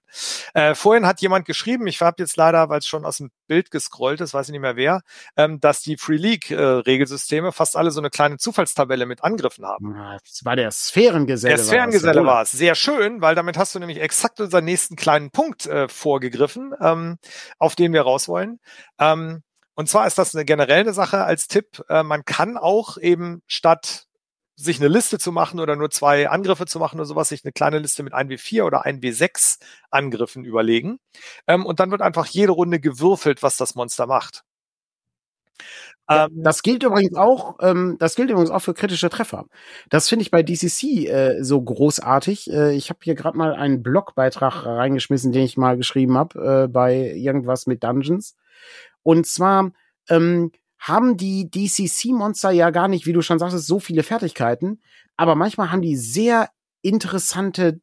[0.53, 3.71] Äh, vorhin hat jemand geschrieben, ich habe jetzt leider, weil es schon aus dem Bild
[3.71, 5.01] gescrollt ist, weiß ich nicht mehr wer,
[5.37, 9.95] ähm, dass die Free League äh, fast alle so eine kleine Zufallstabelle mit Angriffen haben.
[10.23, 11.55] Das war der Sphärengeselle.
[11.55, 12.51] Der Sphärengeselle war es.
[12.51, 17.17] Sehr schön, weil damit hast du nämlich exakt unseren nächsten kleinen Punkt äh, vorgegriffen, ähm,
[17.59, 18.59] auf den wir raus wollen.
[18.99, 19.43] Ähm,
[19.75, 21.83] und zwar ist das eine generelle Sache als Tipp.
[21.89, 24.04] Äh, man kann auch eben statt
[24.55, 27.51] sich eine Liste zu machen oder nur zwei Angriffe zu machen oder sowas, sich eine
[27.51, 29.59] kleine Liste mit 1W4 oder 1W6
[29.91, 30.99] Angriffen überlegen.
[31.47, 34.43] Ähm, und dann wird einfach jede Runde gewürfelt, was das Monster macht.
[36.09, 39.45] Ähm, das gilt übrigens auch, ähm, das gilt übrigens auch für kritische Treffer.
[39.89, 42.51] Das finde ich bei DCC äh, so großartig.
[42.51, 46.67] Äh, ich habe hier gerade mal einen Blogbeitrag reingeschmissen, den ich mal geschrieben habe äh,
[46.67, 48.35] bei irgendwas mit Dungeons.
[49.03, 49.71] Und zwar
[50.09, 50.51] ähm,
[50.87, 54.81] haben die DCC-Monster ja gar nicht, wie du schon sagtest, so viele Fertigkeiten,
[55.17, 56.49] aber manchmal haben die sehr
[56.83, 57.81] interessante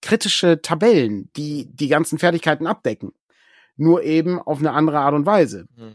[0.00, 3.12] kritische Tabellen, die die ganzen Fertigkeiten abdecken.
[3.76, 5.94] Nur eben auf eine andere Art und Weise mhm.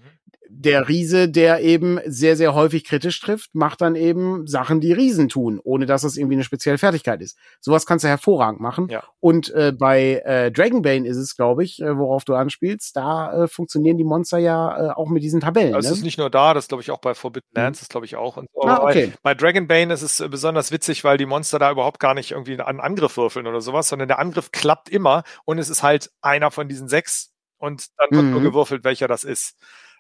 [0.50, 5.30] der Riese, der eben sehr, sehr häufig kritisch trifft, macht dann eben Sachen, die Riesen
[5.30, 7.38] tun, ohne dass es irgendwie eine spezielle Fertigkeit ist.
[7.60, 8.88] Sowas kannst du hervorragend machen.
[8.90, 9.04] Ja.
[9.20, 13.48] Und äh, bei äh, Dragonbane ist es, glaube ich, äh, worauf du anspielst, da äh,
[13.48, 15.76] funktionieren die Monster ja äh, auch mit diesen Tabellen.
[15.76, 16.06] Also es ist ne?
[16.06, 17.62] nicht nur da, das glaube ich auch bei Forbidden Mhm.
[17.62, 18.38] Lands, das glaube ich auch.
[18.38, 18.50] Und.
[18.62, 19.14] Ah, okay.
[19.24, 22.60] Bei Dragonbane ist es äh, besonders witzig, weil die Monster da überhaupt gar nicht irgendwie
[22.60, 26.52] einen Angriff würfeln oder sowas, sondern der Angriff klappt immer und es ist halt einer
[26.52, 28.46] von diesen sechs und dann wird nur Mhm.
[28.46, 29.56] gewürfelt, welcher das ist.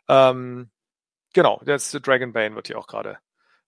[0.09, 0.69] Ähm,
[1.33, 3.19] genau, der ist Dragonbane wird hier auch gerade.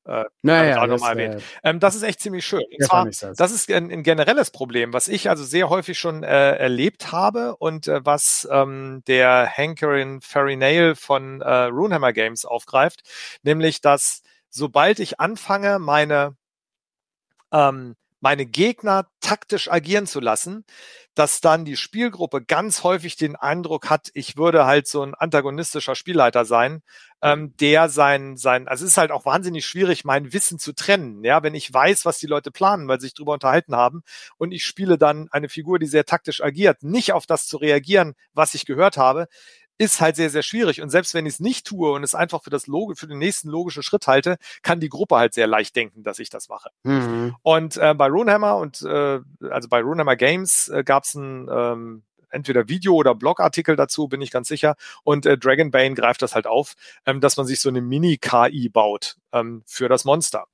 [0.05, 1.41] Äh, Naja, das, nochmal erwähnt.
[1.63, 2.59] äh, ähm, das ist echt ziemlich schön.
[2.59, 3.37] Und das zwar, das.
[3.37, 7.55] das ist ein, ein generelles Problem, was ich also sehr häufig schon äh, erlebt habe
[7.55, 13.03] und äh, was ähm, der Hankerin Farinale von äh, Runehammer Games aufgreift,
[13.43, 16.35] nämlich dass sobald ich anfange, meine
[17.53, 20.63] ähm, meine Gegner taktisch agieren zu lassen,
[21.13, 25.93] dass dann die Spielgruppe ganz häufig den Eindruck hat, ich würde halt so ein antagonistischer
[25.93, 26.83] Spielleiter sein,
[27.21, 31.21] ähm, der sein, sein, also es ist halt auch wahnsinnig schwierig, mein Wissen zu trennen,
[31.25, 34.03] ja, wenn ich weiß, was die Leute planen, weil sie sich drüber unterhalten haben
[34.37, 38.13] und ich spiele dann eine Figur, die sehr taktisch agiert, nicht auf das zu reagieren,
[38.33, 39.27] was ich gehört habe,
[39.77, 40.81] ist halt sehr, sehr schwierig.
[40.81, 43.17] Und selbst wenn ich es nicht tue und es einfach für das Logo, für den
[43.17, 46.69] nächsten logischen Schritt halte, kann die Gruppe halt sehr leicht denken, dass ich das mache.
[46.83, 47.35] Mhm.
[47.41, 49.19] Und äh, bei Runehammer und äh,
[49.49, 54.21] also bei Runehammer Games äh, gab es ein ähm, entweder Video oder Blogartikel dazu, bin
[54.21, 54.75] ich ganz sicher.
[55.03, 56.73] Und äh, Dragonbane greift das halt auf,
[57.05, 60.45] ähm, dass man sich so eine Mini-KI baut ähm, für das Monster.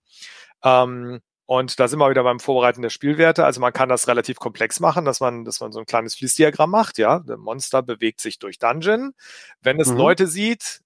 [0.64, 3.44] Ähm, und da sind wir wieder beim Vorbereiten der Spielwerte.
[3.44, 6.70] Also man kann das relativ komplex machen, dass man, dass man so ein kleines Fließdiagramm
[6.70, 7.00] macht.
[7.00, 9.14] Ja, der Monster bewegt sich durch Dungeon.
[9.64, 9.98] Wenn es Mhm.
[9.98, 10.82] Leute sieht,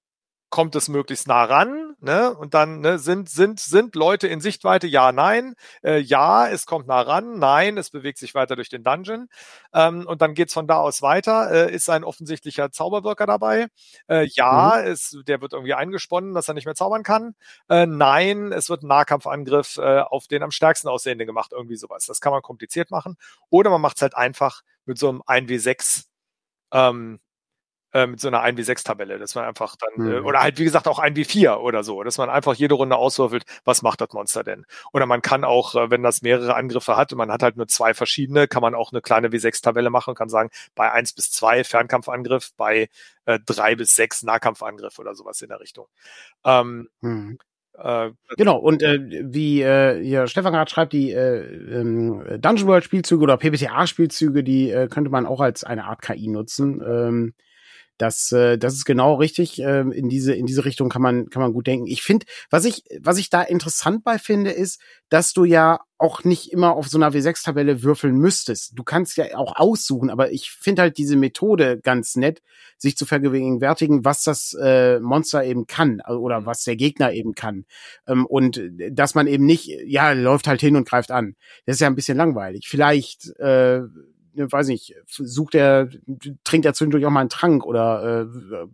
[0.54, 2.32] kommt es möglichst nah ran, ne?
[2.38, 6.86] Und dann ne, sind sind sind Leute in Sichtweite, ja, nein, äh, ja, es kommt
[6.86, 9.30] nah ran, nein, es bewegt sich weiter durch den Dungeon.
[9.74, 11.50] Ähm, und dann geht's von da aus weiter.
[11.52, 13.66] Äh, ist ein offensichtlicher Zauberwirker dabei?
[14.08, 14.92] Äh, ja, mhm.
[14.92, 17.34] es, der wird irgendwie eingesponnen, dass er nicht mehr zaubern kann.
[17.68, 22.06] Äh, nein, es wird ein Nahkampfangriff äh, auf den am stärksten aussehenden gemacht, irgendwie sowas.
[22.06, 23.18] Das kann man kompliziert machen.
[23.50, 26.04] Oder man macht es halt einfach mit so einem 1W6
[26.74, 27.20] ähm,
[27.94, 30.18] äh, mit so einer 1W6-Tabelle, dass man einfach dann, äh, mhm.
[30.18, 33.46] äh, oder halt wie gesagt auch 1W4 oder so, dass man einfach jede Runde auswürfelt,
[33.66, 34.66] was macht das Monster denn?
[34.92, 37.68] Oder man kann auch, äh, wenn das mehrere Angriffe hat und man hat halt nur
[37.68, 41.32] zwei verschiedene, kann man auch eine kleine W6-Tabelle machen und kann sagen, bei 1 bis
[41.32, 42.90] 2 Fernkampfangriff, bei
[43.26, 45.88] äh, 3 bis 6 Nahkampfangriff oder sowas in der Richtung.
[46.44, 47.38] Ähm, mhm.
[47.76, 51.42] Äh, genau, und äh, wie äh, hier Stefan gerade schreibt, die äh,
[51.80, 56.02] ähm, Dungeon World Spielzüge oder PBTA Spielzüge, die äh, könnte man auch als eine Art
[56.04, 56.84] KI nutzen.
[56.86, 57.34] Ähm,
[57.98, 59.62] das, äh, das ist genau richtig.
[59.62, 61.88] Äh, in diese in diese Richtung kann man kann man gut denken.
[61.88, 66.24] Ich finde, was ich was ich da interessant bei finde, ist, dass du ja auch
[66.24, 68.78] nicht immer auf so einer W6-Tabelle würfeln müsstest.
[68.78, 72.42] Du kannst ja auch aussuchen, aber ich finde halt diese Methode ganz nett,
[72.78, 76.46] sich zu vergegenwärtigen, was das äh, Monster eben kann äh, oder mhm.
[76.46, 77.66] was der Gegner eben kann.
[78.08, 78.62] Ähm, und
[78.92, 81.36] dass man eben nicht, ja, läuft halt hin und greift an.
[81.66, 82.68] Das ist ja ein bisschen langweilig.
[82.68, 83.82] Vielleicht äh,
[84.36, 85.90] weiß nicht, sucht er,
[86.44, 88.68] trinkt er zwischendurch auch mal einen Trank oder äh,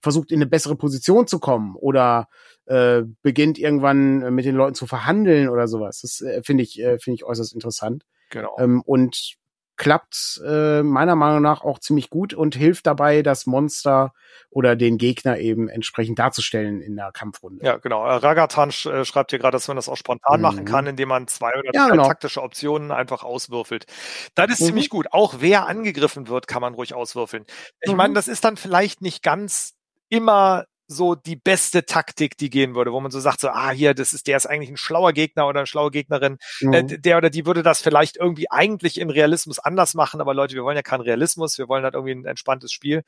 [0.00, 2.28] versucht in eine bessere Position zu kommen oder
[2.66, 6.00] äh, beginnt irgendwann mit den Leuten zu verhandeln oder sowas.
[6.02, 8.04] Das äh, finde ich, äh, finde ich äußerst interessant.
[8.30, 8.56] Genau.
[8.58, 9.36] Ähm, und
[9.76, 14.12] klappt äh, meiner Meinung nach auch ziemlich gut und hilft dabei, das Monster
[14.50, 17.64] oder den Gegner eben entsprechend darzustellen in der Kampfrunde.
[17.64, 18.06] Ja, genau.
[18.06, 20.42] Äh, Ragatan sch äh, schreibt hier gerade, dass man das auch spontan mhm.
[20.42, 22.06] machen kann, indem man zwei oder ja, drei genau.
[22.06, 23.86] taktische Optionen einfach auswürfelt.
[24.34, 24.66] Das ist mhm.
[24.66, 25.08] ziemlich gut.
[25.10, 27.44] Auch wer angegriffen wird, kann man ruhig auswürfeln.
[27.80, 27.96] Ich mhm.
[27.96, 29.74] meine, das ist dann vielleicht nicht ganz
[30.08, 33.94] immer so die beste Taktik, die gehen würde, wo man so sagt, so, ah, hier,
[33.94, 36.72] das ist, der ist eigentlich ein schlauer Gegner oder eine schlaue Gegnerin, äh, mhm.
[36.72, 40.54] äh, der oder die würde das vielleicht irgendwie eigentlich in Realismus anders machen, aber Leute,
[40.54, 43.02] wir wollen ja keinen Realismus, wir wollen halt irgendwie ein entspanntes Spiel.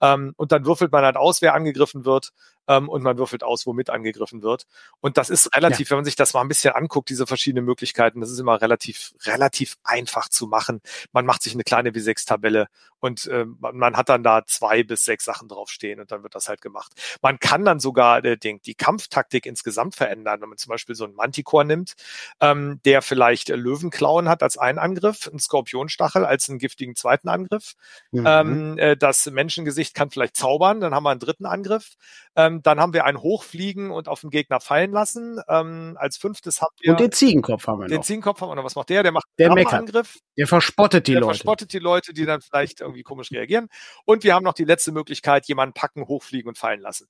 [0.00, 2.32] Ähm, und dann würfelt man halt aus, wer angegriffen wird
[2.68, 4.66] ähm, und man würfelt aus, womit angegriffen wird.
[5.00, 5.90] Und das ist relativ, ja.
[5.90, 9.14] wenn man sich das mal ein bisschen anguckt, diese verschiedenen Möglichkeiten, das ist immer relativ,
[9.24, 10.80] relativ einfach zu machen.
[11.12, 12.68] Man macht sich eine kleine W6-Tabelle
[13.04, 16.48] und äh, man hat dann da zwei bis sechs Sachen draufstehen und dann wird das
[16.48, 16.92] halt gemacht.
[17.20, 21.04] Man kann dann sogar äh, den, die Kampftaktik insgesamt verändern, wenn man zum Beispiel so
[21.04, 21.92] einen Manticore nimmt,
[22.40, 27.28] ähm, der vielleicht äh, Löwenklauen hat als einen Angriff, einen Skorpionstachel als einen giftigen zweiten
[27.28, 27.74] Angriff.
[28.10, 28.24] Mhm.
[28.26, 31.96] Ähm, äh, das Menschengesicht kann vielleicht zaubern, dann haben wir einen dritten Angriff.
[32.36, 35.40] Ähm, dann haben wir ein Hochfliegen und auf den Gegner fallen lassen.
[35.46, 36.92] Ähm, als fünftes haben wir.
[36.92, 37.90] Und den Ziegenkopf haben wir noch.
[37.90, 38.64] Den Ziegenkopf haben wir noch.
[38.64, 39.02] Was macht der?
[39.02, 40.18] Der macht der einen Angriff.
[40.36, 41.32] Der verspottet die der Leute.
[41.32, 43.68] Der verspottet die Leute, die dann vielleicht irgendwie komisch reagieren.
[44.04, 47.08] Und wir haben noch die letzte Möglichkeit, jemanden packen, hochfliegen und fallen lassen.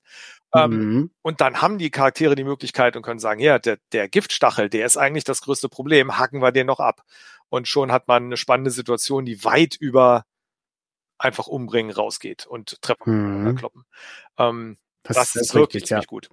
[0.53, 1.11] Ähm, mhm.
[1.21, 4.85] Und dann haben die Charaktere die Möglichkeit und können sagen, ja, der, der Giftstachel, der
[4.85, 7.03] ist eigentlich das größte Problem, hacken wir den noch ab.
[7.49, 10.25] Und schon hat man eine spannende Situation, die weit über
[11.17, 13.55] einfach umbringen rausgeht und Treppen mhm.
[13.55, 13.85] kloppen.
[14.37, 16.09] Ähm, das, das, ist wirklich richtig, ziemlich ja.
[16.09, 16.29] gut.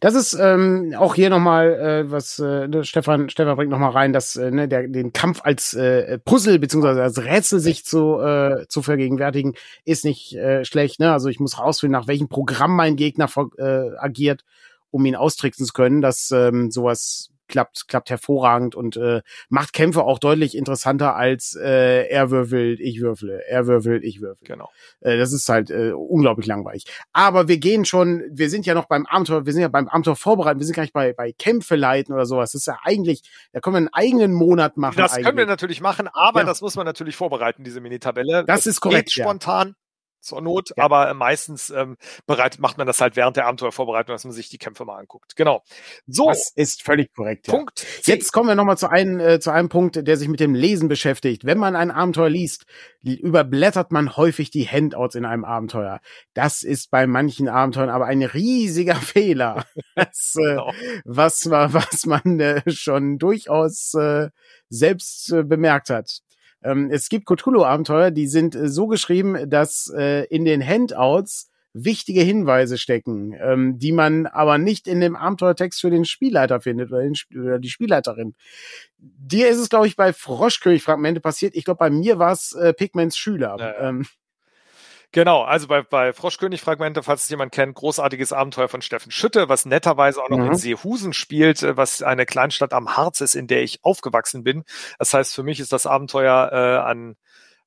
[0.00, 4.36] Das ist ähm, auch hier nochmal, äh, was äh, Stefan, Stefan bringt nochmal rein, dass
[4.36, 8.82] äh, ne, der, den Kampf als äh, Puzzle beziehungsweise als Rätsel sich zu, äh, zu
[8.82, 11.00] vergegenwärtigen, ist nicht äh, schlecht.
[11.00, 11.12] Ne?
[11.12, 13.28] Also ich muss rausfinden, nach welchem Programm mein Gegner
[13.58, 14.44] äh, agiert,
[14.90, 16.00] um ihn austricksen zu können.
[16.00, 22.08] dass ähm, sowas klappt, klappt hervorragend und äh, macht Kämpfe auch deutlich interessanter als äh,
[22.08, 24.46] er würfelt, ich würfle, er würfelt, ich würfle.
[24.46, 24.70] Genau.
[25.00, 26.84] Äh, das ist halt äh, unglaublich langweilig.
[27.12, 30.16] Aber wir gehen schon, wir sind ja noch beim Abenteuer, wir sind ja beim Abenteuer
[30.16, 32.52] vorbereitet, wir sind gar nicht bei, bei Kämpfe leiten oder sowas.
[32.52, 33.22] Das ist ja eigentlich,
[33.52, 34.96] da können wir einen eigenen Monat machen.
[34.96, 35.26] Das eigentlich.
[35.26, 36.46] können wir natürlich machen, aber ja.
[36.46, 38.44] das muss man natürlich vorbereiten, diese Mini-Tabelle.
[38.46, 39.10] Das, das, ist korrekt.
[39.10, 39.68] Spontan.
[39.68, 39.74] Ja
[40.20, 40.84] zur Not, ja.
[40.84, 44.58] aber meistens ähm, bereit, macht man das halt während der Abenteuervorbereitung, dass man sich die
[44.58, 45.36] Kämpfe mal anguckt.
[45.36, 45.62] Genau.
[46.06, 46.26] So.
[46.26, 47.46] Das ist völlig korrekt.
[47.46, 47.86] Punkt.
[48.06, 48.14] Ja.
[48.14, 50.88] Jetzt kommen wir nochmal zu einem, äh, zu einem Punkt, der sich mit dem Lesen
[50.88, 51.44] beschäftigt.
[51.44, 52.66] Wenn man ein Abenteuer liest,
[53.02, 56.00] überblättert man häufig die Handouts in einem Abenteuer.
[56.34, 59.64] Das ist bei manchen Abenteuern aber ein riesiger Fehler.
[59.94, 60.72] Das, äh, genau.
[61.04, 64.30] was, was man äh, schon durchaus äh,
[64.68, 66.20] selbst äh, bemerkt hat.
[66.62, 72.22] Ähm, es gibt Cthulhu-Abenteuer, die sind äh, so geschrieben, dass äh, in den Handouts wichtige
[72.22, 77.02] Hinweise stecken, ähm, die man aber nicht in dem Abenteuertext für den Spielleiter findet oder,
[77.02, 78.34] den, oder die Spielleiterin.
[78.98, 81.54] Dir ist es, glaube ich, bei Froschkönig-Fragmente passiert.
[81.54, 83.56] Ich glaube, bei mir war es äh, Pigments Schüler.
[83.58, 83.88] Ja.
[83.88, 84.06] Ähm,
[85.12, 89.66] Genau, also bei, bei Froschkönig-Fragmente, falls es jemand kennt, großartiges Abenteuer von Steffen Schütte, was
[89.66, 90.52] netterweise auch noch mhm.
[90.52, 94.64] in Seehusen spielt, äh, was eine Kleinstadt am Harz ist, in der ich aufgewachsen bin.
[94.98, 97.16] Das heißt, für mich ist das Abenteuer äh, an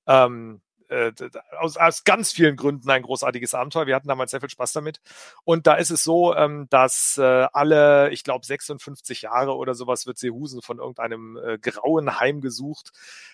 [0.07, 0.61] ähm,
[0.93, 1.11] äh,
[1.59, 3.87] aus, aus ganz vielen Gründen ein großartiges Abenteuer.
[3.87, 5.01] Wir hatten damals sehr viel Spaß damit.
[5.43, 10.05] Und da ist es so, ähm, dass äh, alle, ich glaube, 56 Jahre oder sowas
[10.05, 12.91] wird Seehusen von irgendeinem äh, grauen Heim gesucht.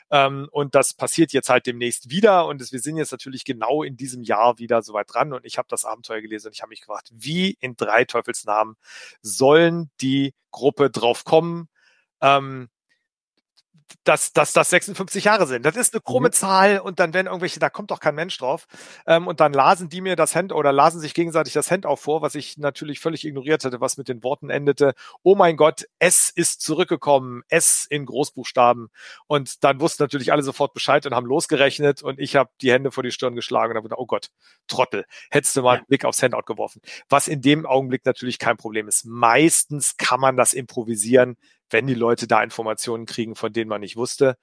[0.10, 2.46] Ähm, und das passiert jetzt halt demnächst wieder.
[2.48, 5.34] Und das, wir sind jetzt natürlich genau in diesem Jahr wieder so weit dran.
[5.34, 8.76] Und ich habe das Abenteuer gelesen und ich habe mich gefragt, wie in drei Teufelsnamen
[9.22, 11.68] sollen die Gruppe drauf kommen,
[12.22, 12.70] ähm,
[14.04, 15.66] dass, dass das 56 Jahre sind.
[15.66, 16.34] Das ist eine krumme mhm.
[16.34, 18.68] Zahl und dann werden irgendwelche, da kommt doch kein Mensch drauf.
[19.06, 22.02] Ähm, und dann lasen die mir das Hand oder lasen sich gegenseitig das Hand auf
[22.02, 24.94] vor, was ich natürlich völlig ignoriert hatte, was mit den Worten endete.
[25.24, 28.90] Oh mein Gott, es ist zurückgekommen, es in Großbuchstaben.
[29.28, 32.92] Und dann wussten natürlich alle sofort Bescheid und haben losgerechnet und ich habe die Hände
[32.92, 34.30] vor die Stirn geschlagen und habe gedacht, oh Gott,
[34.68, 36.82] Trottel, hättest du mal einen Blick aufs Handout geworfen.
[37.10, 39.06] Was in dem Augenblick natürlich kein Problem ist.
[39.06, 41.38] Meistens kann man das improvisieren
[41.70, 44.38] wenn die Leute da Informationen kriegen, von denen man nicht wusste.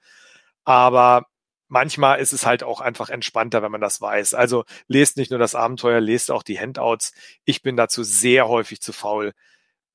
[0.63, 1.25] Aber
[1.67, 4.33] manchmal ist es halt auch einfach entspannter, wenn man das weiß.
[4.33, 7.13] Also lest nicht nur das Abenteuer, lest auch die Handouts.
[7.45, 9.33] Ich bin dazu sehr häufig zu faul.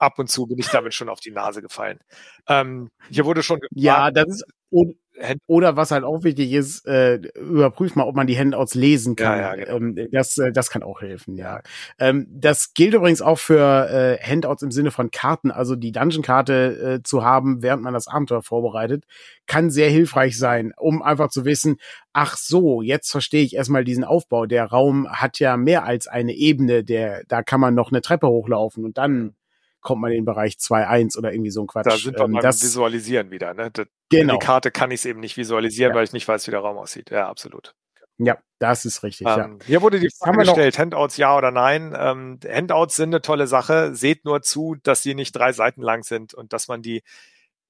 [0.03, 2.01] Ab und zu bin ich damit schon auf die Nase gefallen.
[2.49, 4.45] Ähm, hier wurde schon gefragt, Ja, das ist
[5.47, 9.39] oder was halt auch wichtig ist, äh, überprüft mal, ob man die Handouts lesen kann.
[9.39, 9.77] Ja, ja, genau.
[9.77, 11.61] ähm, das, äh, das kann auch helfen, ja.
[11.99, 15.51] Ähm, das gilt übrigens auch für äh, Handouts im Sinne von Karten.
[15.51, 19.05] Also die Dungeon-Karte äh, zu haben, während man das Abenteuer vorbereitet,
[19.47, 21.77] kann sehr hilfreich sein, um einfach zu wissen,
[22.12, 24.47] ach so, jetzt verstehe ich erstmal diesen Aufbau.
[24.47, 28.29] Der Raum hat ja mehr als eine Ebene, der, da kann man noch eine Treppe
[28.29, 29.35] hochlaufen und dann
[29.83, 31.87] kommt man in den Bereich 2.1 oder irgendwie so ein Quatsch.
[31.87, 33.53] Da sind wir ähm, beim das, Visualisieren wieder.
[33.53, 33.71] Ne?
[33.73, 34.35] Das, genau.
[34.35, 35.97] Die Karte kann ich es eben nicht visualisieren, ja.
[35.97, 37.11] weil ich nicht weiß, wie der Raum aussieht.
[37.11, 37.75] Ja, absolut.
[38.19, 39.27] Ja, das ist richtig.
[39.27, 39.67] Ähm, ja.
[39.67, 41.95] Hier wurde die Frage gestellt, Handouts ja oder nein.
[41.99, 43.95] Ähm, Handouts sind eine tolle Sache.
[43.95, 47.03] Seht nur zu, dass sie nicht drei Seiten lang sind und dass man die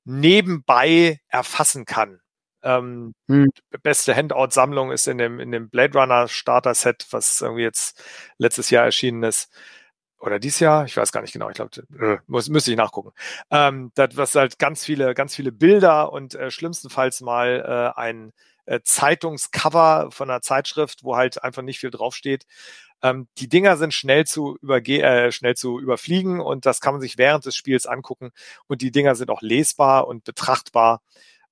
[0.04, 2.20] nebenbei erfassen kann.
[2.62, 3.48] Ähm, hm.
[3.82, 8.02] Beste Handout-Sammlung ist in dem, in dem Blade Runner Starter Set, was irgendwie jetzt
[8.36, 9.50] letztes Jahr erschienen ist
[10.22, 11.70] oder dies Jahr, ich weiß gar nicht genau, ich glaube,
[12.00, 13.12] äh, muss, müsste ich nachgucken.
[13.50, 18.32] Ähm, das was halt ganz viele, ganz viele Bilder und äh, schlimmstenfalls mal äh, ein
[18.66, 22.46] äh, Zeitungscover von einer Zeitschrift, wo halt einfach nicht viel draufsteht.
[23.02, 27.00] Ähm, die Dinger sind schnell zu überge äh, schnell zu überfliegen und das kann man
[27.00, 28.30] sich während des Spiels angucken
[28.68, 31.02] und die Dinger sind auch lesbar und betrachtbar.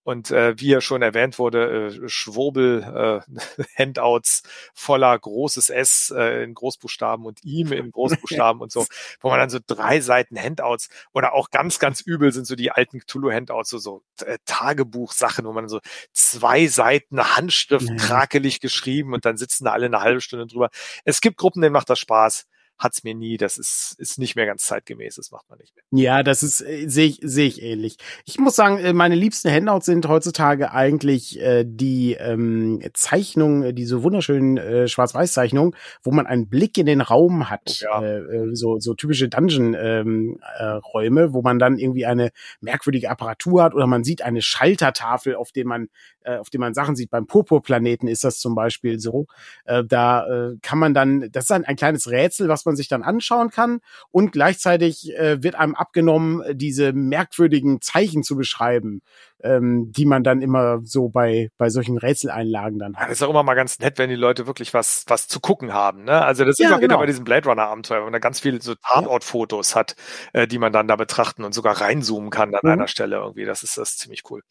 [0.02, 6.54] Und äh, wie ja schon erwähnt wurde, äh, Schwurbel-Handouts äh, voller großes S äh, in
[6.54, 8.86] Großbuchstaben und ihm in Großbuchstaben und so,
[9.20, 12.70] wo man dann so drei Seiten Handouts oder auch ganz, ganz übel sind so die
[12.70, 15.80] alten Cthulhu-Handouts, so, so äh, Tagebuchsachen, wo man so
[16.12, 20.70] zwei Seiten Handschrift krakelig geschrieben und dann sitzen da alle eine halbe Stunde drüber.
[21.04, 22.46] Es gibt Gruppen, denen macht das Spaß
[22.80, 23.36] hat's mir nie.
[23.36, 25.84] Das ist, ist nicht mehr ganz zeitgemäß, das macht man nicht mehr.
[25.92, 27.98] Ja, das ist, äh, sehe ich, sehe ich ähnlich.
[28.24, 33.74] Ich muss sagen, äh, meine liebsten Handouts sind heutzutage eigentlich äh, die ähm, Zeichnungen, äh,
[33.74, 37.82] diese wunderschönen äh, Schwarz-Weiß-Zeichnungen, wo man einen Blick in den Raum hat.
[37.82, 38.02] Oh, ja.
[38.02, 42.30] äh, so, so typische Dungeon-Räume, ähm, äh, wo man dann irgendwie eine
[42.60, 45.88] merkwürdige Apparatur hat oder man sieht eine Schaltertafel, auf dem man,
[46.22, 47.10] äh, auf dem man Sachen sieht.
[47.10, 49.26] Beim Purpurplaneten ist das zum Beispiel so.
[49.64, 52.88] Äh, da äh, kann man dann, das ist ein, ein kleines Rätsel, was man sich
[52.88, 53.80] dann anschauen kann
[54.10, 59.02] und gleichzeitig äh, wird einem abgenommen, diese merkwürdigen Zeichen zu beschreiben,
[59.42, 63.02] ähm, die man dann immer so bei, bei solchen Rätseleinlagen dann hat.
[63.02, 65.40] Ja, das ist auch immer mal ganz nett, wenn die Leute wirklich was, was zu
[65.40, 66.04] gucken haben.
[66.04, 66.24] Ne?
[66.24, 66.94] Also das ist ja, immer genau.
[66.94, 69.96] wieder bei diesem Blade Runner Abenteuer, wenn man da ganz viele so Tatortfotos hat,
[70.32, 72.70] äh, die man dann da betrachten und sogar reinzoomen kann an mhm.
[72.70, 73.44] einer Stelle irgendwie.
[73.44, 74.42] Das ist das ist ziemlich cool.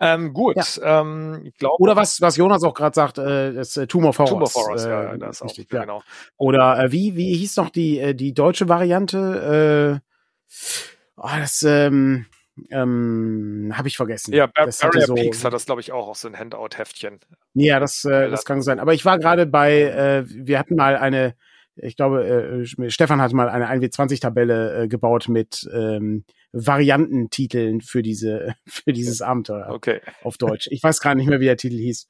[0.00, 1.00] Ähm, gut, ja.
[1.00, 1.82] ähm, ich glaube.
[1.82, 4.30] Oder was, was Jonas auch gerade sagt, äh, das äh, Tomb of Horrors.
[4.30, 5.82] Tomb of Horrors, äh, ja, das auch, richtig, ja.
[5.82, 6.02] genau.
[6.36, 10.00] Oder äh, wie, wie hieß noch die, äh, die deutsche Variante?
[10.00, 12.26] Äh, oh, das, ähm,
[12.70, 14.32] ähm, habe ich vergessen.
[14.32, 17.20] Ja, Bar das Barrier so, Peaks hat das, glaube ich, auch, auch so ein Handout-Heftchen.
[17.54, 18.80] Ja, das, äh, das kann sein.
[18.80, 21.34] Aber ich war gerade bei, äh, wir hatten mal eine,
[21.76, 28.54] ich glaube, äh, Stefan hat mal eine 1W20-Tabelle äh, gebaut mit ähm, Variantentiteln für diese,
[28.66, 29.68] für dieses Abenteuer.
[29.70, 30.00] Okay.
[30.22, 30.68] Auf Deutsch.
[30.70, 32.06] Ich weiß gerade nicht mehr, wie der Titel hieß.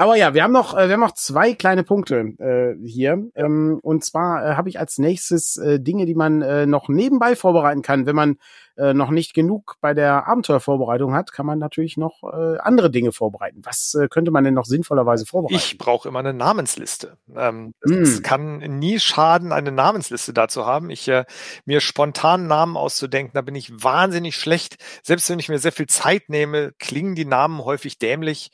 [0.00, 3.28] Aber ja, wir haben noch, äh, wir haben noch zwei kleine Punkte äh, hier.
[3.34, 7.34] Ähm, und zwar äh, habe ich als nächstes äh, Dinge, die man äh, noch nebenbei
[7.34, 8.06] vorbereiten kann.
[8.06, 8.36] Wenn man
[8.76, 13.10] äh, noch nicht genug bei der Abenteuervorbereitung hat, kann man natürlich noch äh, andere Dinge
[13.10, 13.62] vorbereiten.
[13.64, 15.56] Was äh, könnte man denn noch sinnvollerweise vorbereiten?
[15.56, 17.16] Ich brauche immer eine Namensliste.
[17.34, 18.02] Ähm, mm.
[18.02, 20.90] Es kann nie schaden, eine Namensliste dazu haben.
[20.90, 21.24] Ich äh,
[21.64, 24.76] mir spontan Namen auszudenken, da bin ich wahnsinnig schlecht.
[25.02, 28.52] Selbst wenn ich mir sehr viel Zeit nehme, klingen die Namen häufig dämlich.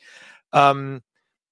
[0.51, 1.01] Ähm,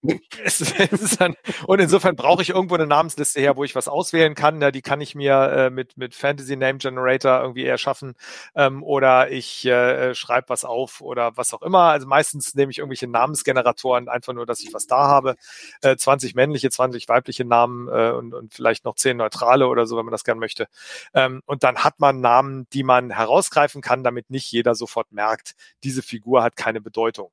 [1.20, 1.36] dann,
[1.66, 4.62] und insofern brauche ich irgendwo eine Namensliste her, wo ich was auswählen kann.
[4.62, 8.16] Ja, die kann ich mir äh, mit, mit Fantasy Name Generator irgendwie erschaffen.
[8.54, 11.84] Ähm, oder ich äh, schreibe was auf oder was auch immer.
[11.84, 15.36] Also meistens nehme ich irgendwelche Namensgeneratoren, einfach nur, dass ich was da habe.
[15.82, 19.98] Äh, 20 männliche, 20 weibliche Namen äh, und, und vielleicht noch 10 neutrale oder so,
[19.98, 20.68] wenn man das gern möchte.
[21.14, 25.56] Ähm, und dann hat man Namen, die man herausgreifen kann, damit nicht jeder sofort merkt,
[25.84, 27.32] diese Figur hat keine Bedeutung.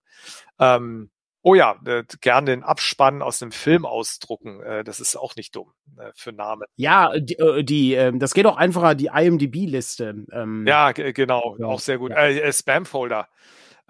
[0.61, 1.11] Ähm,
[1.43, 4.63] Oh ja, äh, gern den Abspann aus dem Film ausdrucken.
[4.63, 6.65] Äh, das ist auch nicht dumm äh, für Namen.
[6.77, 10.27] Ja, die, äh, die äh, das geht auch einfacher, die IMDb-Liste.
[10.33, 12.11] Ähm, ja, genau, auch sehr gut.
[12.11, 12.27] Ja.
[12.27, 13.29] Äh, Spam-Folder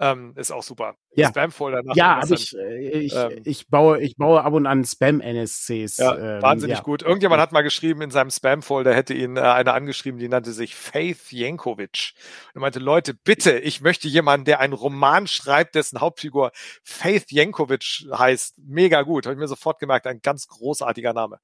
[0.01, 0.95] ähm, ist auch super.
[1.13, 5.97] Ja, Spam-Folder Ja, aber ich, ich, ähm, ich, baue, ich baue ab und an Spam-NSCs.
[5.97, 6.83] Ja, ähm, wahnsinnig ja.
[6.83, 7.03] gut.
[7.03, 10.73] Irgendjemand hat mal geschrieben, in seinem Spam-Folder hätte ihn äh, einer angeschrieben, die nannte sich
[10.73, 12.13] Faith Jankovic.
[12.47, 16.51] Und er meinte, Leute, bitte, ich möchte jemanden, der einen Roman schreibt, dessen Hauptfigur
[16.83, 18.55] Faith Jankovic heißt.
[18.57, 19.27] Mega gut.
[19.27, 21.39] Habe ich mir sofort gemerkt, ein ganz großartiger Name.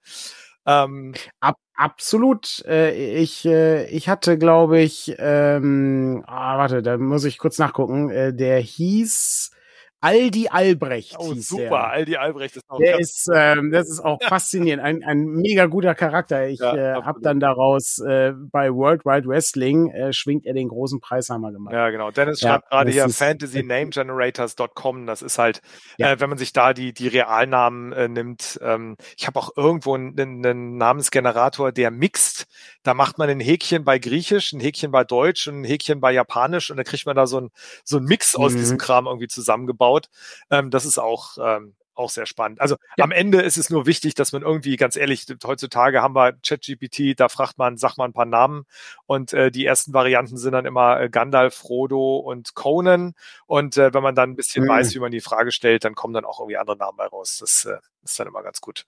[0.68, 2.64] Ähm, Ab, absolut.
[2.68, 8.10] Äh, ich, äh, ich hatte, glaube ich, ähm, ah, warte, da muss ich kurz nachgucken.
[8.10, 9.52] Äh, der hieß
[10.00, 11.16] Aldi Albrecht.
[11.18, 11.90] Oh, super, der.
[11.90, 14.84] Aldi Albrecht ist auch Der ist, ähm, das ist auch faszinierend.
[14.84, 16.48] Ein, ein mega guter Charakter.
[16.48, 20.68] Ich ja, äh, habe dann daraus äh, bei World Wide Wrestling äh, schwingt er den
[20.68, 21.74] großen Preishammer gemacht.
[21.74, 22.12] Ja, genau.
[22.12, 25.08] Dennis ja, schreibt gerade hier fantasynamegenerators.com.
[25.08, 25.62] Das ist halt,
[25.98, 26.12] ja.
[26.12, 28.60] äh, wenn man sich da die, die Realnamen äh, nimmt.
[28.62, 32.46] Ähm, ich habe auch irgendwo einen, einen Namensgenerator, der mixt.
[32.84, 36.12] Da macht man ein Häkchen bei Griechisch, ein Häkchen bei Deutsch und ein Häkchen bei
[36.12, 37.50] Japanisch und dann kriegt man da so ein,
[37.84, 38.58] so ein Mix aus mhm.
[38.58, 40.10] diesem Kram irgendwie zusammengebaut aufbaut.
[40.52, 42.62] Ähm, das ist auch, ähm, auch sehr spannend.
[42.62, 43.04] Also ja.
[43.04, 47.20] am Ende ist es nur wichtig, dass man irgendwie, ganz ehrlich, heutzutage haben wir ChatGPT,
[47.20, 48.66] da fragt man, sagt man ein paar Namen
[49.08, 53.14] und äh, die ersten Varianten sind dann immer äh, Gandalf, Frodo und Conan
[53.48, 54.70] und äh, wenn man dann ein bisschen mhm.
[54.70, 57.38] weiß, wie man die Frage stellt, dann kommen dann auch irgendwie andere Namen bei raus.
[57.40, 58.86] Das äh, ist dann immer ganz gut.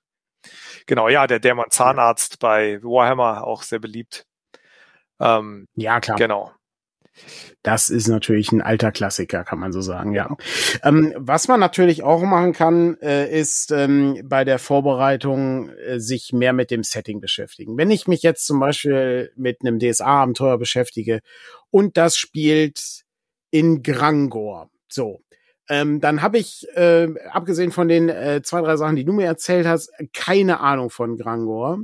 [0.86, 4.26] Genau, ja, der Dämon Zahnarzt bei Warhammer auch sehr beliebt.
[5.20, 6.18] Ähm, ja, klar.
[6.18, 6.52] Genau.
[7.62, 10.36] Das ist natürlich ein alter Klassiker, kann man so sagen, ja.
[10.84, 16.32] Ähm, was man natürlich auch machen kann, äh, ist ähm, bei der Vorbereitung äh, sich
[16.32, 17.78] mehr mit dem Setting beschäftigen.
[17.78, 21.20] Wenn ich mich jetzt zum Beispiel mit einem DSA-Abenteuer beschäftige
[21.70, 23.04] und das spielt
[23.52, 25.22] in Grangor, so,
[25.70, 29.26] ähm, dann habe ich, äh, abgesehen von den äh, zwei, drei Sachen, die du mir
[29.26, 31.80] erzählt hast, keine Ahnung von Grangor.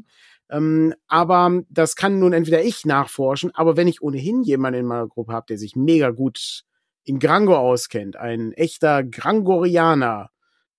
[0.50, 5.08] Ähm, aber das kann nun entweder ich nachforschen, aber wenn ich ohnehin jemanden in meiner
[5.08, 6.64] Gruppe habe, der sich mega gut
[7.04, 10.30] in Grangor auskennt, ein echter Grangorianer,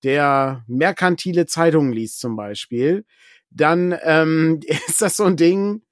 [0.05, 3.05] der merkantile Zeitungen liest zum Beispiel,
[3.51, 5.83] dann ähm, ist das so ein Ding,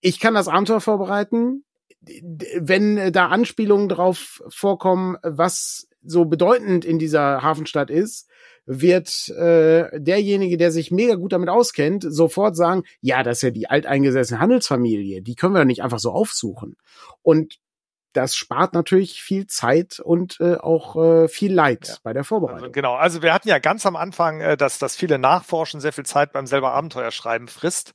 [0.00, 1.64] ich kann das Abenteuer vorbereiten,
[2.00, 8.28] wenn da Anspielungen drauf vorkommen, was so bedeutend in dieser Hafenstadt ist,
[8.70, 13.50] wird äh, derjenige, der sich mega gut damit auskennt, sofort sagen, ja, das ist ja
[13.50, 16.76] die alteingesessene Handelsfamilie, die können wir nicht einfach so aufsuchen.
[17.22, 17.58] Und
[18.12, 21.94] das spart natürlich viel Zeit und äh, auch äh, viel Leid ja.
[22.02, 22.62] bei der Vorbereitung.
[22.64, 25.92] Also, genau, also wir hatten ja ganz am Anfang, äh, dass, dass viele Nachforschen sehr
[25.92, 27.92] viel Zeit beim selber Abenteuerschreiben frisst.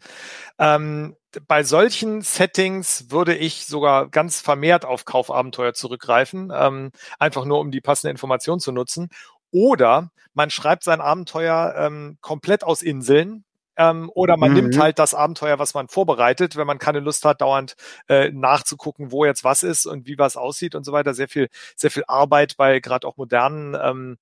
[0.60, 1.16] Ähm,
[1.48, 7.72] bei solchen Settings würde ich sogar ganz vermehrt auf Kaufabenteuer zurückgreifen, ähm, einfach nur um
[7.72, 9.10] die passende Information zu nutzen.
[9.54, 14.58] Oder man schreibt sein Abenteuer ähm, komplett aus Inseln, ähm, oder man mhm.
[14.58, 17.76] nimmt halt das Abenteuer, was man vorbereitet, wenn man keine Lust hat, dauernd
[18.08, 21.14] äh, nachzugucken, wo jetzt was ist und wie was aussieht und so weiter.
[21.14, 24.18] Sehr viel, sehr viel Arbeit bei gerade auch modernen ähm,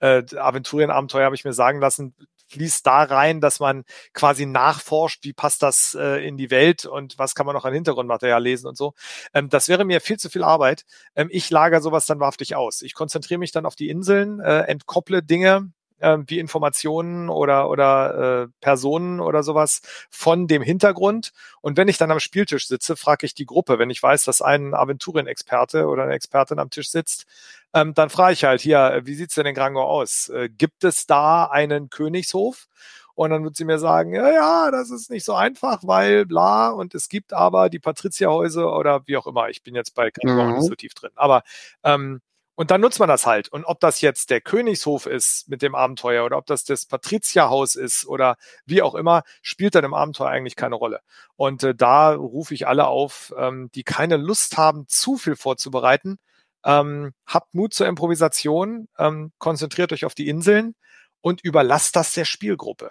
[0.00, 2.14] äh, Aventurien-Abenteuer habe ich mir sagen lassen,
[2.48, 7.18] fließt da rein, dass man quasi nachforscht, wie passt das äh, in die Welt und
[7.18, 8.94] was kann man noch an Hintergrundmaterial lesen und so.
[9.34, 10.84] Ähm, das wäre mir viel zu viel Arbeit.
[11.14, 12.82] Ähm, ich lager sowas dann wahrhaftig aus.
[12.82, 18.42] Ich konzentriere mich dann auf die Inseln, äh, entkopple Dinge, äh, wie Informationen oder, oder
[18.44, 21.32] äh, Personen oder sowas von dem Hintergrund.
[21.60, 24.42] Und wenn ich dann am Spieltisch sitze, frage ich die Gruppe, wenn ich weiß, dass
[24.42, 27.26] ein Aventurien-Experte oder eine Expertin am Tisch sitzt,
[27.74, 30.28] ähm, dann frage ich halt hier, wie sieht's denn in Grangor aus?
[30.28, 32.68] Äh, gibt es da einen Königshof?
[33.14, 36.68] Und dann wird sie mir sagen, ja, ja, das ist nicht so einfach, weil bla,
[36.68, 39.48] und es gibt aber die Patrizierhäuser oder wie auch immer.
[39.48, 40.52] Ich bin jetzt bei Grangor mhm.
[40.56, 41.12] nicht so tief drin.
[41.14, 41.42] Aber
[41.82, 42.20] ähm,
[42.56, 43.48] und dann nutzt man das halt.
[43.48, 47.76] Und ob das jetzt der Königshof ist mit dem Abenteuer oder ob das das Patrizierhaus
[47.76, 51.00] ist oder wie auch immer, spielt dann im Abenteuer eigentlich keine Rolle.
[51.36, 56.18] Und äh, da rufe ich alle auf, ähm, die keine Lust haben, zu viel vorzubereiten.
[56.64, 60.74] Ähm, habt Mut zur Improvisation, ähm, konzentriert euch auf die Inseln
[61.20, 62.90] und überlasst das der Spielgruppe.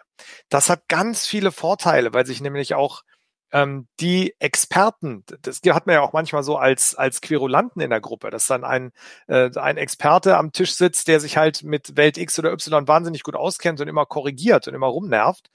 [0.50, 3.02] Das hat ganz viele Vorteile, weil sich nämlich auch
[3.52, 8.02] ähm, die Experten, das hat man ja auch manchmal so als, als Querulanten in der
[8.02, 8.92] Gruppe, dass dann ein,
[9.28, 13.24] äh, ein Experte am Tisch sitzt, der sich halt mit Welt X oder Y wahnsinnig
[13.24, 15.50] gut auskennt und immer korrigiert und immer rumnervt.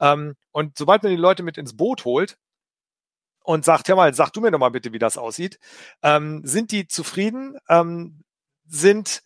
[0.00, 2.36] Ähm, und sobald man die Leute mit ins Boot holt,
[3.44, 5.58] und sagt, hör mal, sag du mir doch mal bitte, wie das aussieht.
[6.02, 7.56] Ähm, sind die zufrieden?
[7.68, 8.22] Ähm,
[8.66, 9.22] sind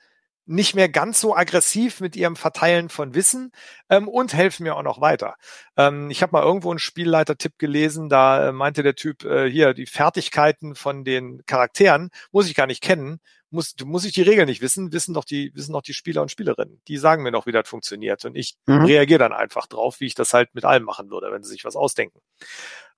[0.47, 3.51] nicht mehr ganz so aggressiv mit ihrem Verteilen von Wissen
[3.91, 5.37] ähm, und helfen mir auch noch weiter.
[5.77, 9.75] Ähm, ich habe mal irgendwo einen Spielleiter-Tipp gelesen, da äh, meinte der Typ, äh, hier,
[9.75, 13.21] die Fertigkeiten von den Charakteren muss ich gar nicht kennen,
[13.51, 16.31] muss, muss ich die Regeln nicht wissen, wissen doch die, wissen doch die Spieler und
[16.31, 16.81] Spielerinnen.
[16.89, 18.25] Die sagen mir noch, wie das funktioniert.
[18.25, 18.85] Und ich mhm.
[18.85, 21.65] reagiere dann einfach drauf, wie ich das halt mit allem machen würde, wenn sie sich
[21.65, 22.21] was ausdenken.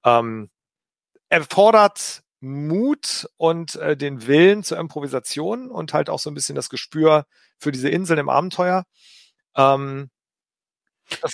[0.05, 0.51] Ähm,
[1.29, 6.69] erfordert Mut und äh, den Willen zur Improvisation und halt auch so ein bisschen das
[6.69, 7.25] Gespür
[7.59, 8.85] für diese Inseln im Abenteuer.
[9.57, 10.11] Ähm,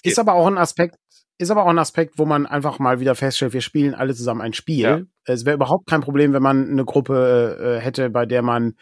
[0.03, 0.97] ist aber auch ein Aspekt,
[1.37, 4.41] ist aber auch ein Aspekt, wo man einfach mal wieder feststellt, wir spielen alle zusammen
[4.41, 4.83] ein Spiel.
[4.83, 5.01] Ja.
[5.25, 8.75] Es wäre überhaupt kein Problem, wenn man eine Gruppe äh, hätte, bei der man,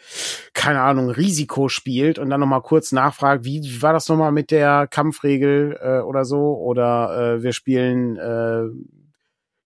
[0.53, 4.87] keine Ahnung, Risiko spielt und dann nochmal kurz nachfragt, wie war das nochmal mit der
[4.87, 6.55] Kampfregel äh, oder so?
[6.55, 8.65] Oder äh, wir spielen äh,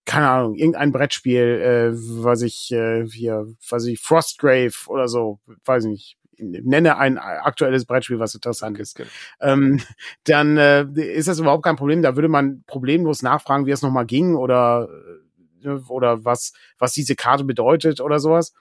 [0.08, 5.84] keine Ahnung, irgendein Brettspiel, äh, was ich äh, hier, was ich Frostgrave oder so, weiß
[5.84, 9.02] ich nicht, nenne ein aktuelles Brettspiel, was interessant ist,
[9.42, 9.82] ähm,
[10.24, 12.00] dann äh, ist das überhaupt kein Problem.
[12.00, 14.88] Da würde man problemlos nachfragen, wie es nochmal ging oder
[15.62, 18.54] äh, oder was was diese Karte bedeutet oder sowas.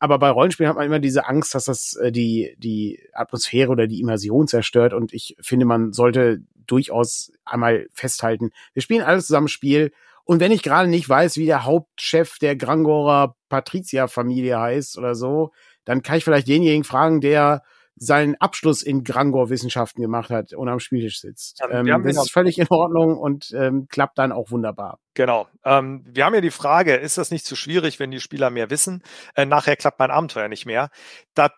[0.00, 3.86] Aber bei Rollenspielen hat man immer diese Angst, dass das äh, die die Atmosphäre oder
[3.86, 4.94] die Immersion zerstört.
[4.94, 9.92] Und ich finde, man sollte durchaus einmal festhalten: Wir spielen alles zusammen Spiel
[10.28, 15.52] und wenn ich gerade nicht weiß, wie der Hauptchef der Grangorer Patrizia-Familie heißt oder so,
[15.86, 17.62] dann kann ich vielleicht denjenigen fragen, der
[17.96, 21.60] seinen Abschluss in Grangor-Wissenschaften gemacht hat und am Spieltisch sitzt.
[21.60, 24.98] Ja, ähm, das ist völlig in Ordnung und ähm, klappt dann auch wunderbar.
[25.14, 25.48] Genau.
[25.64, 28.68] Ähm, wir haben ja die Frage, ist das nicht zu schwierig, wenn die Spieler mehr
[28.68, 29.02] wissen?
[29.34, 30.90] Äh, nachher klappt mein Abenteuer nicht mehr.
[31.32, 31.48] Da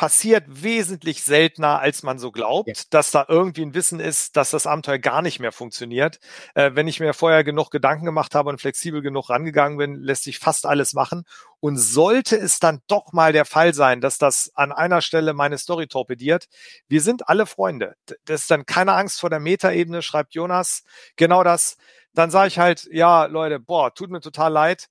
[0.00, 2.74] passiert wesentlich seltener, als man so glaubt, ja.
[2.88, 6.20] dass da irgendwie ein Wissen ist, dass das Abenteuer gar nicht mehr funktioniert.
[6.54, 10.24] Äh, wenn ich mir vorher genug Gedanken gemacht habe und flexibel genug rangegangen bin, lässt
[10.24, 11.24] sich fast alles machen.
[11.60, 15.58] Und sollte es dann doch mal der Fall sein, dass das an einer Stelle meine
[15.58, 16.46] Story torpediert,
[16.88, 17.94] wir sind alle Freunde.
[18.24, 20.82] Das ist dann keine Angst vor der Metaebene, schreibt Jonas.
[21.16, 21.76] Genau das.
[22.14, 24.86] Dann sage ich halt, ja, Leute, boah, tut mir total leid.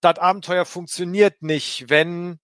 [0.00, 2.38] Das Abenteuer funktioniert nicht, wenn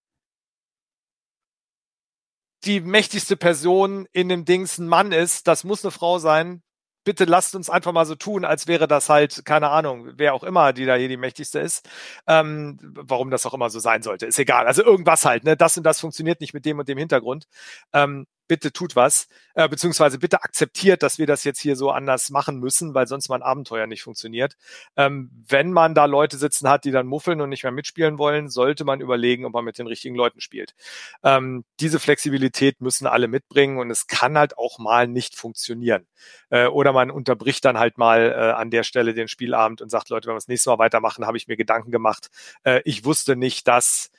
[2.64, 6.62] die mächtigste Person in dem Dings ein Mann ist, das muss eine Frau sein.
[7.04, 10.44] Bitte lasst uns einfach mal so tun, als wäre das halt, keine Ahnung, wer auch
[10.44, 11.88] immer, die da hier die mächtigste ist.
[12.26, 14.66] Ähm, warum das auch immer so sein sollte, ist egal.
[14.66, 15.56] Also irgendwas halt, ne?
[15.56, 17.46] Das und das funktioniert nicht mit dem und dem Hintergrund.
[17.94, 22.30] Ähm, bitte tut was, äh, beziehungsweise bitte akzeptiert, dass wir das jetzt hier so anders
[22.30, 24.56] machen müssen, weil sonst mein Abenteuer nicht funktioniert.
[24.96, 28.48] Ähm, wenn man da Leute sitzen hat, die dann muffeln und nicht mehr mitspielen wollen,
[28.48, 30.74] sollte man überlegen, ob man mit den richtigen Leuten spielt.
[31.22, 36.06] Ähm, diese Flexibilität müssen alle mitbringen und es kann halt auch mal nicht funktionieren.
[36.50, 40.08] Äh, oder man unterbricht dann halt mal äh, an der Stelle den Spielabend und sagt,
[40.08, 42.28] Leute, wenn wir das nächste Mal weitermachen, habe ich mir Gedanken gemacht.
[42.64, 44.10] Äh, ich wusste nicht, dass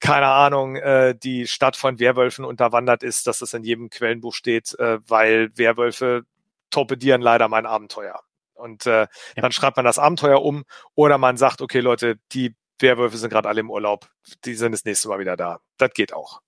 [0.00, 4.78] keine Ahnung, äh, die Stadt von Werwölfen unterwandert ist, dass das in jedem Quellenbuch steht,
[4.78, 6.24] äh, weil Werwölfe
[6.70, 8.20] torpedieren leider mein Abenteuer.
[8.54, 9.08] Und äh, ja.
[9.36, 10.64] dann schreibt man das Abenteuer um
[10.94, 14.08] oder man sagt, okay, Leute, die Werwölfe sind gerade alle im Urlaub,
[14.44, 15.60] die sind das nächste Mal wieder da.
[15.78, 16.40] Das geht auch.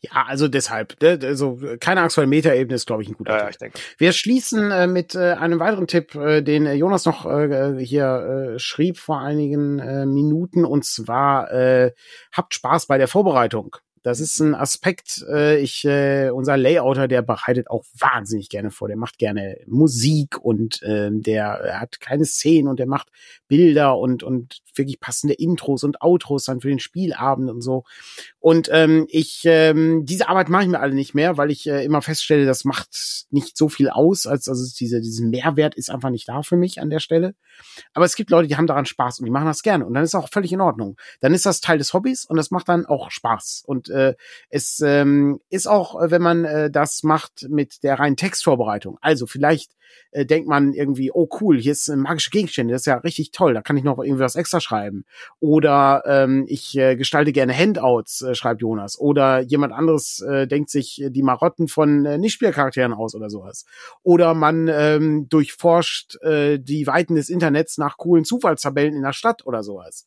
[0.00, 3.32] Ja, also deshalb, ne, also keine Angst vor der Metaebene ist, glaube ich, ein guter
[3.32, 3.50] ja, Tipp.
[3.50, 3.78] Ich denke.
[3.98, 8.58] Wir schließen äh, mit äh, einem weiteren Tipp, äh, den Jonas noch äh, hier äh,
[8.58, 11.92] schrieb vor einigen äh, Minuten, und zwar äh,
[12.32, 13.76] habt Spaß bei der Vorbereitung.
[14.02, 18.88] Das ist ein Aspekt, äh, ich, äh, unser Layouter, der bereitet auch wahnsinnig gerne vor.
[18.88, 23.08] Der macht gerne Musik und äh, der hat keine Szenen und der macht
[23.48, 27.84] Bilder und, und wirklich passende Intros und Outros dann für den Spielabend und so.
[28.40, 31.84] Und ähm, ich, ähm, diese Arbeit mache ich mir alle nicht mehr, weil ich äh,
[31.84, 36.10] immer feststelle, das macht nicht so viel aus, als also diese, diesen Mehrwert ist einfach
[36.10, 37.34] nicht da für mich an der Stelle.
[37.94, 40.04] Aber es gibt Leute, die haben daran Spaß und die machen das gerne und dann
[40.04, 40.96] ist auch völlig in Ordnung.
[41.20, 43.64] Dann ist das Teil des Hobbys und das macht dann auch Spaß.
[43.66, 44.14] Und äh,
[44.50, 48.98] es ähm, ist auch, wenn man äh, das macht mit der reinen Textvorbereitung.
[49.00, 49.72] Also vielleicht
[50.10, 53.30] äh, denkt man irgendwie, oh cool, hier ist ein magische Gegenstände, das ist ja richtig
[53.30, 55.04] toll, da kann ich noch irgendwie was extra schreiben.
[55.40, 58.98] Oder ähm, ich äh, gestalte gerne Handouts, äh, schreibt Jonas.
[58.98, 63.64] Oder jemand anderes äh, denkt sich die Marotten von äh, Nichtspielercharakteren aus oder sowas.
[64.02, 69.46] Oder man ähm, durchforscht äh, die Weiten des Internets nach coolen Zufallstabellen in der Stadt
[69.46, 70.06] oder sowas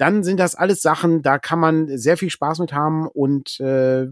[0.00, 4.06] dann sind das alles Sachen, da kann man sehr viel Spaß mit haben und äh,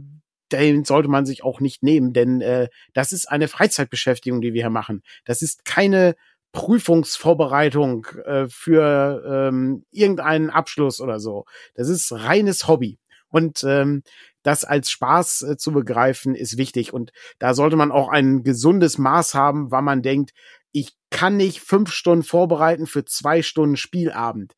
[0.52, 4.62] den sollte man sich auch nicht nehmen, denn äh, das ist eine Freizeitbeschäftigung, die wir
[4.62, 5.02] hier machen.
[5.24, 6.14] Das ist keine
[6.52, 11.44] Prüfungsvorbereitung äh, für ähm, irgendeinen Abschluss oder so.
[11.74, 12.98] Das ist reines Hobby.
[13.30, 14.02] Und ähm,
[14.42, 16.92] das als Spaß äh, zu begreifen, ist wichtig.
[16.92, 20.30] Und da sollte man auch ein gesundes Maß haben, weil man denkt,
[20.72, 24.54] ich kann nicht fünf Stunden vorbereiten für zwei Stunden Spielabend.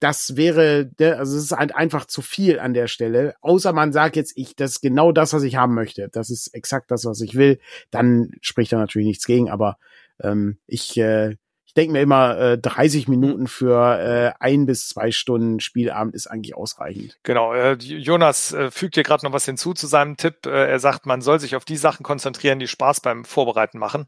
[0.00, 3.34] Das wäre, also es ist halt einfach zu viel an der Stelle.
[3.40, 6.08] Außer man sagt jetzt, ich, das ist genau das, was ich haben möchte.
[6.08, 7.58] Das ist exakt das, was ich will.
[7.90, 9.50] Dann spricht da natürlich nichts gegen.
[9.50, 9.78] Aber
[10.20, 11.36] ähm, ich äh,
[11.74, 13.14] denke mir immer, äh, 30 mhm.
[13.14, 17.18] Minuten für äh, ein bis zwei Stunden Spielabend ist eigentlich ausreichend.
[17.22, 17.52] Genau.
[17.52, 20.46] Äh, Jonas äh, fügt hier gerade noch was hinzu zu seinem Tipp.
[20.46, 24.06] Äh, er sagt, man soll sich auf die Sachen konzentrieren, die Spaß beim Vorbereiten machen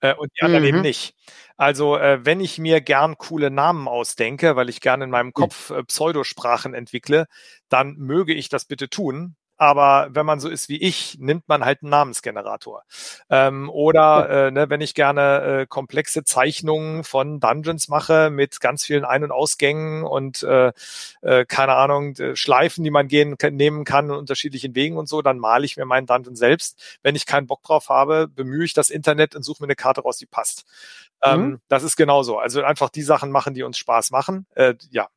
[0.00, 0.68] äh, und die anderen mhm.
[0.68, 1.14] eben nicht.
[1.56, 5.70] Also äh, wenn ich mir gern coole Namen ausdenke, weil ich gerne in meinem Kopf
[5.70, 7.26] äh, Pseudosprachen entwickle,
[7.68, 11.64] dann möge ich das bitte tun aber wenn man so ist wie ich, nimmt man
[11.64, 12.82] halt einen Namensgenerator.
[13.30, 18.84] Ähm, oder äh, ne, wenn ich gerne äh, komplexe Zeichnungen von Dungeons mache mit ganz
[18.84, 20.72] vielen Ein- und Ausgängen und äh,
[21.22, 25.38] äh, keine Ahnung, Schleifen, die man gehen nehmen kann in unterschiedlichen Wegen und so, dann
[25.38, 26.98] male ich mir meinen Dungeon selbst.
[27.02, 30.02] Wenn ich keinen Bock drauf habe, bemühe ich das Internet und suche mir eine Karte
[30.02, 30.64] raus, die passt.
[31.22, 31.44] Ähm, mhm.
[31.44, 32.38] Ähm, das ist genauso.
[32.38, 34.46] Also einfach die Sachen machen, die uns Spaß machen.
[34.54, 35.08] Äh, ja,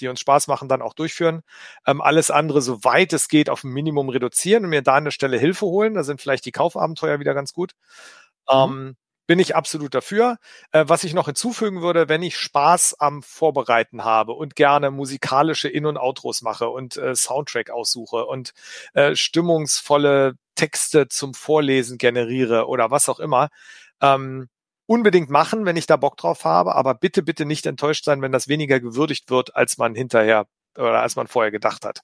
[0.00, 1.42] die uns Spaß machen, dann auch durchführen.
[1.86, 5.10] Ähm, alles andere, soweit es geht, auf ein Minimum reduzieren und mir da an der
[5.10, 5.94] Stelle Hilfe holen.
[5.94, 7.72] Da sind vielleicht die Kaufabenteuer wieder ganz gut.
[8.50, 8.56] Mhm.
[8.56, 8.96] Ähm,
[9.26, 10.38] bin ich absolut dafür.
[10.72, 15.68] Äh, was ich noch hinzufügen würde, wenn ich Spaß am Vorbereiten habe und gerne musikalische
[15.68, 18.52] In- und Outros mache und äh, Soundtrack aussuche und
[18.94, 23.48] äh, stimmungsvolle Texte zum Vorlesen generiere oder was auch immer,
[24.02, 24.48] ähm,
[24.86, 28.32] unbedingt machen, wenn ich da Bock drauf habe, aber bitte, bitte nicht enttäuscht sein, wenn
[28.32, 30.46] das weniger gewürdigt wird, als man hinterher
[30.76, 32.02] oder als man vorher gedacht hat.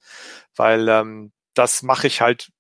[0.57, 2.51] Weil ähm, das mache ich halt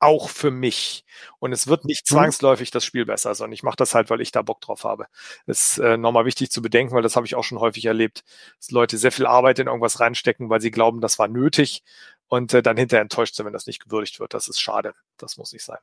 [0.00, 1.04] auch für mich.
[1.38, 2.14] Und es wird nicht mhm.
[2.14, 5.06] zwangsläufig das Spiel besser, sondern ich mache das halt, weil ich da Bock drauf habe.
[5.46, 8.24] Das ist äh, nochmal wichtig zu bedenken, weil das habe ich auch schon häufig erlebt,
[8.58, 11.82] dass Leute sehr viel Arbeit in irgendwas reinstecken, weil sie glauben, das war nötig
[12.28, 14.34] und äh, dann hinterher enttäuscht sind, wenn das nicht gewürdigt wird.
[14.34, 14.94] Das ist schade.
[15.16, 15.78] Das muss nicht sein.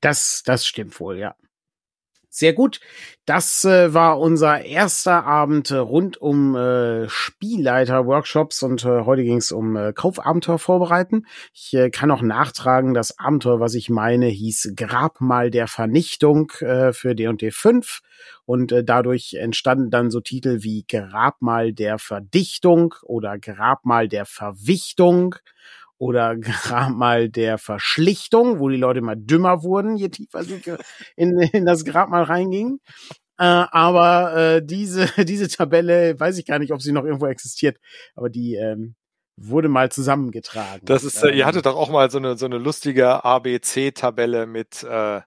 [0.00, 1.36] Das, das stimmt wohl, ja.
[2.36, 2.80] Sehr gut.
[3.26, 9.36] Das äh, war unser erster Abend äh, rund um äh, Spielleiter-Workshops und äh, heute ging
[9.36, 11.26] es um äh, Kaufabenteuer vorbereiten.
[11.54, 16.92] Ich äh, kann auch nachtragen, das Abenteuer, was ich meine, hieß Grabmal der Vernichtung äh,
[16.92, 18.00] für D&D 5
[18.46, 25.36] und äh, dadurch entstanden dann so Titel wie Grabmal der Verdichtung oder Grabmal der Verwichtung
[25.98, 30.60] oder gerade mal der Verschlichtung, wo die Leute mal dümmer wurden, je tiefer sie
[31.16, 32.80] in, in das Grab mal reingingen.
[33.38, 37.78] Äh, aber äh, diese, diese Tabelle, weiß ich gar nicht, ob sie noch irgendwo existiert,
[38.14, 38.94] aber die ähm,
[39.36, 40.84] wurde mal zusammengetragen.
[40.84, 41.46] Das ist, äh, ihr ähm.
[41.46, 45.20] hattet doch auch mal so eine, so eine lustige ABC-Tabelle mit äh,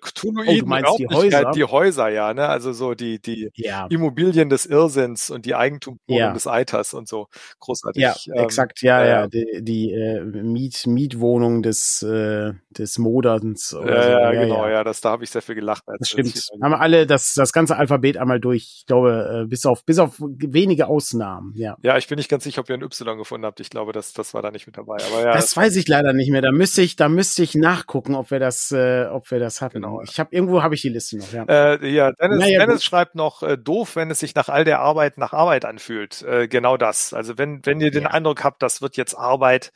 [0.00, 1.50] Cthulhuiden, oh, meinst die Häuser?
[1.52, 2.48] Die Häuser, ja, ne?
[2.48, 3.86] Also so die, die ja.
[3.88, 6.32] Immobilien des Irrsinns und die Eigentumswohnungen ja.
[6.32, 7.28] des Eiters und so.
[7.60, 8.02] Großartig.
[8.02, 9.26] Ja, ähm, exakt, ja, äh, ja.
[9.26, 13.74] Die, die äh, Miet, Mietwohnung des, äh, des Moderns.
[13.74, 14.08] Oder ja, so.
[14.08, 14.72] ja, ja, genau, ja.
[14.72, 15.84] ja das, da habe ich sehr viel gelacht.
[15.86, 16.36] das stimmt.
[16.36, 19.84] Das Haben wir alle das, das ganze Alphabet einmal durch, ich glaube, äh, bis auf,
[19.84, 21.76] bis auf wenige Ausnahmen, ja.
[21.82, 23.60] Ja, ich bin nicht ganz sicher, ob ihr ein Y gefunden habt.
[23.60, 24.96] Ich glaube, das, das war da nicht mit dabei.
[25.10, 26.42] Aber ja, das, das weiß ich leider nicht mehr.
[26.42, 29.67] Da müsste ich, da müsste ich nachgucken, ob wir das, äh, ob wir das hatten.
[29.72, 30.02] Genau.
[30.02, 31.32] Ich habe irgendwo habe ich die Liste noch.
[31.32, 34.64] Ja, äh, ja Dennis, naja, Dennis schreibt noch äh, doof, wenn es sich nach all
[34.64, 36.22] der Arbeit nach Arbeit anfühlt.
[36.22, 37.12] Äh, genau das.
[37.12, 38.10] Also wenn wenn ihr den ja.
[38.10, 39.72] Eindruck habt, das wird jetzt Arbeit,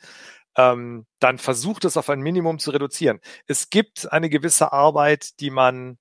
[0.57, 3.19] ähm, dann versucht es auf ein Minimum zu reduzieren.
[3.47, 5.97] Es gibt eine gewisse Arbeit, die man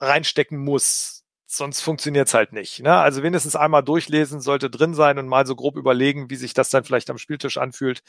[0.00, 1.19] reinstecken muss
[1.52, 2.80] sonst funktioniert's halt nicht.
[2.80, 2.94] Ne?
[2.94, 6.70] Also wenigstens einmal durchlesen sollte drin sein und mal so grob überlegen, wie sich das
[6.70, 8.02] dann vielleicht am Spieltisch anfühlt.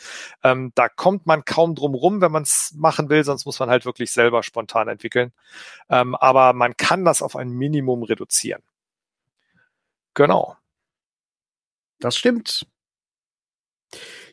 [0.44, 3.70] Ähm, da kommt man kaum drum rum, wenn man es machen will, sonst muss man
[3.70, 5.32] halt wirklich selber spontan entwickeln.
[5.90, 8.62] Ähm, aber man kann das auf ein Minimum reduzieren.
[10.14, 10.56] Genau.
[12.00, 12.68] Das stimmt.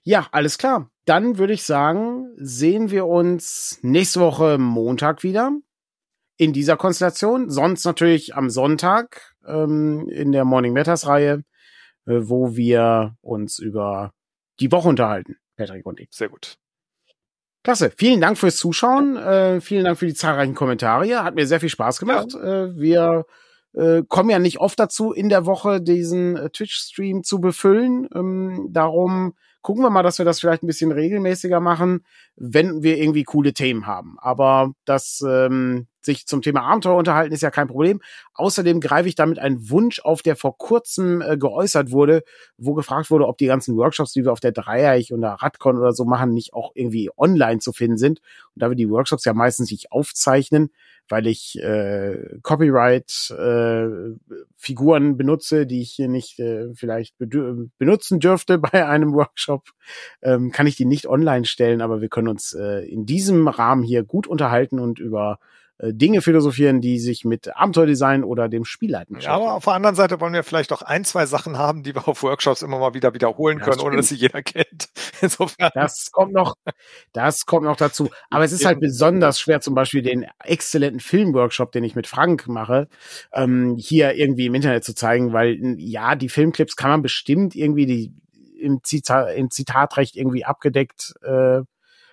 [0.03, 0.91] Ja, alles klar.
[1.07, 5.53] Dann würde ich sagen, sehen wir uns nächste Woche Montag wieder
[6.39, 7.51] in dieser Konstellation.
[7.51, 11.45] Sonst natürlich am Sonntag ähm, in der Morning Matters Reihe,
[12.07, 14.13] äh, wo wir uns über
[14.61, 16.09] die Woche unterhalten, Patrick und ich.
[16.11, 16.57] Sehr gut.
[17.65, 17.93] Klasse.
[17.97, 19.17] Vielen Dank fürs Zuschauen.
[19.17, 21.23] Äh, vielen Dank für die zahlreichen Kommentare.
[21.23, 22.33] Hat mir sehr viel Spaß gemacht.
[22.33, 22.65] Ja.
[22.65, 23.27] Äh, wir
[23.75, 28.09] äh, kommen ja nicht oft dazu, in der Woche diesen äh, Twitch-Stream zu befüllen.
[28.15, 32.05] Ähm, darum gucken wir mal, dass wir das vielleicht ein bisschen regelmäßiger machen,
[32.37, 34.17] wenn wir irgendwie coole Themen haben.
[34.19, 38.01] Aber das ähm, sich zum Thema Abenteuer unterhalten, ist ja kein Problem.
[38.35, 42.25] Außerdem greife ich damit einen Wunsch auf, der vor kurzem äh, geäußert wurde,
[42.57, 45.93] wo gefragt wurde, ob die ganzen Workshops, die wir auf der Dreieich oder Radcon oder
[45.93, 48.21] so machen, nicht auch irgendwie online zu finden sind.
[48.55, 50.71] Und da wir die Workshops ja meistens nicht aufzeichnen,
[51.11, 53.87] weil ich äh, Copyright äh,
[55.15, 59.71] benutze, die ich hier nicht äh, vielleicht benutzen dürfte bei einem Workshop,
[60.23, 63.83] ähm, kann ich die nicht online stellen, aber wir können uns äh, in diesem Rahmen
[63.83, 65.39] hier gut unterhalten und über
[65.81, 69.41] Dinge philosophieren, die sich mit Abenteuerdesign oder dem Spielleiten beschäftigen.
[69.41, 71.95] Ja, aber auf der anderen Seite wollen wir vielleicht auch ein, zwei Sachen haben, die
[71.95, 74.89] wir auf Workshops immer mal wieder wiederholen können, ohne dass sie jeder kennt.
[75.21, 75.71] Insofern.
[75.75, 76.57] Das kommt noch,
[77.13, 78.11] das kommt noch dazu.
[78.29, 82.49] Aber es ist halt besonders schwer, zum Beispiel den exzellenten Filmworkshop, den ich mit Frank
[82.49, 82.89] mache,
[83.33, 87.87] ähm, hier irgendwie im Internet zu zeigen, weil ja, die Filmclips kann man bestimmt irgendwie
[87.87, 88.13] die
[88.59, 91.61] im, Zitat, im Zitatrecht irgendwie abgedeckt äh,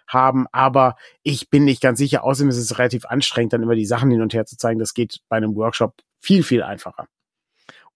[0.08, 2.24] haben, aber ich bin nicht ganz sicher.
[2.24, 4.80] Außerdem ist es relativ anstrengend, dann immer die Sachen hin und her zu zeigen.
[4.80, 7.08] Das geht bei einem Workshop viel, viel einfacher.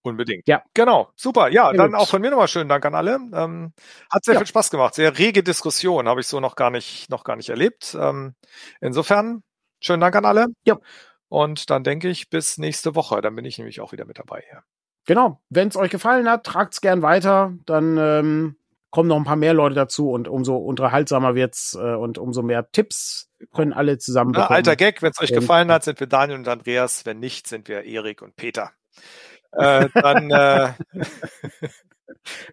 [0.02, 0.48] Unbedingt.
[0.48, 0.62] Ja.
[0.72, 1.12] Genau.
[1.14, 1.48] Super.
[1.48, 2.00] Ja, sehr dann gut.
[2.00, 3.20] auch von mir nochmal schönen Dank an alle.
[3.34, 3.72] Ähm,
[4.10, 4.40] hat sehr ja.
[4.40, 4.94] viel Spaß gemacht.
[4.94, 6.08] Sehr rege Diskussion.
[6.08, 7.96] Habe ich so noch gar nicht, noch gar nicht erlebt.
[8.00, 8.34] Ähm,
[8.80, 9.42] insofern,
[9.78, 10.46] schönen Dank an alle.
[10.64, 10.78] Ja.
[11.28, 13.20] Und dann denke ich bis nächste Woche.
[13.20, 14.42] Dann bin ich nämlich auch wieder mit dabei.
[14.50, 14.62] Ja.
[15.06, 15.42] Genau.
[15.50, 17.52] Wenn es euch gefallen hat, tragt es gern weiter.
[17.66, 18.56] Dann ähm,
[18.90, 22.70] kommen noch ein paar mehr Leute dazu und umso unterhaltsamer wird's äh, und umso mehr
[22.70, 24.50] Tipps können alle zusammen bekommen.
[24.50, 27.06] Ja, alter Gag, wenn es euch gefallen hat, sind wir Daniel und Andreas.
[27.06, 28.72] Wenn nicht, sind wir Erik und Peter.
[29.52, 30.72] Äh, dann äh,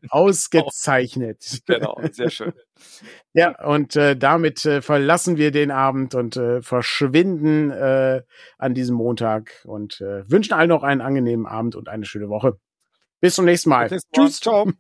[0.10, 1.62] ausgezeichnet.
[1.66, 2.54] genau, sehr schön.
[3.34, 8.24] Ja, und äh, damit äh, verlassen wir den Abend und äh, verschwinden äh,
[8.58, 12.60] an diesem Montag und äh, wünschen allen noch einen angenehmen Abend und eine schöne Woche.
[13.20, 13.90] Bis zum nächsten Mal.
[14.14, 14.72] Tschüss, ciao.